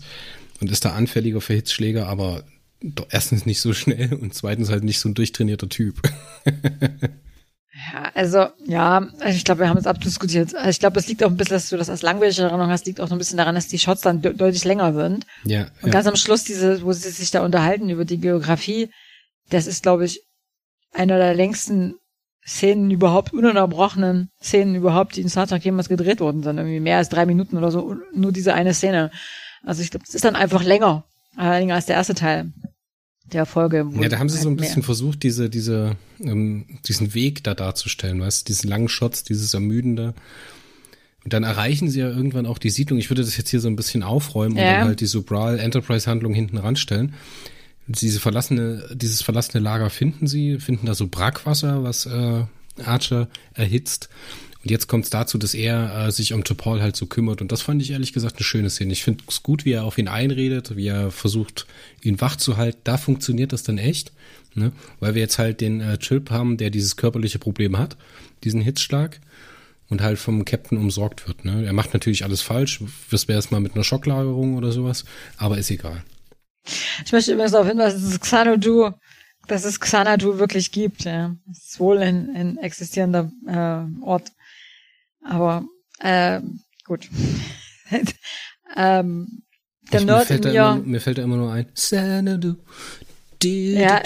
und 0.61 0.71
ist 0.71 0.85
da 0.85 0.91
anfälliger 0.91 1.41
für 1.41 1.55
Hitzschläge, 1.55 2.07
aber 2.07 2.45
doch 2.81 3.07
erstens 3.09 3.45
nicht 3.45 3.59
so 3.59 3.73
schnell 3.73 4.13
und 4.13 4.33
zweitens 4.33 4.69
halt 4.69 4.85
nicht 4.85 4.99
so 4.99 5.09
ein 5.09 5.15
durchtrainierter 5.15 5.67
Typ. 5.67 6.01
Ja, 7.93 8.11
also, 8.13 8.47
ja, 8.65 9.07
ich 9.25 9.45
glaube, 9.45 9.61
wir 9.61 9.69
haben 9.69 9.77
es 9.77 9.87
abdiskutiert. 9.87 10.53
Also 10.55 10.69
ich 10.69 10.79
glaube, 10.79 10.99
es 10.99 11.07
liegt 11.07 11.23
auch 11.23 11.29
ein 11.29 11.37
bisschen, 11.37 11.55
dass 11.55 11.69
du 11.69 11.77
das 11.77 11.89
als 11.89 12.01
langweilige 12.01 12.41
Erinnerung 12.41 12.69
hast, 12.69 12.85
liegt 12.85 12.99
auch 12.99 13.05
noch 13.05 13.13
ein 13.13 13.19
bisschen 13.19 13.37
daran, 13.37 13.55
dass 13.55 13.67
die 13.67 13.79
Shots 13.79 14.01
dann 14.01 14.21
de 14.21 14.33
deutlich 14.33 14.65
länger 14.65 14.93
sind. 14.93 15.25
Ja. 15.45 15.67
Und 15.81 15.87
ja. 15.87 15.89
ganz 15.89 16.07
am 16.07 16.15
Schluss, 16.15 16.43
diese, 16.43 16.81
wo 16.81 16.91
sie 16.91 17.09
sich 17.09 17.31
da 17.31 17.43
unterhalten 17.43 17.89
über 17.89 18.05
die 18.05 18.19
Geografie, 18.19 18.89
das 19.49 19.65
ist, 19.65 19.83
glaube 19.83 20.05
ich, 20.05 20.21
einer 20.93 21.17
der 21.17 21.35
längsten 21.35 21.95
Szenen 22.45 22.89
überhaupt, 22.91 23.33
ununterbrochenen 23.33 24.29
Szenen 24.41 24.75
überhaupt, 24.75 25.15
die 25.15 25.21
in 25.21 25.29
Star 25.29 25.47
Trek 25.47 25.63
jemals 25.63 25.87
gedreht 25.87 26.19
worden 26.19 26.43
sind. 26.43 26.57
Irgendwie 26.57 26.79
mehr 26.79 26.97
als 26.97 27.09
drei 27.09 27.25
Minuten 27.25 27.57
oder 27.57 27.71
so, 27.71 27.95
nur 28.13 28.31
diese 28.31 28.53
eine 28.53 28.73
Szene. 28.73 29.11
Also 29.63 29.81
ich 29.81 29.91
glaube, 29.91 30.05
es 30.07 30.15
ist 30.15 30.25
dann 30.25 30.35
einfach 30.35 30.63
länger, 30.63 31.05
äh, 31.37 31.59
länger 31.59 31.75
als 31.75 31.85
der 31.85 31.95
erste 31.95 32.15
Teil 32.15 32.51
der 33.33 33.45
Folge. 33.45 33.87
Ja, 33.99 34.09
da 34.09 34.19
haben 34.19 34.29
sie 34.29 34.37
so 34.37 34.49
ein 34.49 34.51
halt 34.51 34.61
bisschen 34.61 34.83
versucht, 34.83 35.23
diese, 35.23 35.49
diese, 35.49 35.95
ähm, 36.21 36.65
diesen 36.87 37.13
Weg 37.13 37.43
da 37.43 37.53
darzustellen, 37.53 38.21
weißt 38.21 38.41
du, 38.41 38.53
diese 38.53 38.67
langen 38.67 38.89
Shots, 38.89 39.23
dieses 39.23 39.53
Ermüdende. 39.53 40.13
Und 41.23 41.33
dann 41.33 41.43
erreichen 41.43 41.89
sie 41.89 41.99
ja 41.99 42.09
irgendwann 42.09 42.45
auch 42.45 42.57
die 42.57 42.69
Siedlung. 42.69 42.97
Ich 42.97 43.09
würde 43.09 43.23
das 43.23 43.37
jetzt 43.37 43.49
hier 43.49 43.59
so 43.59 43.67
ein 43.67 43.75
bisschen 43.75 44.03
aufräumen 44.03 44.57
ja. 44.57 44.63
und 44.63 44.69
dann 44.69 44.87
halt 44.87 45.01
die 45.01 45.05
Sobral 45.05 45.59
Enterprise 45.59 46.09
Handlung 46.09 46.33
hinten 46.33 46.57
ranstellen. 46.57 47.13
Diese 47.87 48.19
verlassene, 48.19 48.87
dieses 48.93 49.21
verlassene 49.21 49.63
Lager 49.63 49.89
finden 49.89 50.27
sie, 50.27 50.59
finden 50.59 50.85
da 50.85 50.93
so 50.93 51.07
Brackwasser, 51.07 51.83
was 51.83 52.05
äh, 52.05 52.43
Archer 52.83 53.27
erhitzt. 53.53 54.09
Und 54.61 54.71
jetzt 54.71 54.87
kommt 54.87 55.05
es 55.05 55.09
dazu, 55.09 55.37
dass 55.37 55.53
er 55.53 56.07
äh, 56.07 56.11
sich 56.11 56.33
um 56.33 56.43
Topol 56.43 56.81
halt 56.81 56.95
so 56.95 57.05
kümmert. 57.05 57.41
Und 57.41 57.51
das 57.51 57.61
fand 57.61 57.81
ich 57.81 57.91
ehrlich 57.91 58.11
gesagt 58.11 58.35
eine 58.37 58.43
schöne 58.43 58.69
Szene. 58.69 58.91
Ich 58.91 59.03
finde 59.03 59.23
es 59.27 59.41
gut, 59.41 59.63
wie 59.63 59.71
er 59.71 59.85
auf 59.85 59.97
ihn 59.97 60.09
einredet, 60.09 60.75
wie 60.75 60.87
er 60.87 61.11
versucht, 61.11 61.65
ihn 62.01 62.19
wach 62.19 62.35
zu 62.35 62.57
halten. 62.57 62.79
Da 62.83 62.97
funktioniert 62.97 63.53
das 63.53 63.63
dann 63.63 63.77
echt. 63.77 64.11
Ne? 64.55 64.71
Weil 64.99 65.15
wir 65.15 65.21
jetzt 65.21 65.37
halt 65.37 65.61
den 65.61 65.79
äh, 65.79 65.97
Chilp 65.97 66.29
haben, 66.29 66.57
der 66.57 66.71
dieses 66.71 66.97
körperliche 66.97 67.39
Problem 67.39 67.77
hat, 67.77 67.95
diesen 68.43 68.61
Hitzschlag 68.61 69.21
und 69.89 70.01
halt 70.01 70.19
vom 70.19 70.43
Captain 70.43 70.77
umsorgt 70.77 71.27
wird. 71.27 71.45
Ne? 71.45 71.65
Er 71.65 71.73
macht 71.73 71.93
natürlich 71.93 72.23
alles 72.23 72.41
falsch. 72.41 72.83
Das 73.11 73.27
wäre 73.27 73.39
es 73.39 73.51
mal 73.51 73.61
mit 73.61 73.75
einer 73.75 73.83
Schocklagerung 73.83 74.55
oder 74.55 74.71
sowas, 74.71 75.05
aber 75.37 75.57
ist 75.57 75.71
egal. 75.71 76.03
Ich 77.05 77.11
möchte 77.11 77.31
übrigens 77.31 77.53
darauf 77.53 77.67
hinweisen, 77.67 78.01
dass 78.01 78.11
es 78.11 78.19
Xanadu, 78.19 78.91
dass 79.47 79.65
es 79.65 79.79
Xanadu 79.79 80.37
wirklich 80.37 80.71
gibt. 80.71 81.05
Ja. 81.05 81.35
Das 81.47 81.57
ist 81.57 81.79
wohl 81.79 81.99
ein, 81.99 82.35
ein 82.35 82.57
existierender 82.57 83.31
äh, 83.47 84.03
Ort. 84.03 84.31
Aber 85.23 85.65
äh, 85.99 86.41
gut. 86.85 87.09
ähm, 88.75 89.43
der 89.91 89.99
ich, 90.01 90.05
Nerd 90.05 90.29
mir 90.29 90.35
in 90.35 90.41
mir, 90.41 90.51
immer, 90.51 90.75
mir 90.75 91.01
fällt 91.01 91.17
da 91.17 91.23
immer 91.23 91.37
nur 91.37 91.51
ein. 91.51 91.73
Xanadu. 91.73 92.55
Ja. 93.43 94.01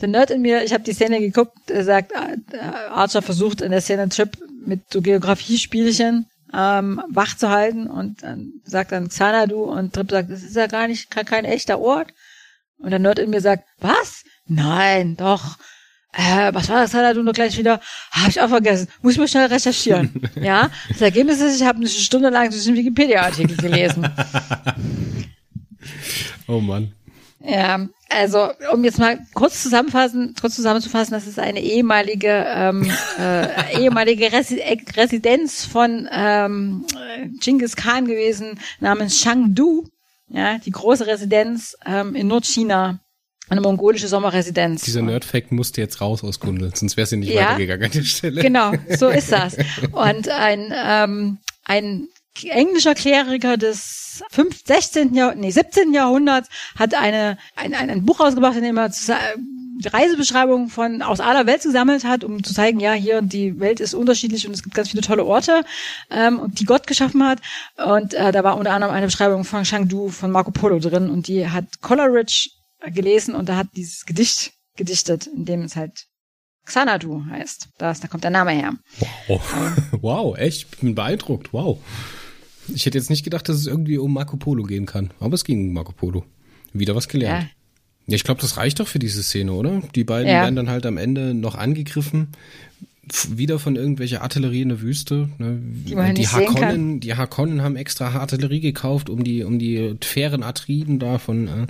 Der 0.00 0.08
Nerd 0.08 0.30
in 0.30 0.42
mir, 0.42 0.64
ich 0.64 0.72
habe 0.72 0.84
die 0.84 0.92
Szene 0.92 1.20
geguckt, 1.20 1.70
er 1.70 1.84
sagt, 1.84 2.12
äh, 2.12 2.58
Archer 2.90 3.22
versucht 3.22 3.60
in 3.60 3.70
der 3.70 3.80
Szene 3.80 4.08
Trip 4.08 4.36
mit 4.64 4.80
so 4.92 5.00
Geografiespielchen 5.00 6.26
ähm, 6.52 7.02
wach 7.08 7.36
zu 7.36 7.50
halten 7.50 7.86
und 7.86 8.22
dann 8.22 8.52
sagt 8.64 8.92
dann 8.92 9.08
Xanadu 9.08 9.64
und 9.64 9.94
Trip 9.94 10.10
sagt, 10.10 10.30
das 10.30 10.42
ist 10.42 10.56
ja 10.56 10.66
gar 10.66 10.88
nicht 10.88 11.10
kein, 11.10 11.24
kein 11.24 11.44
echter 11.44 11.78
Ort. 11.80 12.12
Und 12.78 12.90
der 12.90 12.98
Nerd 12.98 13.18
in 13.18 13.30
mir 13.30 13.40
sagt, 13.40 13.64
was? 13.78 14.22
Nein, 14.46 15.16
doch. 15.16 15.56
Äh, 16.16 16.54
was 16.54 16.68
war 16.70 16.80
das 16.80 16.92
da 16.92 17.12
du 17.12 17.22
noch 17.22 17.34
gleich 17.34 17.58
wieder? 17.58 17.80
Habe 18.10 18.30
ich 18.30 18.40
auch 18.40 18.48
vergessen. 18.48 18.88
Muss 19.02 19.12
ich 19.12 19.18
mal 19.18 19.28
schnell 19.28 19.46
recherchieren. 19.46 20.30
ja. 20.40 20.70
Das 20.88 21.02
Ergebnis 21.02 21.40
ist, 21.40 21.60
ich 21.60 21.66
habe 21.66 21.78
eine 21.78 21.88
Stunde 21.88 22.30
lang 22.30 22.50
den 22.50 22.74
Wikipedia-Artikel 22.74 23.56
gelesen. 23.56 24.08
oh 26.48 26.60
Mann. 26.60 26.92
Ja, 27.44 27.86
also 28.08 28.48
um 28.72 28.82
jetzt 28.82 28.98
mal 28.98 29.20
kurz 29.34 29.62
zusammenfassen, 29.62 30.34
kurz 30.40 30.56
zusammenzufassen, 30.56 31.12
das 31.12 31.26
ist 31.26 31.38
eine 31.38 31.60
ehemalige 31.60 32.44
ähm, 32.48 32.90
äh, 33.18 33.78
ehemalige 33.80 34.32
Resi 34.32 34.60
Residenz 34.96 35.64
von 35.64 36.08
ähm, 36.10 36.86
Genghis 37.40 37.76
Khan 37.76 38.06
gewesen, 38.06 38.58
namens 38.80 39.22
Chengdu, 39.22 39.84
ja, 40.28 40.58
die 40.58 40.70
große 40.70 41.06
Residenz 41.06 41.76
ähm, 41.84 42.16
in 42.16 42.26
Nordchina, 42.26 43.00
eine 43.48 43.60
mongolische 43.60 44.08
Sommerresidenz. 44.08 44.82
Dieser 44.82 45.02
Nerdfact 45.02 45.52
musste 45.52 45.80
jetzt 45.80 46.00
raus 46.00 46.24
aus 46.24 46.40
Gundel, 46.40 46.72
sonst 46.74 46.96
wäre 46.96 47.06
sie 47.06 47.16
nicht 47.16 47.32
ja, 47.32 47.50
weitergegangen 47.50 47.86
an 47.86 47.92
der 47.92 48.02
Stelle. 48.02 48.42
Genau, 48.42 48.72
so 48.96 49.08
ist 49.10 49.30
das. 49.30 49.56
Und 49.92 50.28
ein 50.28 50.72
ähm, 50.74 51.38
ein 51.64 52.08
englischer 52.44 52.94
Kleriker 52.94 53.56
des 53.56 54.22
5, 54.30 54.62
16. 54.64 55.14
Jahrhunderts, 55.14 55.40
nee, 55.40 55.50
17. 55.50 55.92
Jahrhunderts 55.92 56.48
hat 56.78 56.94
eine, 56.94 57.38
ein, 57.54 57.74
ein, 57.74 57.90
ein 57.90 58.04
Buch 58.04 58.20
rausgebracht, 58.20 58.56
in 58.56 58.62
dem 58.62 58.78
er 58.78 58.90
die 59.78 59.88
Reisebeschreibungen 59.88 60.68
von 60.68 61.02
aus 61.02 61.20
aller 61.20 61.46
Welt 61.46 61.62
gesammelt 61.62 62.04
hat, 62.04 62.24
um 62.24 62.42
zu 62.42 62.54
zeigen, 62.54 62.80
ja, 62.80 62.92
hier 62.92 63.20
die 63.20 63.60
Welt 63.60 63.80
ist 63.80 63.94
unterschiedlich 63.94 64.46
und 64.46 64.54
es 64.54 64.62
gibt 64.62 64.74
ganz 64.74 64.90
viele 64.90 65.02
tolle 65.02 65.24
Orte, 65.24 65.64
ähm, 66.10 66.40
die 66.46 66.64
Gott 66.64 66.86
geschaffen 66.86 67.22
hat. 67.24 67.40
Und 67.84 68.14
äh, 68.14 68.32
da 68.32 68.42
war 68.42 68.56
unter 68.56 68.72
anderem 68.72 68.94
eine 68.94 69.06
Beschreibung 69.06 69.44
von 69.44 69.64
Chengdu 69.64 70.08
von 70.08 70.30
Marco 70.30 70.50
Polo 70.50 70.78
drin 70.78 71.10
und 71.10 71.28
die 71.28 71.48
hat 71.48 71.64
Coleridge 71.82 72.50
gelesen 72.92 73.34
und 73.34 73.48
da 73.48 73.56
hat 73.56 73.68
dieses 73.76 74.04
Gedicht 74.06 74.52
gedichtet, 74.76 75.26
in 75.26 75.44
dem 75.44 75.62
es 75.62 75.76
halt 75.76 76.06
Xanadu 76.66 77.24
heißt. 77.30 77.68
Da, 77.78 77.92
da 77.92 78.08
kommt 78.08 78.24
der 78.24 78.30
Name 78.30 78.50
her. 78.52 78.74
Wow, 79.28 79.40
wow 80.00 80.38
echt, 80.38 80.66
ich 80.72 80.78
bin 80.80 80.94
beeindruckt, 80.94 81.52
wow. 81.52 81.78
Ich 82.74 82.84
hätte 82.84 82.98
jetzt 82.98 83.10
nicht 83.10 83.24
gedacht, 83.24 83.48
dass 83.48 83.56
es 83.56 83.66
irgendwie 83.66 83.96
um 83.96 84.12
Marco 84.12 84.36
Polo 84.36 84.64
gehen 84.64 84.86
kann. 84.86 85.12
Aber 85.20 85.34
es 85.34 85.44
ging 85.44 85.68
um 85.68 85.74
Marco 85.74 85.92
Polo. 85.92 86.24
Wieder 86.72 86.96
was 86.96 87.08
gelernt. 87.08 87.44
Ja. 87.44 87.50
Ja, 88.08 88.14
ich 88.14 88.24
glaube, 88.24 88.40
das 88.40 88.56
reicht 88.56 88.78
doch 88.78 88.86
für 88.86 88.98
diese 88.98 89.22
Szene, 89.22 89.52
oder? 89.52 89.82
Die 89.94 90.04
beiden 90.04 90.28
ja. 90.30 90.42
werden 90.42 90.56
dann 90.56 90.70
halt 90.70 90.86
am 90.86 90.96
Ende 90.96 91.34
noch 91.34 91.56
angegriffen. 91.56 92.28
Wieder 93.28 93.58
von 93.58 93.76
irgendwelcher 93.76 94.22
Artillerie 94.22 94.62
in 94.62 94.68
der 94.68 94.80
Wüste. 94.80 95.28
Ne? 95.38 95.58
Die, 95.60 95.94
man 95.94 96.14
die 96.14 96.26
Harkonnen, 96.26 97.00
die 97.00 97.14
Harkonnen 97.14 97.62
haben 97.62 97.76
extra 97.76 98.08
Artillerie 98.08 98.60
gekauft, 98.60 99.10
um 99.10 99.22
die, 99.22 99.44
um 99.44 99.58
die 99.58 99.96
fairen 100.02 100.42
Atriden 100.42 100.98
da 100.98 101.18
von 101.18 101.46
äh, 101.46 101.66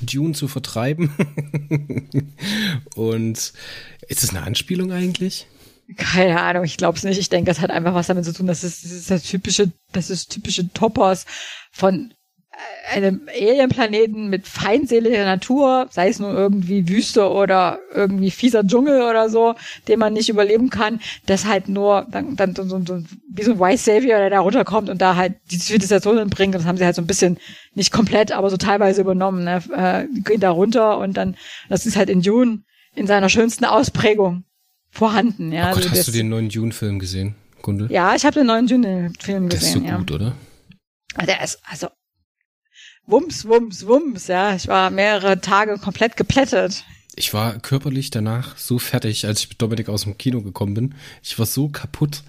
Dune 0.00 0.34
zu 0.34 0.48
vertreiben. 0.48 1.12
Und 2.94 3.52
ist 4.08 4.22
das 4.22 4.30
eine 4.30 4.42
Anspielung 4.42 4.92
eigentlich? 4.92 5.46
Keine 5.96 6.40
Ahnung, 6.40 6.64
ich 6.64 6.76
glaube 6.76 6.98
es 6.98 7.04
nicht. 7.04 7.18
Ich 7.18 7.28
denke, 7.28 7.48
das 7.48 7.60
hat 7.60 7.70
einfach 7.70 7.94
was 7.94 8.08
damit 8.08 8.24
zu 8.24 8.32
tun, 8.32 8.46
dass 8.46 8.64
es 8.64 8.82
das 8.82 8.90
ist 8.90 9.10
das 9.10 9.22
typische, 9.22 9.70
das 9.92 10.10
ist 10.10 10.32
typische 10.32 10.72
Toppers 10.72 11.26
von 11.70 12.12
einem 12.90 13.28
Alienplaneten 13.28 14.28
mit 14.28 14.46
feindseliger 14.46 15.24
Natur, 15.24 15.88
sei 15.90 16.08
es 16.08 16.18
nur 16.18 16.32
irgendwie 16.32 16.88
Wüste 16.88 17.30
oder 17.30 17.80
irgendwie 17.92 18.30
fieser 18.30 18.66
Dschungel 18.66 19.02
oder 19.02 19.28
so, 19.28 19.54
den 19.88 19.98
man 19.98 20.12
nicht 20.12 20.28
überleben 20.28 20.70
kann, 20.70 21.00
das 21.26 21.44
halt 21.44 21.68
nur 21.68 22.06
dann, 22.10 22.36
dann 22.36 22.54
so, 22.54 22.64
so, 22.64 23.02
wie 23.28 23.42
so 23.42 23.52
ein 23.52 23.60
White 23.60 23.78
Savior, 23.78 24.18
der 24.18 24.30
da 24.30 24.40
runterkommt 24.40 24.88
und 24.88 25.02
da 25.02 25.16
halt 25.16 25.34
die 25.50 25.58
Zivilisation 25.58 26.30
bringt. 26.30 26.54
Das 26.54 26.64
haben 26.64 26.78
sie 26.78 26.84
halt 26.84 26.96
so 26.96 27.02
ein 27.02 27.06
bisschen 27.06 27.38
nicht 27.74 27.92
komplett, 27.92 28.32
aber 28.32 28.50
so 28.50 28.56
teilweise 28.56 29.00
übernommen. 29.00 29.44
Ne? 29.44 29.62
Äh, 29.74 30.06
gehen 30.22 30.40
da 30.40 30.50
runter 30.50 30.98
und 30.98 31.16
dann, 31.16 31.36
das 31.68 31.86
ist 31.86 31.96
halt 31.96 32.08
in 32.08 32.22
Dune 32.22 32.62
in 32.94 33.06
seiner 33.06 33.28
schönsten 33.28 33.64
Ausprägung 33.64 34.44
vorhanden. 34.90 35.52
Ja, 35.52 35.70
oh 35.70 35.74
Gott, 35.74 35.84
also 35.84 35.90
hast 35.90 36.08
du 36.08 36.12
den 36.12 36.28
neuen 36.28 36.48
Dune-Film 36.48 36.98
gesehen, 36.98 37.34
Gundel? 37.60 37.90
Ja, 37.92 38.14
ich 38.14 38.24
habe 38.24 38.34
den 38.34 38.46
neuen 38.46 38.66
Dune-Film 38.66 39.48
gesehen. 39.48 39.48
Der 39.50 39.58
ist 39.58 39.72
so 39.72 39.80
ja. 39.80 39.96
gut, 39.98 40.10
oder? 40.12 40.32
Der 41.26 41.42
ist 41.42 41.60
also 41.68 41.88
Wumms, 43.06 43.46
Wumms, 43.46 43.86
Wumms. 43.86 44.26
Ja, 44.26 44.54
ich 44.54 44.68
war 44.68 44.90
mehrere 44.90 45.40
Tage 45.40 45.78
komplett 45.78 46.16
geplättet. 46.16 46.84
Ich 47.14 47.32
war 47.32 47.58
körperlich 47.58 48.10
danach 48.10 48.58
so 48.58 48.78
fertig, 48.78 49.26
als 49.26 49.40
ich 49.40 49.48
mit 49.48 49.62
Dominik 49.62 49.88
aus 49.88 50.02
dem 50.02 50.18
Kino 50.18 50.42
gekommen 50.42 50.74
bin. 50.74 50.94
Ich 51.22 51.38
war 51.38 51.46
so 51.46 51.68
kaputt. 51.68 52.22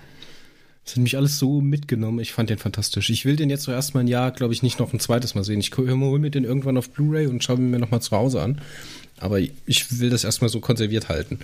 Es 0.85 0.93
hat 0.93 0.99
mich 0.99 1.17
alles 1.17 1.37
so 1.37 1.59
mitgenommen. 1.59 2.19
Ich 2.19 2.31
fand 2.31 2.49
den 2.49 2.59
fantastisch. 2.59 3.09
Ich 3.09 3.25
will 3.25 3.35
den 3.35 3.49
jetzt 3.49 3.63
so 3.63 3.71
erstmal 3.73 4.05
ein 4.05 4.07
Jahr, 4.07 4.31
glaube 4.31 4.53
ich, 4.53 4.63
nicht 4.63 4.79
noch 4.79 4.93
ein 4.93 5.01
zweites 5.01 5.35
Mal 5.35 5.43
sehen. 5.43 5.59
Ich 5.59 5.75
hole 5.75 6.19
mir 6.19 6.31
den 6.31 6.45
irgendwann 6.45 6.77
auf 6.77 6.91
Blu-ray 6.91 7.27
und 7.27 7.43
schaue 7.43 7.57
mir 7.57 7.79
nochmal 7.79 8.01
zu 8.01 8.15
Hause 8.15 8.41
an. 8.41 8.61
Aber 9.19 9.39
ich 9.39 9.99
will 9.99 10.09
das 10.09 10.23
erstmal 10.23 10.49
so 10.49 10.61
konserviert 10.61 11.09
halten. 11.09 11.39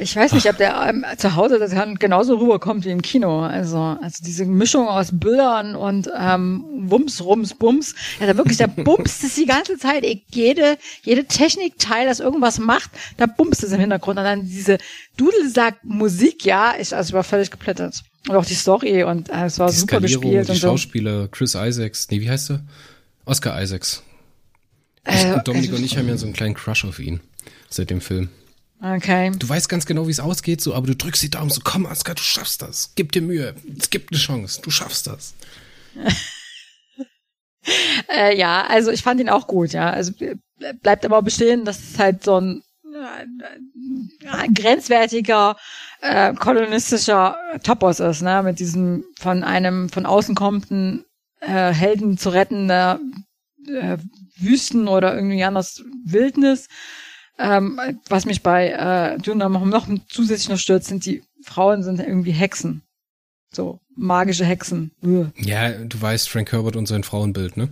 Ich 0.00 0.14
weiß 0.14 0.32
nicht, 0.32 0.48
ob 0.48 0.56
der 0.56 0.86
ähm, 0.88 1.04
zu 1.16 1.34
Hause 1.34 1.58
das 1.58 1.72
genauso 1.98 2.36
rüberkommt 2.36 2.84
wie 2.84 2.90
im 2.90 3.02
Kino. 3.02 3.40
Also, 3.42 3.78
also 3.78 4.22
diese 4.24 4.44
Mischung 4.44 4.86
aus 4.86 5.08
Bildern 5.12 5.74
und 5.74 6.10
ähm, 6.16 6.64
Wumms, 6.90 7.22
Rums, 7.22 7.54
Bums. 7.54 7.94
Ja, 8.20 8.26
da 8.26 8.36
wirklich, 8.36 8.58
der 8.58 8.66
bumst 8.68 9.24
es 9.24 9.34
die 9.34 9.46
ganze 9.46 9.78
Zeit. 9.78 10.04
Ich, 10.04 10.24
jede, 10.30 10.78
jede 11.02 11.24
Technikteil, 11.24 12.06
das 12.06 12.20
irgendwas 12.20 12.58
macht, 12.58 12.90
da 13.16 13.26
bumst 13.26 13.64
es 13.64 13.72
im 13.72 13.80
Hintergrund. 13.80 14.18
Und 14.18 14.24
dann 14.24 14.46
diese 14.46 14.78
Dudelsack-Musik, 15.16 16.44
ja, 16.44 16.74
ich, 16.78 16.94
also 16.94 17.08
ich 17.08 17.14
war 17.14 17.24
völlig 17.24 17.50
geplättet. 17.50 18.02
Und 18.28 18.36
auch 18.36 18.44
die 18.44 18.54
Story 18.54 19.04
und 19.04 19.30
äh, 19.30 19.46
es 19.46 19.58
war 19.58 19.70
die 19.70 19.76
super 19.76 20.00
gespielt. 20.00 20.48
Die 20.48 20.52
und 20.52 20.58
Schauspieler, 20.58 21.22
so. 21.22 21.28
Chris 21.28 21.54
Isaacs, 21.54 22.08
nee, 22.10 22.20
wie 22.20 22.30
heißt 22.30 22.50
er? 22.50 22.60
Oscar 23.24 23.60
Isaacs. 23.60 24.02
Ich, 25.06 25.14
äh, 25.14 25.40
Dominik 25.44 25.70
also, 25.70 25.80
und 25.80 25.84
ich 25.84 25.96
haben 25.96 26.08
ja 26.08 26.16
so 26.16 26.26
einen 26.26 26.34
kleinen 26.34 26.54
Crush 26.54 26.84
auf 26.84 26.98
ihn 26.98 27.20
seit 27.70 27.90
dem 27.90 28.00
Film. 28.00 28.28
Okay. 28.80 29.32
Du 29.36 29.48
weißt 29.48 29.68
ganz 29.68 29.86
genau, 29.86 30.06
wie 30.06 30.12
es 30.12 30.20
ausgeht, 30.20 30.60
so, 30.60 30.74
aber 30.74 30.86
du 30.86 30.94
drückst 30.94 31.22
die 31.22 31.30
Daumen 31.30 31.50
so, 31.50 31.60
komm, 31.64 31.86
Aska, 31.86 32.14
du 32.14 32.22
schaffst 32.22 32.62
das. 32.62 32.92
Gib 32.94 33.10
dir 33.12 33.22
Mühe. 33.22 33.54
Es 33.76 33.90
gibt 33.90 34.12
eine 34.12 34.20
Chance. 34.20 34.60
Du 34.62 34.70
schaffst 34.70 35.08
das. 35.08 35.34
äh, 38.14 38.38
ja, 38.38 38.64
also 38.66 38.90
ich 38.92 39.02
fand 39.02 39.20
ihn 39.20 39.28
auch 39.28 39.48
gut, 39.48 39.72
ja. 39.72 39.90
Also 39.90 40.12
bleibt 40.82 41.04
aber 41.04 41.22
bestehen, 41.22 41.64
dass 41.64 41.80
es 41.80 41.98
halt 41.98 42.22
so 42.22 42.40
ein 42.40 42.62
äh, 42.94 44.48
grenzwertiger 44.54 45.56
äh, 46.00 46.32
kolonistischer 46.34 47.36
Topos 47.64 47.98
ist, 47.98 48.22
ne, 48.22 48.42
mit 48.44 48.60
diesem 48.60 49.04
von 49.18 49.42
einem 49.42 49.88
von 49.88 50.06
außen 50.06 50.36
kommenden 50.36 51.04
äh, 51.40 51.72
Helden 51.72 52.16
zu 52.16 52.30
rettender 52.30 53.00
äh, 53.66 53.98
Wüsten 54.36 54.86
oder 54.86 55.16
irgendwie 55.16 55.42
anders 55.42 55.82
Wildnis 56.04 56.68
ähm, 57.38 57.80
was 58.08 58.24
mich 58.26 58.42
bei 58.42 58.70
äh, 58.70 59.18
Dune 59.18 59.48
noch, 59.48 59.88
zusätzlich 60.08 60.48
noch 60.48 60.58
stört, 60.58 60.84
sind 60.84 61.06
die 61.06 61.22
Frauen 61.42 61.82
sind 61.82 62.00
irgendwie 62.00 62.32
Hexen. 62.32 62.82
So, 63.50 63.80
magische 63.96 64.44
Hexen. 64.44 64.90
Uah. 65.02 65.32
Ja, 65.36 65.70
du 65.70 66.00
weißt 66.00 66.28
Frank 66.28 66.52
Herbert 66.52 66.76
und 66.76 66.86
sein 66.86 67.02
Frauenbild, 67.02 67.56
ne? 67.56 67.68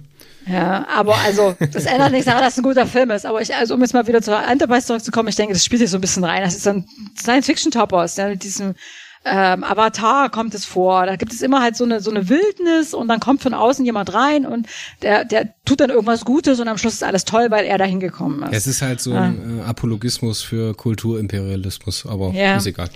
Ja, 0.47 0.87
aber 0.89 1.17
also, 1.19 1.55
das 1.59 1.87
ändert 1.87 2.13
nichts 2.13 2.27
daran, 2.27 2.43
dass 2.43 2.55
es 2.55 2.59
ein 2.59 2.63
guter 2.63 2.87
Film 2.87 3.11
ist. 3.11 3.27
Aber 3.27 3.43
ich, 3.43 3.55
also 3.55 3.75
um 3.75 3.81
jetzt 3.83 3.93
mal 3.93 4.07
wieder 4.07 4.23
zur 4.23 4.43
Enterprise 4.43 4.87
zurückzukommen, 4.87 5.29
ich 5.29 5.37
denke, 5.37 5.53
das 5.53 5.65
spielt 5.65 5.81
sich 5.81 5.91
so 5.91 5.99
ein 5.99 6.01
bisschen 6.01 6.25
rein. 6.25 6.43
Das 6.43 6.55
ist 6.55 6.63
so 6.63 6.71
ein 6.71 6.89
Science-Fiction-Topos, 7.19 8.17
ja, 8.17 8.29
mit 8.29 8.43
diesem 8.43 8.75
ähm, 9.29 9.65
Avatar 9.65 10.31
kommt 10.31 10.55
es 10.55 10.65
vor. 10.65 11.05
Da 11.07 11.17
gibt 11.17 11.33
es 11.33 11.43
immer 11.43 11.61
halt 11.61 11.77
so 11.77 11.85
eine 11.85 12.01
so 12.01 12.11
eine 12.11 12.29
Wildnis 12.29 12.95
und 12.95 13.09
dann 13.09 13.19
kommt 13.19 13.43
von 13.43 13.55
außen 13.55 13.85
jemand 13.85 14.15
rein 14.15 14.47
und 14.47 14.69
der 15.03 15.25
der 15.25 15.49
tut 15.65 15.81
dann 15.81 15.91
irgendwas 15.91 16.25
Gutes 16.25 16.61
und 16.61 16.69
am 16.69 16.79
Schluss 16.79 16.95
ist 16.95 17.03
alles 17.03 17.25
toll, 17.25 17.51
weil 17.51 17.65
er 17.65 17.77
da 17.77 17.85
hingekommen 17.85 18.45
ist. 18.45 18.57
Es 18.57 18.67
ist 18.69 18.83
halt 18.83 19.01
so 19.01 19.15
ein 19.15 19.59
äh, 19.59 19.63
Apologismus 19.63 20.43
für 20.43 20.75
Kulturimperialismus, 20.75 22.07
aber 22.07 22.31
ja. 22.31 22.57
ist 22.57 22.67
egal. 22.67 22.89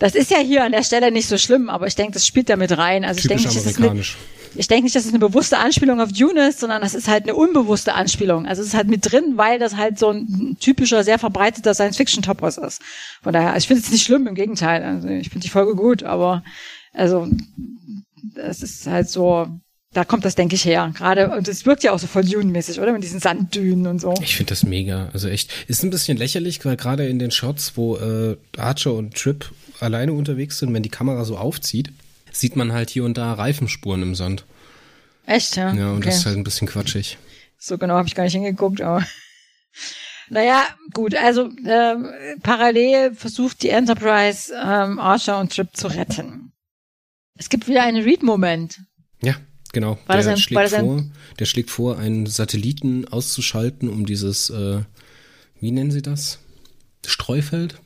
Das 0.00 0.14
ist 0.14 0.30
ja 0.30 0.38
hier 0.38 0.64
an 0.64 0.72
der 0.72 0.82
Stelle 0.82 1.12
nicht 1.12 1.28
so 1.28 1.38
schlimm, 1.38 1.68
aber 1.68 1.86
ich 1.86 1.94
denke, 1.94 2.12
das 2.12 2.26
spielt 2.26 2.48
damit 2.48 2.76
rein. 2.76 3.04
Also 3.04 3.20
Typisch 3.20 3.44
ich 3.44 3.52
denke, 3.52 3.64
das 3.64 3.76
eine, 3.76 4.02
ich 4.56 4.66
denke 4.66 4.84
nicht, 4.84 4.96
dass 4.96 5.04
es 5.04 5.10
eine 5.10 5.18
bewusste 5.18 5.58
Anspielung 5.58 6.00
auf 6.00 6.10
Dune 6.10 6.48
ist, 6.48 6.60
sondern 6.60 6.80
das 6.80 6.94
ist 6.94 7.06
halt 7.06 7.24
eine 7.24 7.34
unbewusste 7.34 7.94
Anspielung. 7.94 8.46
Also 8.46 8.62
es 8.62 8.68
ist 8.68 8.74
halt 8.74 8.88
mit 8.88 9.12
drin, 9.12 9.34
weil 9.36 9.58
das 9.58 9.76
halt 9.76 9.98
so 9.98 10.10
ein 10.10 10.56
typischer, 10.58 11.04
sehr 11.04 11.18
verbreiteter 11.18 11.74
Science-Fiction-Topos 11.74 12.56
ist. 12.56 12.80
Von 13.22 13.34
daher, 13.34 13.54
ich 13.58 13.66
finde 13.66 13.82
es 13.82 13.90
nicht 13.90 14.04
schlimm, 14.04 14.26
im 14.26 14.34
Gegenteil. 14.34 14.82
Also 14.82 15.08
ich 15.08 15.28
finde 15.28 15.44
die 15.44 15.50
Folge 15.50 15.74
gut, 15.74 16.02
aber 16.02 16.42
also 16.94 17.28
es 18.36 18.62
ist 18.62 18.86
halt 18.86 19.10
so, 19.10 19.48
da 19.92 20.04
kommt 20.04 20.24
das, 20.24 20.34
denke 20.34 20.54
ich, 20.54 20.64
her. 20.64 20.92
Gerade, 20.96 21.30
und 21.30 21.46
es 21.46 21.66
wirkt 21.66 21.82
ja 21.82 21.92
auch 21.92 21.98
so 21.98 22.06
voll 22.06 22.24
Dune-mäßig, 22.24 22.80
oder? 22.80 22.92
Mit 22.92 23.02
diesen 23.02 23.20
Sanddünen 23.20 23.86
und 23.86 24.00
so. 24.00 24.14
Ich 24.22 24.36
finde 24.36 24.50
das 24.50 24.62
mega. 24.62 25.10
Also 25.12 25.28
echt, 25.28 25.50
ist 25.68 25.82
ein 25.82 25.90
bisschen 25.90 26.16
lächerlich, 26.16 26.64
weil 26.64 26.76
gerade 26.76 27.06
in 27.06 27.18
den 27.18 27.30
Shots, 27.30 27.72
wo 27.76 27.96
äh, 27.96 28.36
Archer 28.56 28.94
und 28.94 29.14
Trip 29.14 29.50
alleine 29.82 30.12
unterwegs 30.12 30.58
sind, 30.58 30.72
wenn 30.72 30.82
die 30.82 30.88
Kamera 30.88 31.24
so 31.24 31.36
aufzieht, 31.36 31.92
sieht 32.32 32.56
man 32.56 32.72
halt 32.72 32.90
hier 32.90 33.04
und 33.04 33.18
da 33.18 33.32
Reifenspuren 33.32 34.02
im 34.02 34.14
Sand. 34.14 34.44
Echt, 35.26 35.56
ja? 35.56 35.72
Ja, 35.74 35.90
und 35.90 35.98
okay. 35.98 36.06
das 36.06 36.18
ist 36.18 36.26
halt 36.26 36.36
ein 36.36 36.44
bisschen 36.44 36.68
quatschig. 36.68 37.18
So 37.58 37.78
genau 37.78 37.94
habe 37.94 38.08
ich 38.08 38.14
gar 38.14 38.24
nicht 38.24 38.32
hingeguckt, 38.32 38.80
aber. 38.80 39.04
Naja, 40.32 40.62
gut, 40.94 41.16
also 41.16 41.50
äh, 41.64 41.96
parallel 42.40 43.12
versucht 43.16 43.64
die 43.64 43.70
Enterprise 43.70 44.54
ähm, 44.54 45.00
Archer 45.00 45.40
und 45.40 45.52
Trip 45.52 45.66
zu 45.72 45.88
retten. 45.88 46.52
Es 47.36 47.48
gibt 47.48 47.66
wieder 47.66 47.82
einen 47.82 48.04
Read-Moment. 48.04 48.80
Ja, 49.20 49.34
Genau, 49.72 49.98
war 50.06 50.16
der, 50.16 50.32
ein, 50.32 50.36
schlägt 50.36 50.70
vor, 50.70 51.04
der 51.38 51.44
schlägt 51.44 51.70
vor, 51.70 51.98
einen 51.98 52.26
Satelliten 52.26 53.06
auszuschalten, 53.06 53.88
um 53.88 54.04
dieses, 54.04 54.50
äh, 54.50 54.82
wie 55.60 55.70
nennen 55.70 55.92
sie 55.92 56.02
das? 56.02 56.40
Streufeld? 57.06 57.80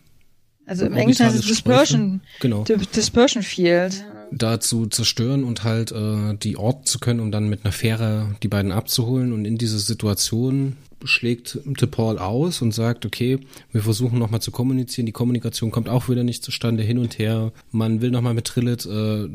Also 0.66 0.86
im 0.86 0.94
Englischen 0.94 1.26
heißt 1.26 1.36
es 1.36 1.46
Dispersion, 1.46 2.20
genau. 2.40 2.64
Dispersion 2.64 3.42
Field. 3.42 4.04
Da 4.30 4.58
zu 4.60 4.86
zerstören 4.86 5.44
und 5.44 5.62
halt 5.62 5.92
äh, 5.92 6.34
die 6.34 6.56
orten 6.56 6.86
zu 6.86 6.98
können, 6.98 7.20
um 7.20 7.30
dann 7.30 7.48
mit 7.48 7.64
einer 7.64 7.72
Fähre 7.72 8.34
die 8.42 8.48
beiden 8.48 8.72
abzuholen. 8.72 9.32
Und 9.32 9.44
in 9.44 9.58
diese 9.58 9.78
Situation 9.78 10.76
schlägt 11.04 11.58
Paul 11.90 12.18
aus 12.18 12.62
und 12.62 12.72
sagt, 12.72 13.04
okay, 13.04 13.38
wir 13.72 13.82
versuchen 13.82 14.18
nochmal 14.18 14.40
zu 14.40 14.50
kommunizieren. 14.50 15.06
Die 15.06 15.12
Kommunikation 15.12 15.70
kommt 15.70 15.88
auch 15.88 16.08
wieder 16.08 16.24
nicht 16.24 16.42
zustande, 16.42 16.82
hin 16.82 16.98
und 16.98 17.18
her. 17.18 17.52
Man 17.70 18.00
will 18.00 18.10
nochmal 18.10 18.34
mit 18.34 18.46
Trillet 18.46 18.86
äh, 18.86 19.28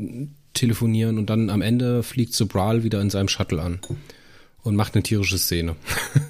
telefonieren 0.52 1.18
und 1.18 1.30
dann 1.30 1.48
am 1.48 1.62
Ende 1.62 2.02
fliegt 2.02 2.34
Sobral 2.34 2.82
wieder 2.82 3.00
in 3.00 3.10
seinem 3.10 3.28
Shuttle 3.28 3.62
an 3.62 3.78
und 4.62 4.74
macht 4.74 4.94
eine 4.94 5.02
tierische 5.04 5.38
Szene. 5.38 5.76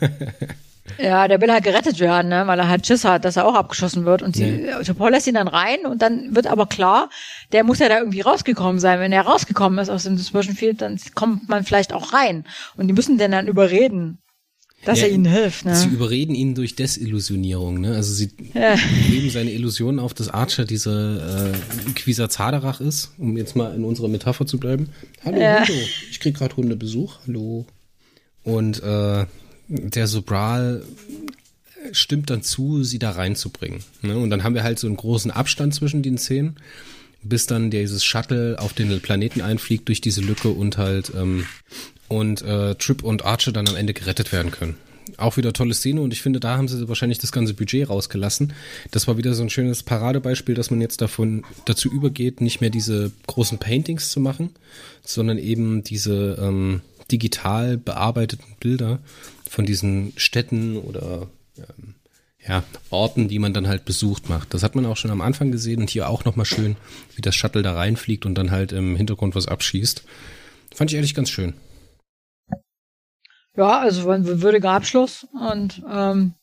Ja, 0.99 1.28
der 1.28 1.41
will 1.41 1.53
halt 1.53 1.64
gerettet 1.64 2.01
werden, 2.01 2.28
ne? 2.28 2.47
weil 2.47 2.59
er 2.59 2.68
halt 2.68 2.86
Schiss 2.86 3.05
hat, 3.05 3.24
dass 3.24 3.36
er 3.36 3.47
auch 3.47 3.55
abgeschossen 3.55 4.05
wird. 4.05 4.22
Und 4.22 4.36
sie, 4.36 4.45
nee. 4.45 4.95
Paul 4.97 5.11
lässt 5.11 5.26
ihn 5.26 5.34
dann 5.34 5.49
rein 5.49 5.86
und 5.86 6.03
dann 6.03 6.34
wird 6.34 6.47
aber 6.47 6.66
klar, 6.66 7.11
der 7.53 7.64
muss 7.64 7.78
ja 7.78 7.88
da 7.88 7.99
irgendwie 7.99 8.20
rausgekommen 8.20 8.80
sein. 8.80 9.01
Wenn 9.01 9.12
er 9.12 9.22
rausgekommen 9.22 9.78
ist 9.78 9.88
aus 9.88 10.05
dem 10.05 10.16
Dispersion 10.16 10.55
Field, 10.55 10.82
dann 10.82 10.99
kommt 11.14 11.49
man 11.49 11.64
vielleicht 11.64 11.93
auch 11.93 12.12
rein. 12.12 12.45
Und 12.76 12.88
die 12.88 12.95
müssen 12.95 13.18
den 13.18 13.32
dann 13.32 13.47
überreden. 13.47 14.18
Dass 14.84 15.01
ja, 15.01 15.09
er 15.09 15.12
ihnen 15.12 15.26
hilft, 15.26 15.66
ne? 15.66 15.76
Sie 15.76 15.88
überreden 15.88 16.34
ihn 16.34 16.55
durch 16.55 16.74
Desillusionierung, 16.74 17.80
ne? 17.82 17.97
Also 17.97 18.14
sie 18.14 18.30
ja. 18.55 18.76
geben 19.11 19.28
seine 19.28 19.51
Illusion 19.51 19.99
auf, 19.99 20.14
dass 20.14 20.30
Archer 20.30 20.64
diese 20.64 21.53
äh, 21.53 21.91
Quisa 21.93 22.30
Zaderach 22.30 22.80
ist, 22.80 23.12
um 23.18 23.36
jetzt 23.36 23.57
mal 23.57 23.74
in 23.74 23.84
unserer 23.84 24.09
Metapher 24.09 24.47
zu 24.47 24.59
bleiben. 24.59 24.88
Hallo, 25.22 25.38
ja. 25.38 25.61
hallo. 25.61 25.78
Ich 26.11 26.18
krieg 26.18 26.34
gerade 26.34 26.57
Hundebesuch. 26.57 27.18
Hallo. 27.26 27.66
Und 28.43 28.82
äh, 28.82 29.26
der 29.70 30.08
Sobral 30.08 30.82
stimmt 31.92 32.28
dann 32.28 32.42
zu, 32.42 32.82
sie 32.82 32.98
da 32.98 33.12
reinzubringen. 33.12 33.80
Ne? 34.02 34.18
Und 34.18 34.30
dann 34.30 34.42
haben 34.42 34.54
wir 34.54 34.64
halt 34.64 34.78
so 34.78 34.86
einen 34.86 34.96
großen 34.96 35.30
Abstand 35.30 35.74
zwischen 35.74 36.02
den 36.02 36.18
Szenen, 36.18 36.56
bis 37.22 37.46
dann 37.46 37.70
dieses 37.70 38.04
Shuttle 38.04 38.58
auf 38.58 38.72
den 38.72 39.00
Planeten 39.00 39.40
einfliegt 39.40 39.88
durch 39.88 40.00
diese 40.00 40.20
Lücke 40.20 40.50
und 40.50 40.76
halt 40.76 41.12
ähm, 41.16 41.46
und 42.08 42.42
äh, 42.42 42.74
Trip 42.74 43.04
und 43.04 43.24
Archer 43.24 43.52
dann 43.52 43.68
am 43.68 43.76
Ende 43.76 43.94
gerettet 43.94 44.32
werden 44.32 44.50
können. 44.50 44.74
Auch 45.16 45.36
wieder 45.36 45.52
tolle 45.52 45.74
Szene 45.74 46.00
und 46.00 46.12
ich 46.12 46.22
finde, 46.22 46.40
da 46.40 46.56
haben 46.56 46.68
sie 46.68 46.88
wahrscheinlich 46.88 47.18
das 47.18 47.32
ganze 47.32 47.54
Budget 47.54 47.88
rausgelassen. 47.88 48.52
Das 48.90 49.06
war 49.06 49.16
wieder 49.16 49.34
so 49.34 49.42
ein 49.42 49.50
schönes 49.50 49.82
Paradebeispiel, 49.82 50.54
dass 50.54 50.70
man 50.70 50.80
jetzt 50.80 51.00
davon 51.00 51.44
dazu 51.66 51.90
übergeht, 51.90 52.40
nicht 52.40 52.60
mehr 52.60 52.70
diese 52.70 53.12
großen 53.26 53.58
Paintings 53.58 54.10
zu 54.10 54.20
machen, 54.20 54.50
sondern 55.04 55.38
eben 55.38 55.84
diese 55.84 56.38
ähm, 56.40 56.80
digital 57.10 57.76
bearbeiteten 57.76 58.56
Bilder 58.60 59.00
von 59.51 59.66
diesen 59.66 60.12
Städten 60.16 60.76
oder 60.76 61.26
ähm, 61.59 61.96
ja, 62.38 62.62
Orten, 62.90 63.26
die 63.26 63.40
man 63.40 63.53
dann 63.53 63.66
halt 63.66 63.84
besucht 63.84 64.28
macht. 64.28 64.55
Das 64.55 64.62
hat 64.62 64.76
man 64.76 64.86
auch 64.86 64.96
schon 64.96 65.11
am 65.11 65.20
Anfang 65.20 65.51
gesehen 65.51 65.80
und 65.80 65.90
hier 65.90 66.09
auch 66.09 66.24
nochmal 66.24 66.46
schön, 66.46 66.76
wie 67.16 67.20
das 67.20 67.34
Shuttle 67.34 67.62
da 67.62 67.74
reinfliegt 67.74 68.24
und 68.26 68.36
dann 68.36 68.53
halt 68.53 68.70
im 68.70 68.94
Hintergrund 68.94 69.34
was 69.34 69.48
abschießt. 69.48 70.05
Fand 70.72 70.90
ich 70.90 70.94
ehrlich 70.94 71.14
ganz 71.14 71.30
schön. 71.30 71.55
Ja, 73.57 73.80
also 73.80 74.09
ein 74.09 74.24
würdiger 74.40 74.70
Abschluss 74.70 75.26
und 75.32 75.82
ähm, 75.90 76.34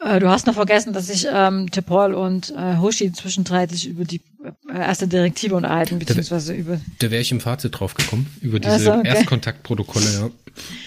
äh, 0.00 0.18
du 0.18 0.28
hast 0.28 0.46
noch 0.46 0.54
vergessen, 0.54 0.92
dass 0.92 1.06
sich 1.08 1.26
ähm, 1.30 1.70
Tepol 1.70 2.14
und 2.14 2.54
äh, 2.56 2.78
Hoshi 2.78 3.12
zwischenzeitlich 3.12 3.86
über 3.86 4.04
die 4.04 4.22
äh, 4.42 4.78
erste 4.78 5.06
Direktive 5.06 5.54
unterhalten, 5.54 5.98
beziehungsweise 5.98 6.54
über. 6.54 6.80
Da 6.98 7.10
wäre 7.10 7.20
ich 7.20 7.30
im 7.32 7.40
Fazit 7.40 7.78
drauf 7.78 7.94
gekommen, 7.94 8.26
über 8.40 8.60
diese 8.60 8.72
also, 8.72 8.92
okay. 8.92 9.08
Erstkontaktprotokolle, 9.08 10.06
ja. 10.12 10.30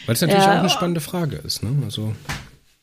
Weil 0.06 0.16
es 0.16 0.22
natürlich 0.22 0.44
ja, 0.44 0.56
auch 0.56 0.60
eine 0.60 0.70
spannende 0.70 1.02
Frage 1.02 1.38
ist, 1.38 1.64
ne? 1.64 1.70
Also. 1.84 2.14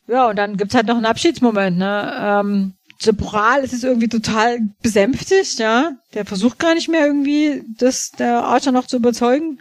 Ja, 0.07 0.29
und 0.29 0.37
dann 0.37 0.57
gibt's 0.57 0.75
halt 0.75 0.87
noch 0.87 0.97
einen 0.97 1.07
Abschiedsmoment, 1.07 1.79
ne? 1.79 2.13
Ähm, 2.21 2.75
Tepral 3.01 3.65
ist 3.65 3.73
es 3.73 3.83
irgendwie 3.83 4.09
total 4.09 4.59
besänftigt, 4.83 5.59
ja. 5.59 5.93
Der 6.15 6.25
versucht 6.27 6.59
gar 6.59 6.75
nicht 6.75 6.89
mehr 6.89 7.07
irgendwie, 7.07 7.63
das 7.77 8.13
der 8.13 8.45
Archer 8.45 8.73
noch 8.73 8.87
zu 8.87 8.97
überzeugen 8.97 9.59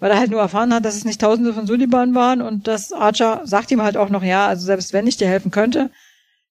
weil 0.00 0.10
er 0.10 0.18
halt 0.18 0.30
nur 0.30 0.40
erfahren 0.40 0.72
hat, 0.74 0.84
dass 0.84 0.96
es 0.96 1.04
nicht 1.04 1.20
Tausende 1.20 1.52
von 1.52 1.66
Suliban 1.66 2.14
waren 2.14 2.40
und 2.40 2.66
das 2.66 2.90
Archer 2.90 3.42
sagt 3.44 3.70
ihm 3.70 3.82
halt 3.82 3.98
auch 3.98 4.08
noch, 4.08 4.22
ja, 4.22 4.46
also 4.46 4.64
selbst 4.64 4.94
wenn 4.94 5.06
ich 5.06 5.18
dir 5.18 5.28
helfen 5.28 5.50
könnte, 5.50 5.90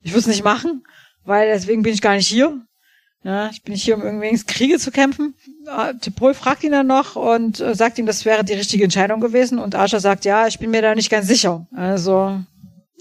ich 0.01 0.11
würde 0.11 0.21
es 0.21 0.27
nicht 0.27 0.43
machen, 0.43 0.83
weil 1.23 1.47
deswegen 1.47 1.83
bin 1.83 1.93
ich 1.93 2.01
gar 2.01 2.15
nicht 2.15 2.27
hier. 2.27 2.61
Ja, 3.23 3.49
ich 3.49 3.63
bin 3.63 3.73
nicht 3.73 3.83
hier, 3.83 3.97
um 3.97 4.01
irgendwie 4.01 4.43
Kriege 4.45 4.79
zu 4.79 4.91
kämpfen. 4.91 5.35
Ah, 5.67 5.91
Tipol 5.91 6.33
fragt 6.33 6.63
ihn 6.63 6.71
dann 6.71 6.87
noch 6.87 7.17
und 7.17 7.59
äh, 7.59 7.75
sagt 7.75 7.97
ihm, 7.97 8.05
das 8.05 8.23
wäre 8.23 8.45
die 8.45 8.53
richtige 8.53 8.85
Entscheidung 8.85 9.19
gewesen. 9.19 9.59
Und 9.59 9.75
Archer 9.75 9.99
sagt, 9.99 10.23
ja, 10.23 10.47
ich 10.47 10.59
bin 10.59 10.71
mir 10.71 10.81
da 10.81 10.95
nicht 10.95 11.09
ganz 11.09 11.27
sicher. 11.27 11.67
Also, 11.73 12.39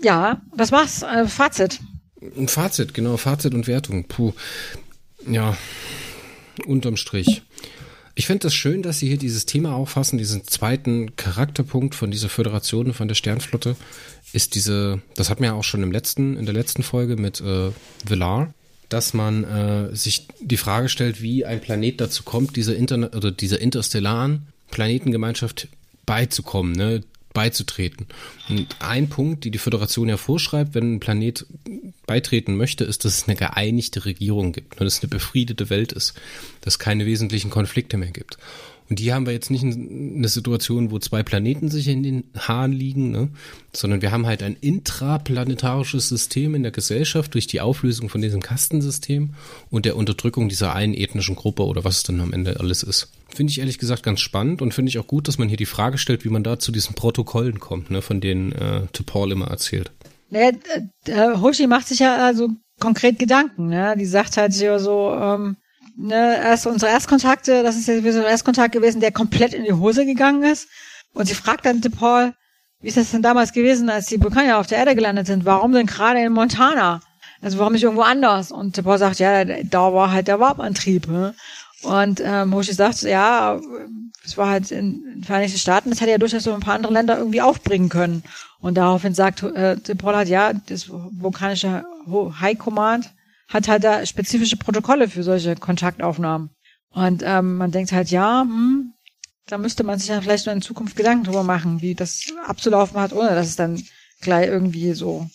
ja, 0.02 0.42
das 0.56 0.72
war's. 0.72 1.02
Äh, 1.02 1.26
Fazit. 1.28 1.78
Ein 2.20 2.48
Fazit, 2.48 2.94
genau, 2.94 3.16
Fazit 3.16 3.54
und 3.54 3.68
Wertung. 3.68 4.04
Puh. 4.08 4.32
Ja, 5.24 5.56
unterm 6.66 6.96
Strich. 6.96 7.42
Ich 8.18 8.26
finde 8.26 8.48
es 8.48 8.52
das 8.52 8.54
schön, 8.56 8.82
dass 8.82 8.98
Sie 8.98 9.06
hier 9.06 9.16
dieses 9.16 9.46
Thema 9.46 9.76
auffassen, 9.76 10.18
diesen 10.18 10.44
zweiten 10.44 11.14
Charakterpunkt 11.14 11.94
von 11.94 12.10
dieser 12.10 12.28
Föderation, 12.28 12.92
von 12.92 13.06
der 13.06 13.14
Sternflotte, 13.14 13.76
ist 14.32 14.56
diese, 14.56 15.00
das 15.14 15.30
hat 15.30 15.38
man 15.38 15.50
ja 15.50 15.54
auch 15.54 15.62
schon 15.62 15.84
im 15.84 15.92
letzten, 15.92 16.36
in 16.36 16.44
der 16.44 16.52
letzten 16.52 16.82
Folge 16.82 17.14
mit 17.14 17.40
äh, 17.40 17.70
Villar, 18.04 18.52
dass 18.88 19.14
man 19.14 19.44
äh, 19.44 19.94
sich 19.94 20.26
die 20.40 20.56
Frage 20.56 20.88
stellt, 20.88 21.22
wie 21.22 21.44
ein 21.44 21.60
Planet 21.60 22.00
dazu 22.00 22.24
kommt, 22.24 22.56
dieser 22.56 22.74
Internet 22.74 23.14
oder 23.14 23.30
dieser 23.30 23.60
interstellaren 23.60 24.48
Planetengemeinschaft 24.72 25.68
beizukommen, 26.04 26.72
ne? 26.72 27.04
Beizutreten. 27.32 28.06
Und 28.48 28.76
ein 28.80 29.08
Punkt, 29.08 29.44
die 29.44 29.50
die 29.50 29.58
Föderation 29.58 30.08
ja 30.08 30.16
vorschreibt, 30.16 30.74
wenn 30.74 30.94
ein 30.94 31.00
Planet 31.00 31.46
beitreten 32.06 32.56
möchte, 32.56 32.84
ist, 32.84 33.04
dass 33.04 33.18
es 33.18 33.28
eine 33.28 33.36
geeinigte 33.36 34.04
Regierung 34.04 34.52
gibt, 34.52 34.80
dass 34.80 34.94
es 34.94 35.02
eine 35.02 35.10
befriedete 35.10 35.70
Welt 35.70 35.92
ist, 35.92 36.14
dass 36.62 36.74
es 36.74 36.78
keine 36.78 37.06
wesentlichen 37.06 37.50
Konflikte 37.50 37.96
mehr 37.96 38.10
gibt. 38.10 38.38
Und 38.88 38.98
die 38.98 39.12
haben 39.12 39.26
wir 39.26 39.32
jetzt 39.32 39.50
nicht 39.50 39.64
eine 39.64 40.28
Situation, 40.28 40.90
wo 40.90 40.98
zwei 40.98 41.22
Planeten 41.22 41.68
sich 41.68 41.88
in 41.88 42.02
den 42.02 42.24
Haaren 42.36 42.72
liegen, 42.72 43.10
ne? 43.10 43.28
sondern 43.72 44.00
wir 44.00 44.12
haben 44.12 44.26
halt 44.26 44.42
ein 44.42 44.56
intraplanetarisches 44.58 46.08
System 46.08 46.54
in 46.54 46.62
der 46.62 46.72
Gesellschaft 46.72 47.34
durch 47.34 47.46
die 47.46 47.60
Auflösung 47.60 48.08
von 48.08 48.22
diesem 48.22 48.40
Kastensystem 48.40 49.34
und 49.70 49.84
der 49.84 49.96
Unterdrückung 49.96 50.48
dieser 50.48 50.74
einen 50.74 50.94
ethnischen 50.94 51.36
Gruppe 51.36 51.64
oder 51.64 51.84
was 51.84 51.98
es 51.98 52.02
dann 52.04 52.20
am 52.20 52.32
Ende 52.32 52.60
alles 52.60 52.82
ist. 52.82 53.12
Finde 53.28 53.50
ich 53.50 53.60
ehrlich 53.60 53.78
gesagt 53.78 54.02
ganz 54.02 54.20
spannend 54.20 54.62
und 54.62 54.72
finde 54.72 54.88
ich 54.88 54.98
auch 54.98 55.06
gut, 55.06 55.28
dass 55.28 55.38
man 55.38 55.48
hier 55.48 55.58
die 55.58 55.66
Frage 55.66 55.98
stellt, 55.98 56.24
wie 56.24 56.30
man 56.30 56.42
da 56.42 56.58
zu 56.58 56.72
diesen 56.72 56.94
Protokollen 56.94 57.60
kommt, 57.60 57.90
ne, 57.90 58.00
von 58.00 58.20
denen 58.20 58.52
äh, 58.52 58.86
Paul 59.04 59.32
immer 59.32 59.48
erzählt. 59.48 59.92
Naja, 60.30 60.52
äh, 61.06 61.36
Hoshi 61.38 61.66
macht 61.66 61.88
sich 61.88 62.00
ja 62.00 62.16
also 62.16 62.48
konkret 62.80 63.18
Gedanken, 63.18 63.68
ne? 63.68 63.94
Die 63.98 64.06
sagt 64.06 64.36
halt 64.36 64.52
so, 64.52 65.12
ähm, 65.12 65.56
ne, 65.98 66.36
erst 66.36 66.66
unsere 66.66 66.90
Erstkontakte, 66.90 67.62
das 67.62 67.76
ist 67.76 67.88
ja 67.88 68.00
so 68.00 68.20
ein 68.20 68.24
Erstkontakt 68.24 68.72
gewesen, 68.72 69.00
der 69.00 69.12
komplett 69.12 69.52
in 69.52 69.64
die 69.64 69.72
Hose 69.72 70.06
gegangen 70.06 70.42
ist. 70.42 70.68
Und 71.12 71.26
sie 71.26 71.34
fragt 71.34 71.66
dann 71.66 71.80
Paul, 71.80 72.32
wie 72.80 72.88
ist 72.88 72.96
das 72.96 73.10
denn 73.10 73.22
damals 73.22 73.52
gewesen, 73.52 73.90
als 73.90 74.06
die 74.06 74.22
Vulkanier 74.22 74.58
auf 74.58 74.68
der 74.68 74.78
Erde 74.78 74.94
gelandet 74.94 75.26
sind? 75.26 75.44
Warum 75.44 75.72
denn 75.72 75.86
gerade 75.86 76.20
in 76.20 76.32
Montana? 76.32 77.00
Also 77.42 77.58
warum 77.58 77.72
nicht 77.72 77.82
irgendwo 77.82 78.02
anders? 78.02 78.52
Und 78.52 78.82
Paul 78.82 78.98
sagt, 78.98 79.18
ja, 79.18 79.44
da 79.44 79.92
war 79.92 80.12
halt 80.12 80.28
der 80.28 80.40
Warp-Antrieb. 80.40 81.08
Ne? 81.08 81.34
Und 81.82 82.20
ähm, 82.24 82.54
Hoshi 82.54 82.72
sagt, 82.72 83.02
ja, 83.02 83.60
es 84.24 84.36
war 84.36 84.50
halt 84.50 84.70
in 84.70 85.02
den 85.02 85.24
Vereinigten 85.24 85.58
Staaten, 85.58 85.90
das 85.90 86.00
hätte 86.00 86.10
ja 86.12 86.18
durchaus 86.18 86.44
so 86.44 86.52
ein 86.52 86.60
paar 86.60 86.74
andere 86.74 86.92
Länder 86.92 87.18
irgendwie 87.18 87.42
aufbringen 87.42 87.88
können. 87.88 88.22
Und 88.60 88.74
daraufhin 88.76 89.14
sagt 89.14 89.42
äh, 89.42 89.76
Paul 89.96 90.16
halt, 90.16 90.28
ja, 90.28 90.52
das 90.52 90.88
vulkanische 90.88 91.84
High 92.40 92.58
Command 92.58 93.10
hat 93.48 93.68
halt 93.68 93.84
da 93.84 94.04
spezifische 94.06 94.56
Protokolle 94.56 95.08
für 95.08 95.22
solche 95.22 95.56
Kontaktaufnahmen. 95.56 96.50
Und 96.90 97.22
ähm, 97.24 97.56
man 97.56 97.70
denkt 97.70 97.92
halt, 97.92 98.10
ja, 98.10 98.42
hm, 98.42 98.92
da 99.46 99.58
müsste 99.58 99.84
man 99.84 99.98
sich 99.98 100.08
ja 100.08 100.20
vielleicht 100.20 100.46
nur 100.46 100.54
in 100.54 100.62
Zukunft 100.62 100.96
Gedanken 100.96 101.24
drüber 101.24 101.42
machen, 101.42 101.80
wie 101.80 101.94
das 101.94 102.24
abzulaufen 102.46 103.00
hat, 103.00 103.12
ohne 103.12 103.30
dass 103.30 103.46
es 103.48 103.56
dann 103.56 103.82
gleich 104.20 104.46
irgendwie 104.46 104.92
so 104.92 105.28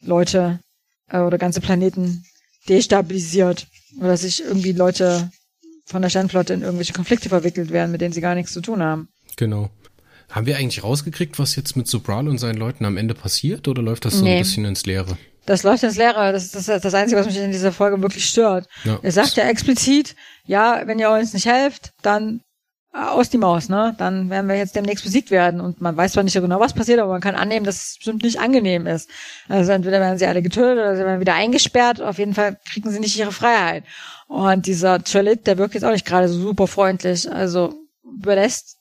Leute 0.00 0.60
äh, 1.08 1.18
oder 1.18 1.38
ganze 1.38 1.60
Planeten 1.60 2.24
destabilisiert 2.68 3.66
oder 4.00 4.16
sich 4.16 4.42
irgendwie 4.42 4.72
Leute 4.72 5.30
von 5.84 6.02
der 6.02 6.08
Sternflotte 6.08 6.54
in 6.54 6.62
irgendwelche 6.62 6.92
Konflikte 6.92 7.28
verwickelt 7.28 7.70
werden, 7.70 7.92
mit 7.92 8.00
denen 8.00 8.12
sie 8.12 8.20
gar 8.20 8.34
nichts 8.34 8.52
zu 8.52 8.60
tun 8.60 8.82
haben. 8.82 9.08
Genau. 9.36 9.70
Haben 10.28 10.46
wir 10.46 10.56
eigentlich 10.56 10.82
rausgekriegt, 10.82 11.38
was 11.38 11.56
jetzt 11.56 11.76
mit 11.76 11.86
Sobral 11.86 12.28
und 12.28 12.38
seinen 12.38 12.56
Leuten 12.56 12.84
am 12.84 12.96
Ende 12.96 13.14
passiert 13.14 13.68
oder 13.68 13.82
läuft 13.82 14.04
das 14.04 14.14
so 14.14 14.24
nee. 14.24 14.36
ein 14.36 14.42
bisschen 14.42 14.64
ins 14.64 14.86
Leere? 14.86 15.18
Das 15.46 15.62
läuft 15.62 15.82
ins 15.82 15.96
Leere. 15.96 16.32
Das 16.32 16.44
ist 16.44 16.54
das, 16.54 16.82
das 16.82 16.94
Einzige, 16.94 17.20
was 17.20 17.26
mich 17.26 17.36
in 17.36 17.50
dieser 17.50 17.72
Folge 17.72 18.00
wirklich 18.00 18.26
stört. 18.26 18.68
Ja. 18.84 18.98
Er 19.02 19.12
sagt 19.12 19.36
ja 19.36 19.44
explizit, 19.44 20.14
ja, 20.44 20.82
wenn 20.86 20.98
ihr 20.98 21.10
uns 21.10 21.32
nicht 21.32 21.46
helft, 21.46 21.92
dann 22.02 22.42
äh, 22.94 22.98
aus 22.98 23.30
die 23.30 23.38
Maus, 23.38 23.68
ne? 23.68 23.94
Dann 23.98 24.30
werden 24.30 24.48
wir 24.48 24.56
jetzt 24.56 24.76
demnächst 24.76 25.04
besiegt 25.04 25.30
werden. 25.30 25.60
Und 25.60 25.80
man 25.80 25.96
weiß 25.96 26.12
zwar 26.12 26.22
nicht 26.22 26.34
genau, 26.34 26.60
was 26.60 26.74
passiert, 26.74 27.00
aber 27.00 27.12
man 27.12 27.20
kann 27.20 27.34
annehmen, 27.34 27.66
dass 27.66 27.76
es 27.76 27.96
bestimmt 27.96 28.22
nicht 28.22 28.38
angenehm 28.38 28.86
ist. 28.86 29.10
Also 29.48 29.72
entweder 29.72 29.98
werden 30.00 30.18
sie 30.18 30.26
alle 30.26 30.42
getötet 30.42 30.78
oder 30.78 30.96
sie 30.96 31.04
werden 31.04 31.20
wieder 31.20 31.34
eingesperrt. 31.34 32.00
Auf 32.00 32.18
jeden 32.18 32.34
Fall 32.34 32.58
kriegen 32.70 32.90
sie 32.90 33.00
nicht 33.00 33.18
ihre 33.18 33.32
Freiheit. 33.32 33.84
Und 34.28 34.66
dieser 34.66 35.02
Trelit, 35.02 35.46
der 35.46 35.58
wirkt 35.58 35.74
jetzt 35.74 35.84
auch 35.84 35.92
nicht 35.92 36.06
gerade 36.06 36.28
so 36.28 36.40
super 36.40 36.66
freundlich. 36.66 37.30
Also 37.30 37.74
überlässt 38.04 38.76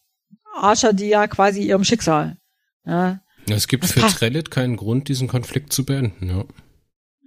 Archer 0.54 0.94
die 0.94 1.08
ja 1.08 1.28
quasi 1.28 1.62
ihrem 1.62 1.84
Schicksal. 1.84 2.38
Ja. 2.86 3.20
Es 3.56 3.68
gibt 3.68 3.84
das 3.84 3.92
für 3.92 4.02
Trellit 4.02 4.52
keinen 4.52 4.78
Grund, 4.78 5.08
diesen 5.08 5.28
Konflikt 5.28 5.74
zu 5.74 5.86
beenden, 5.86 6.30
ja. 6.30 6.44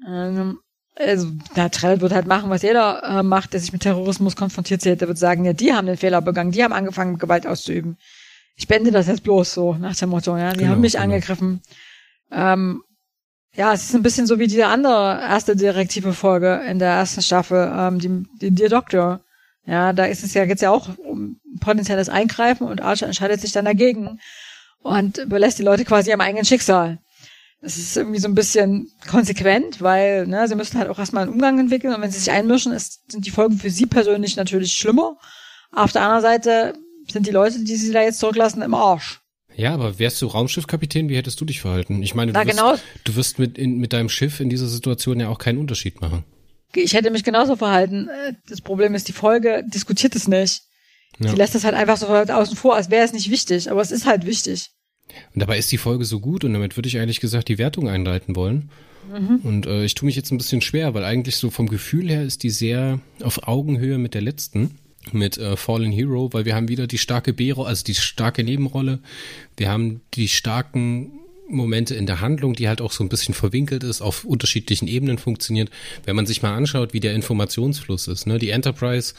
Ähm, 0.07 0.59
also, 0.97 1.31
der 1.57 1.71
Trellit 1.71 2.01
wird 2.01 2.13
halt 2.13 2.27
machen, 2.27 2.51
was 2.51 2.63
jeder 2.63 3.03
äh, 3.03 3.23
macht, 3.23 3.53
der 3.53 3.61
sich 3.61 3.73
mit 3.73 3.83
Terrorismus 3.83 4.37
konfrontiert 4.37 4.81
sieht. 4.81 5.01
Der 5.01 5.09
wird 5.09 5.19
sagen, 5.19 5.45
ja, 5.45 5.53
die 5.53 5.73
haben 5.73 5.87
den 5.87 5.97
Fehler 5.97 6.21
begangen, 6.21 6.53
die 6.53 6.63
haben 6.63 6.73
angefangen, 6.73 7.19
Gewalt 7.19 7.47
auszuüben. 7.47 7.97
Ich 8.57 8.69
beende 8.69 8.93
das 8.93 9.09
jetzt 9.09 9.25
bloß 9.25 9.53
so, 9.53 9.75
nach 9.75 9.97
dem 9.97 10.11
Motto, 10.11 10.37
ja. 10.37 10.53
Die 10.53 10.59
genau, 10.59 10.73
haben 10.73 10.81
mich 10.81 10.93
genau. 10.93 11.05
angegriffen. 11.05 11.63
Ähm, 12.31 12.83
ja, 13.57 13.73
es 13.73 13.85
ist 13.85 13.95
ein 13.95 14.03
bisschen 14.03 14.27
so 14.27 14.39
wie 14.39 14.47
die 14.47 14.63
andere 14.63 15.21
erste 15.21 15.57
direktive 15.57 16.13
Folge 16.13 16.63
in 16.69 16.79
der 16.79 16.91
ersten 16.91 17.23
Staffel, 17.23 17.73
ähm, 17.77 17.99
die, 17.99 18.27
die 18.41 18.55
Dear 18.55 18.69
Doctor. 18.69 19.21
Ja, 19.67 19.93
da 19.93 20.05
ist 20.05 20.23
es 20.23 20.35
ja, 20.35 20.45
geht's 20.45 20.61
ja 20.61 20.71
auch 20.71 20.91
um 20.99 21.41
potenzielles 21.61 22.09
Eingreifen 22.09 22.67
und 22.67 22.83
Archer 22.83 23.07
entscheidet 23.07 23.41
sich 23.41 23.53
dann 23.53 23.65
dagegen 23.65 24.21
und 24.85 25.19
überlässt 25.19 25.59
die 25.59 25.63
Leute 25.63 25.85
quasi 25.85 26.13
am 26.13 26.21
eigenen 26.21 26.45
Schicksal. 26.45 26.99
Das 27.61 27.79
ist 27.79 27.97
irgendwie 27.97 28.21
so 28.21 28.29
ein 28.29 28.35
bisschen 28.35 28.93
konsequent, 29.09 29.81
weil 29.81 30.27
ne, 30.27 30.47
sie 30.47 30.55
müssen 30.55 30.79
halt 30.79 30.91
auch 30.91 30.99
erstmal 30.99 31.23
einen 31.23 31.33
Umgang 31.33 31.59
entwickeln 31.59 31.95
und 31.95 32.03
wenn 32.03 32.11
sie 32.11 32.19
sich 32.19 32.31
einmischen, 32.31 32.73
ist, 32.73 33.11
sind 33.11 33.25
die 33.25 33.31
Folgen 33.31 33.57
für 33.57 33.71
sie 33.71 33.87
persönlich 33.87 34.37
natürlich 34.37 34.75
schlimmer. 34.75 35.17
Auf 35.73 35.91
der 35.91 36.03
anderen 36.03 36.23
Seite 36.23 36.75
sind 37.11 37.27
die 37.27 37.31
Leute, 37.31 37.65
die 37.65 37.77
sie 37.77 37.93
da 37.93 38.03
jetzt 38.03 38.21
zurücklassen, 38.21 38.61
im 38.61 38.75
Arsch. 38.75 39.21
Ja, 39.57 39.73
aber 39.73 39.99
wärst 39.99 40.21
du 40.21 40.27
Raumschiffkapitän, 40.27 41.09
wie 41.09 41.17
hättest 41.17 41.41
du 41.41 41.47
dich 41.47 41.61
verhalten? 41.63 42.03
Ich 42.03 42.15
meine, 42.15 42.33
du, 42.33 42.39
Na, 42.39 42.45
wirst, 42.45 42.59
genau. 42.59 42.75
du 43.05 43.17
wirst 43.17 43.39
mit, 43.39 43.57
in, 43.57 43.79
mit 43.79 43.95
deinem 43.95 44.11
Schiff 44.11 44.41
in 44.41 44.51
dieser 44.51 44.69
Situation 44.69 45.19
ja 45.19 45.29
auch 45.29 45.39
keinen 45.39 45.59
Unterschied 45.59 46.03
machen. 46.03 46.25
Ich 46.75 46.93
hätte 46.93 47.11
mich 47.11 47.25
genauso 47.25 47.57
verhalten. 47.57 48.11
Das 48.49 48.61
Problem 48.61 48.95
ist, 48.95 49.09
die 49.09 49.13
Folge 49.13 49.65
diskutiert 49.67 50.15
es 50.17 50.29
nicht. 50.29 50.63
Ja. 51.19 51.31
Sie 51.31 51.37
lässt 51.37 51.55
es 51.55 51.65
halt 51.65 51.75
einfach 51.75 51.97
so 51.97 52.07
außen 52.07 52.57
vor, 52.57 52.77
als 52.77 52.91
wäre 52.91 53.05
es 53.05 53.13
nicht 53.13 53.31
wichtig, 53.31 53.71
aber 53.71 53.81
es 53.81 53.91
ist 53.91 54.07
halt 54.07 54.27
wichtig. 54.27 54.71
Und 55.35 55.41
dabei 55.41 55.59
ist 55.59 55.71
die 55.71 55.79
Folge 55.79 56.05
so 56.05 56.21
gut 56.21 56.45
und 56.45 56.53
damit 56.53 56.77
würde 56.77 56.89
ich 56.89 56.99
eigentlich 56.99 57.21
gesagt 57.21 57.49
die 57.49 57.59
Wertung 57.59 57.89
einleiten 57.89 58.37
wollen. 58.37 58.71
Mhm. 59.13 59.41
Und 59.43 59.67
äh, 59.67 59.85
ich 59.85 59.95
tue 59.95 60.07
mich 60.07 60.17
jetzt 60.17 60.33
ein 60.33 60.39
bisschen 60.39 60.61
schwer, 60.61 60.95
weil 60.95 61.05
eigentlich 61.05 61.37
so 61.37 61.51
vom 61.51 61.69
Gefühl 61.69 62.09
her 62.09 62.23
ist 62.23 62.43
die 62.43 62.51
sehr 62.51 63.01
auf 63.23 63.47
Augenhöhe 63.47 63.99
mit 63.99 64.15
der 64.15 64.23
letzten 64.23 64.79
mit 65.13 65.37
äh, 65.37 65.57
Fallen 65.57 65.93
Hero, 65.93 66.33
weil 66.33 66.47
wir 66.47 66.55
haben 66.55 66.69
wieder 66.69 66.87
die 66.87 66.99
starke 66.99 67.35
B-Rolle, 67.35 67.69
also 67.69 67.85
die 67.85 67.95
starke 67.95 68.43
Nebenrolle. 68.43 69.01
Wir 69.57 69.71
haben 69.71 70.01
die 70.15 70.29
starken 70.29 71.13
Momente 71.49 71.95
in 71.95 72.07
der 72.07 72.21
Handlung, 72.21 72.55
die 72.55 72.69
halt 72.69 72.81
auch 72.81 72.93
so 72.93 73.05
ein 73.05 73.09
bisschen 73.09 73.35
verwinkelt 73.35 73.85
ist, 73.85 74.01
auf 74.01 74.25
unterschiedlichen 74.25 74.89
Ebenen 74.89 75.19
funktioniert. 75.19 75.71
Wenn 76.05 76.17
man 76.17 76.27
sich 76.27 76.43
mal 76.43 76.55
anschaut, 76.55 76.93
wie 76.93 77.01
der 77.01 77.15
Informationsfluss 77.15 78.09
ist, 78.09 78.27
ne? 78.27 78.39
Die 78.39 78.51
Enterprise 78.51 79.15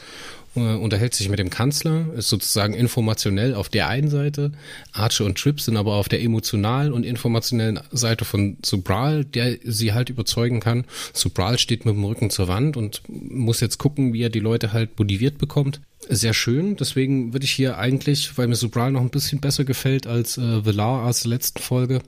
äh, 0.56 0.60
unterhält 0.60 1.14
sich 1.14 1.28
mit 1.28 1.38
dem 1.38 1.50
Kanzler, 1.50 2.06
ist 2.16 2.28
sozusagen 2.28 2.74
informationell 2.74 3.54
auf 3.54 3.68
der 3.68 3.88
einen 3.88 4.08
Seite. 4.08 4.52
Archer 4.92 5.24
und 5.24 5.38
Trip 5.38 5.60
sind 5.60 5.76
aber 5.76 5.94
auf 5.94 6.08
der 6.08 6.22
emotionalen 6.22 6.92
und 6.92 7.04
informationellen 7.04 7.80
Seite 7.92 8.24
von 8.24 8.56
Subral, 8.64 9.24
der 9.24 9.58
sie 9.64 9.92
halt 9.92 10.08
überzeugen 10.08 10.60
kann. 10.60 10.84
Subral 11.12 11.58
steht 11.58 11.84
mit 11.84 11.94
dem 11.94 12.04
Rücken 12.04 12.30
zur 12.30 12.48
Wand 12.48 12.76
und 12.76 13.02
muss 13.08 13.60
jetzt 13.60 13.78
gucken, 13.78 14.12
wie 14.12 14.22
er 14.22 14.30
die 14.30 14.40
Leute 14.40 14.72
halt 14.72 14.98
motiviert 14.98 15.38
bekommt 15.38 15.80
sehr 16.08 16.34
schön. 16.34 16.76
Deswegen 16.76 17.32
würde 17.32 17.44
ich 17.44 17.52
hier 17.52 17.78
eigentlich, 17.78 18.36
weil 18.36 18.46
mir 18.46 18.54
Subral 18.54 18.92
noch 18.92 19.00
ein 19.00 19.10
bisschen 19.10 19.40
besser 19.40 19.64
gefällt 19.64 20.06
als 20.06 20.38
äh, 20.38 20.64
Velar 20.64 21.06
aus 21.06 21.22
der 21.22 21.30
letzten 21.30 21.60
Folge, 21.60 22.00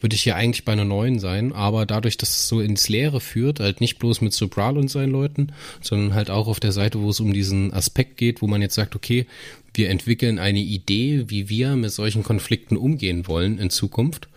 würde 0.00 0.14
ich 0.14 0.22
hier 0.22 0.36
eigentlich 0.36 0.64
bei 0.64 0.72
einer 0.72 0.84
neuen 0.84 1.18
sein. 1.18 1.52
Aber 1.52 1.86
dadurch, 1.86 2.16
dass 2.16 2.30
es 2.30 2.48
so 2.48 2.60
ins 2.60 2.88
Leere 2.88 3.20
führt, 3.20 3.60
halt 3.60 3.80
nicht 3.80 3.98
bloß 3.98 4.20
mit 4.20 4.32
Subral 4.32 4.76
und 4.76 4.90
seinen 4.90 5.12
Leuten, 5.12 5.52
sondern 5.80 6.14
halt 6.14 6.30
auch 6.30 6.46
auf 6.46 6.60
der 6.60 6.72
Seite, 6.72 7.00
wo 7.00 7.10
es 7.10 7.20
um 7.20 7.32
diesen 7.32 7.72
Aspekt 7.72 8.16
geht, 8.16 8.42
wo 8.42 8.46
man 8.46 8.62
jetzt 8.62 8.74
sagt, 8.74 8.96
okay, 8.96 9.26
wir 9.74 9.90
entwickeln 9.90 10.38
eine 10.38 10.60
Idee, 10.60 11.24
wie 11.28 11.48
wir 11.48 11.76
mit 11.76 11.90
solchen 11.90 12.22
Konflikten 12.22 12.76
umgehen 12.76 13.26
wollen 13.26 13.58
in 13.58 13.70
Zukunft 13.70 14.28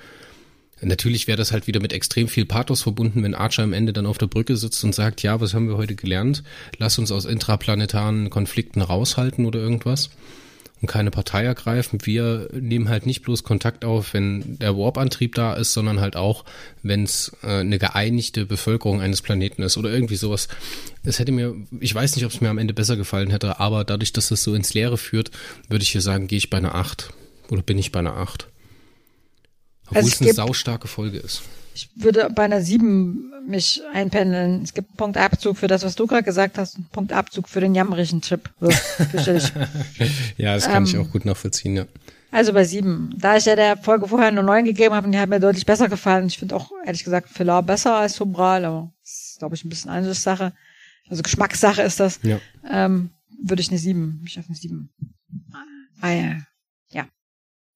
Natürlich 0.82 1.28
wäre 1.28 1.38
das 1.38 1.52
halt 1.52 1.68
wieder 1.68 1.80
mit 1.80 1.94
extrem 1.94 2.28
viel 2.28 2.46
Pathos 2.46 2.84
verbunden, 2.84 3.24
wenn 3.24 3.34
Archer 3.34 3.64
am 3.64 3.74
Ende 3.74 3.94
dann 3.94 4.06
auf 4.06 4.18
der 4.18 4.28
Brücke 4.28 4.58
sitzt 4.58 4.84
und 4.84 4.94
sagt, 4.94 5.24
ja, 5.24 5.42
was 5.42 5.54
haben 5.54 5.68
wir 5.68 5.78
heute 5.78 5.96
gelernt? 5.96 6.44
Lass 6.78 7.00
uns 7.00 7.12
aus 7.12 7.26
intraplanetaren 7.26 8.30
Konflikten 8.30 8.82
raushalten 8.82 9.46
oder 9.46 9.60
irgendwas 9.60 10.10
und 10.82 10.88
keine 10.88 11.12
Partei 11.12 11.44
ergreifen. 11.44 12.00
Wir 12.04 12.50
nehmen 12.54 12.90
halt 12.90 13.06
nicht 13.06 13.24
bloß 13.24 13.44
Kontakt 13.44 13.84
auf, 13.84 14.14
wenn 14.14 14.60
der 14.60 14.78
Warp-Antrieb 14.78 15.34
da 15.36 15.54
ist, 15.54 15.74
sondern 15.74 16.00
halt 16.00 16.16
auch, 16.16 16.46
wenn 16.84 17.04
es 17.04 17.36
äh, 17.42 17.60
eine 17.60 17.80
geeinigte 17.80 18.46
Bevölkerung 18.46 19.02
eines 19.02 19.22
Planeten 19.22 19.64
ist 19.64 19.78
oder 19.78 19.92
irgendwie 19.92 20.16
sowas. 20.16 20.48
Es 21.04 21.20
hätte 21.20 21.32
mir, 21.32 21.56
ich 21.80 21.96
weiß 21.96 22.16
nicht, 22.16 22.26
ob 22.26 22.32
es 22.32 22.42
mir 22.42 22.50
am 22.50 22.60
Ende 22.60 22.74
besser 22.74 22.96
gefallen 22.96 23.32
hätte, 23.32 23.60
aber 23.60 23.84
dadurch, 23.84 24.14
dass 24.14 24.32
es 24.32 24.44
so 24.44 24.54
ins 24.54 24.74
Leere 24.74 24.98
führt, 24.98 25.32
würde 25.68 25.84
ich 25.84 25.90
hier 25.90 26.02
sagen, 26.02 26.28
gehe 26.28 26.38
ich 26.38 26.50
bei 26.50 26.58
einer 26.58 26.76
8 26.76 27.12
oder 27.50 27.64
bin 27.64 27.80
ich 27.80 27.92
bei 27.92 28.00
einer 28.00 28.18
8. 28.18 28.48
Obwohl 29.88 29.98
also 29.98 30.10
es, 30.10 30.22
eine 30.22 30.34
saustarke 30.34 30.88
Folge 30.88 31.18
ist. 31.18 31.42
Ich 31.74 31.90
würde 31.96 32.30
bei 32.34 32.44
einer 32.44 32.62
7 32.62 33.32
mich 33.48 33.82
einpendeln. 33.94 34.64
Es 34.64 34.74
gibt 34.74 34.90
einen 34.90 34.98
Punktabzug 34.98 35.58
für 35.58 35.68
das, 35.68 35.84
was 35.84 35.96
du 35.96 36.08
gerade 36.08 36.24
gesagt 36.24 36.58
hast, 36.58 36.76
einen 36.76 36.86
Punktabzug 36.92 37.48
für 37.48 37.62
den 37.62 37.76
jammerigen 37.76 38.22
Trip. 38.22 38.50
So, 38.60 38.70
ja, 40.38 40.56
das 40.56 40.66
kann 40.66 40.84
ähm, 40.84 40.84
ich 40.86 40.98
auch 40.98 41.10
gut 41.12 41.26
nachvollziehen, 41.26 41.76
ja. 41.76 41.86
Also 42.32 42.52
bei 42.52 42.66
7. 42.66 43.16
Da 43.18 43.38
ich 43.38 43.46
ja 43.46 43.56
der 43.56 43.78
Folge 43.78 44.08
vorher 44.08 44.32
nur 44.32 44.44
9 44.44 44.66
gegeben 44.66 44.94
habe 44.94 45.06
und 45.06 45.14
die 45.14 45.20
hat 45.20 45.30
mir 45.30 45.40
deutlich 45.40 45.66
besser 45.66 45.88
gefallen. 45.88 46.28
Ich 46.28 46.38
finde 46.38 46.56
auch, 46.56 46.72
ehrlich 46.86 47.04
gesagt, 47.04 47.30
Filar 47.30 47.64
besser 47.64 47.96
als 47.96 48.16
Sombral, 48.16 48.66
aber 48.66 48.92
das 49.02 49.30
ist, 49.30 49.40
glaube 49.40 49.56
ich, 49.56 49.64
ein 49.64 49.70
bisschen 49.70 49.92
Ansichtssache. 49.92 50.54
Also 51.10 51.24
Geschmackssache 51.24 51.82
ist 51.84 52.00
das. 52.00 52.20
Ja. 52.24 52.40
Ähm, 52.70 53.12
würde 53.42 53.62
ich 53.62 53.70
eine 53.70 53.80
7, 53.80 54.20
mich 54.24 54.38
auf 54.40 54.46
eine 54.48 54.56
7. 54.58 54.90
Ah, 56.02 56.10
ja. 56.12 56.42
ja. 56.90 57.08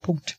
Punkt. 0.00 0.38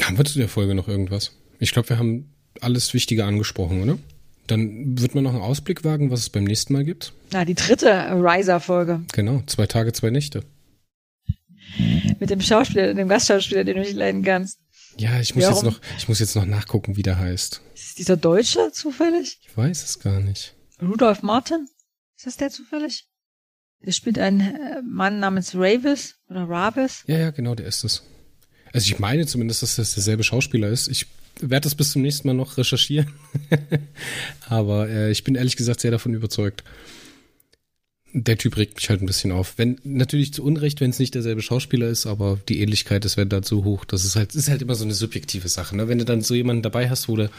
Haben 0.00 0.18
wir 0.18 0.24
zu 0.24 0.38
der 0.38 0.48
Folge 0.48 0.74
noch 0.74 0.88
irgendwas? 0.88 1.32
Ich 1.58 1.72
glaube, 1.72 1.88
wir 1.88 1.98
haben 1.98 2.34
alles 2.60 2.94
Wichtige 2.94 3.24
angesprochen, 3.24 3.82
oder? 3.82 3.98
Dann 4.46 4.98
wird 5.00 5.14
man 5.14 5.24
noch 5.24 5.32
einen 5.32 5.42
Ausblick 5.42 5.84
wagen, 5.84 6.10
was 6.10 6.20
es 6.20 6.30
beim 6.30 6.44
nächsten 6.44 6.72
Mal 6.74 6.84
gibt. 6.84 7.12
Na, 7.32 7.44
die 7.44 7.54
dritte 7.54 7.88
Riser-Folge. 7.90 9.02
Genau, 9.12 9.42
zwei 9.46 9.66
Tage, 9.66 9.92
zwei 9.92 10.10
Nächte. 10.10 10.44
Mit 12.20 12.30
dem 12.30 12.40
Schauspieler, 12.40 12.92
dem 12.94 13.08
Gastschauspieler, 13.08 13.64
den 13.64 13.76
du 13.76 13.82
nicht 13.82 13.94
leiden 13.94 14.22
kannst. 14.22 14.58
Ja, 14.98 15.18
ich 15.18 15.34
muss, 15.34 15.44
jetzt 15.44 15.62
noch, 15.62 15.80
ich 15.98 16.08
muss 16.08 16.20
jetzt 16.20 16.36
noch 16.36 16.44
nachgucken, 16.44 16.96
wie 16.96 17.02
der 17.02 17.18
heißt. 17.18 17.60
Ist 17.74 17.98
dieser 17.98 18.16
Deutsche 18.16 18.70
zufällig? 18.72 19.40
Ich 19.42 19.56
weiß 19.56 19.82
es 19.82 19.98
gar 19.98 20.20
nicht. 20.20 20.54
Rudolf 20.80 21.22
Martin? 21.22 21.66
Ist 22.16 22.26
das 22.26 22.36
der 22.36 22.50
zufällig? 22.50 23.08
Der 23.84 23.92
spielt 23.92 24.18
einen 24.18 24.40
äh, 24.40 24.82
Mann 24.82 25.20
namens 25.20 25.54
Ravis 25.54 26.16
oder 26.28 26.48
Ravis. 26.48 27.04
Ja, 27.06 27.18
ja, 27.18 27.30
genau, 27.30 27.54
der 27.54 27.66
ist 27.66 27.82
es. 27.84 28.02
Also 28.74 28.92
ich 28.92 28.98
meine 28.98 29.24
zumindest, 29.24 29.62
dass 29.62 29.76
das 29.76 29.94
derselbe 29.94 30.24
Schauspieler 30.24 30.68
ist. 30.68 30.88
Ich 30.88 31.06
werde 31.40 31.62
das 31.62 31.76
bis 31.76 31.92
zum 31.92 32.02
nächsten 32.02 32.26
Mal 32.26 32.34
noch 32.34 32.58
recherchieren. 32.58 33.06
Aber 34.48 34.88
äh, 34.88 35.12
ich 35.12 35.22
bin 35.22 35.36
ehrlich 35.36 35.56
gesagt 35.56 35.80
sehr 35.80 35.92
davon 35.92 36.12
überzeugt. 36.12 36.64
Der 38.12 38.36
Typ 38.36 38.56
regt 38.56 38.74
mich 38.74 38.90
halt 38.90 39.00
ein 39.00 39.06
bisschen 39.06 39.30
auf. 39.30 39.54
Wenn, 39.58 39.78
natürlich 39.84 40.34
zu 40.34 40.42
Unrecht, 40.42 40.80
wenn 40.80 40.90
es 40.90 40.98
nicht 40.98 41.14
derselbe 41.14 41.40
Schauspieler 41.40 41.88
ist, 41.88 42.06
aber 42.06 42.38
die 42.48 42.60
Ähnlichkeit 42.60 43.04
ist 43.04 43.16
wenn 43.16 43.28
dann 43.28 43.44
so 43.44 43.62
hoch, 43.62 43.84
das 43.84 44.04
ist 44.04 44.16
halt, 44.16 44.34
ist 44.34 44.48
halt 44.48 44.62
immer 44.62 44.74
so 44.74 44.84
eine 44.84 44.94
subjektive 44.94 45.48
Sache. 45.48 45.76
Ne? 45.76 45.86
Wenn 45.86 45.98
du 45.98 46.04
dann 46.04 46.22
so 46.22 46.34
jemanden 46.34 46.62
dabei 46.62 46.90
hast, 46.90 47.08
wo 47.08 47.14
du 47.16 47.30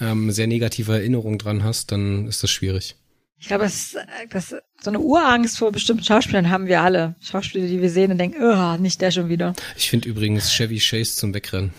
ähm, 0.00 0.30
sehr 0.30 0.46
negative 0.46 0.92
Erinnerungen 0.92 1.38
dran 1.38 1.64
hast, 1.64 1.90
dann 1.90 2.28
ist 2.28 2.44
das 2.44 2.50
schwierig. 2.52 2.94
Ich 3.40 3.46
glaube, 3.46 3.64
das, 3.64 3.96
das, 4.30 4.54
so 4.80 4.90
eine 4.90 4.98
Urangst 4.98 5.58
vor 5.58 5.70
bestimmten 5.70 6.02
Schauspielern 6.02 6.50
haben 6.50 6.66
wir 6.66 6.82
alle. 6.82 7.14
Schauspieler, 7.20 7.66
die 7.66 7.80
wir 7.80 7.90
sehen 7.90 8.10
und 8.10 8.18
denken, 8.18 8.42
oh, 8.42 8.76
nicht 8.78 9.00
der 9.00 9.10
schon 9.10 9.28
wieder. 9.28 9.52
Ich 9.76 9.90
finde 9.90 10.08
übrigens 10.08 10.52
Chevy 10.52 10.78
Chase 10.78 11.16
zum 11.16 11.32
Wegrennen. 11.34 11.72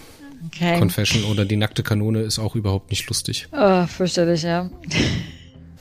Okay. 0.47 0.79
Confession 0.79 1.25
oder 1.25 1.43
die 1.43 1.57
nackte 1.57 1.83
Kanone 1.83 2.21
ist 2.21 2.39
auch 2.39 2.55
überhaupt 2.55 2.91
nicht 2.91 3.07
lustig. 3.09 3.47
Oh, 3.51 3.85
fürchterlich, 3.87 4.43
ja. 4.43 4.69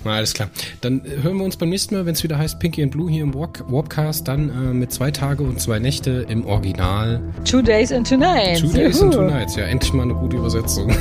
Na, 0.05 0.15
alles 0.15 0.33
klar. 0.33 0.51
Dann 0.81 1.05
äh, 1.05 1.23
hören 1.23 1.37
wir 1.39 1.45
uns 1.45 1.57
beim 1.57 1.71
nächsten 1.71 1.95
Mal, 1.95 2.07
wenn 2.07 2.15
es 2.15 2.23
wieder 2.23 2.39
heißt 2.39 2.61
Pinky 2.61 2.83
and 2.83 2.93
Blue 2.93 3.11
hier 3.11 3.23
im 3.23 3.35
Warp 3.35 3.65
Warpcast, 3.69 4.29
dann 4.29 4.49
äh, 4.49 4.73
mit 4.73 4.93
zwei 4.93 5.11
Tage 5.11 5.43
und 5.43 5.61
zwei 5.61 5.79
Nächte 5.79 6.27
im 6.29 6.47
Original. 6.47 7.21
Two 7.45 7.63
Days 7.63 7.93
and 7.93 8.09
Two 8.09 8.17
Nights. 8.17 8.61
Two 8.61 8.69
Days 8.69 9.01
Juhu. 9.01 9.07
and 9.07 9.15
Two 9.15 9.23
Nights, 9.23 9.57
ja, 9.57 9.65
endlich 9.65 9.93
mal 9.93 10.05
eine 10.05 10.15
gute 10.15 10.37
Übersetzung. 10.37 10.89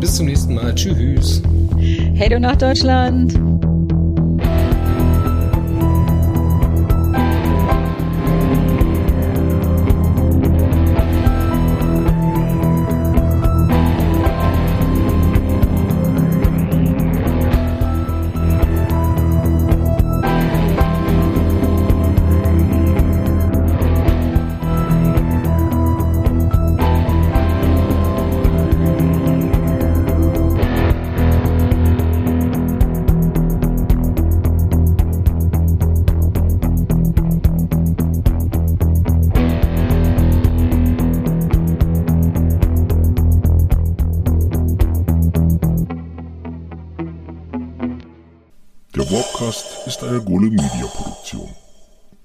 Bis 0.00 0.16
zum 0.16 0.26
nächsten 0.26 0.54
Mal. 0.54 0.74
Tschüss. 0.74 1.42
Hey 2.18 2.30
du 2.30 2.40
nach 2.40 2.56
Deutschland. 2.56 3.34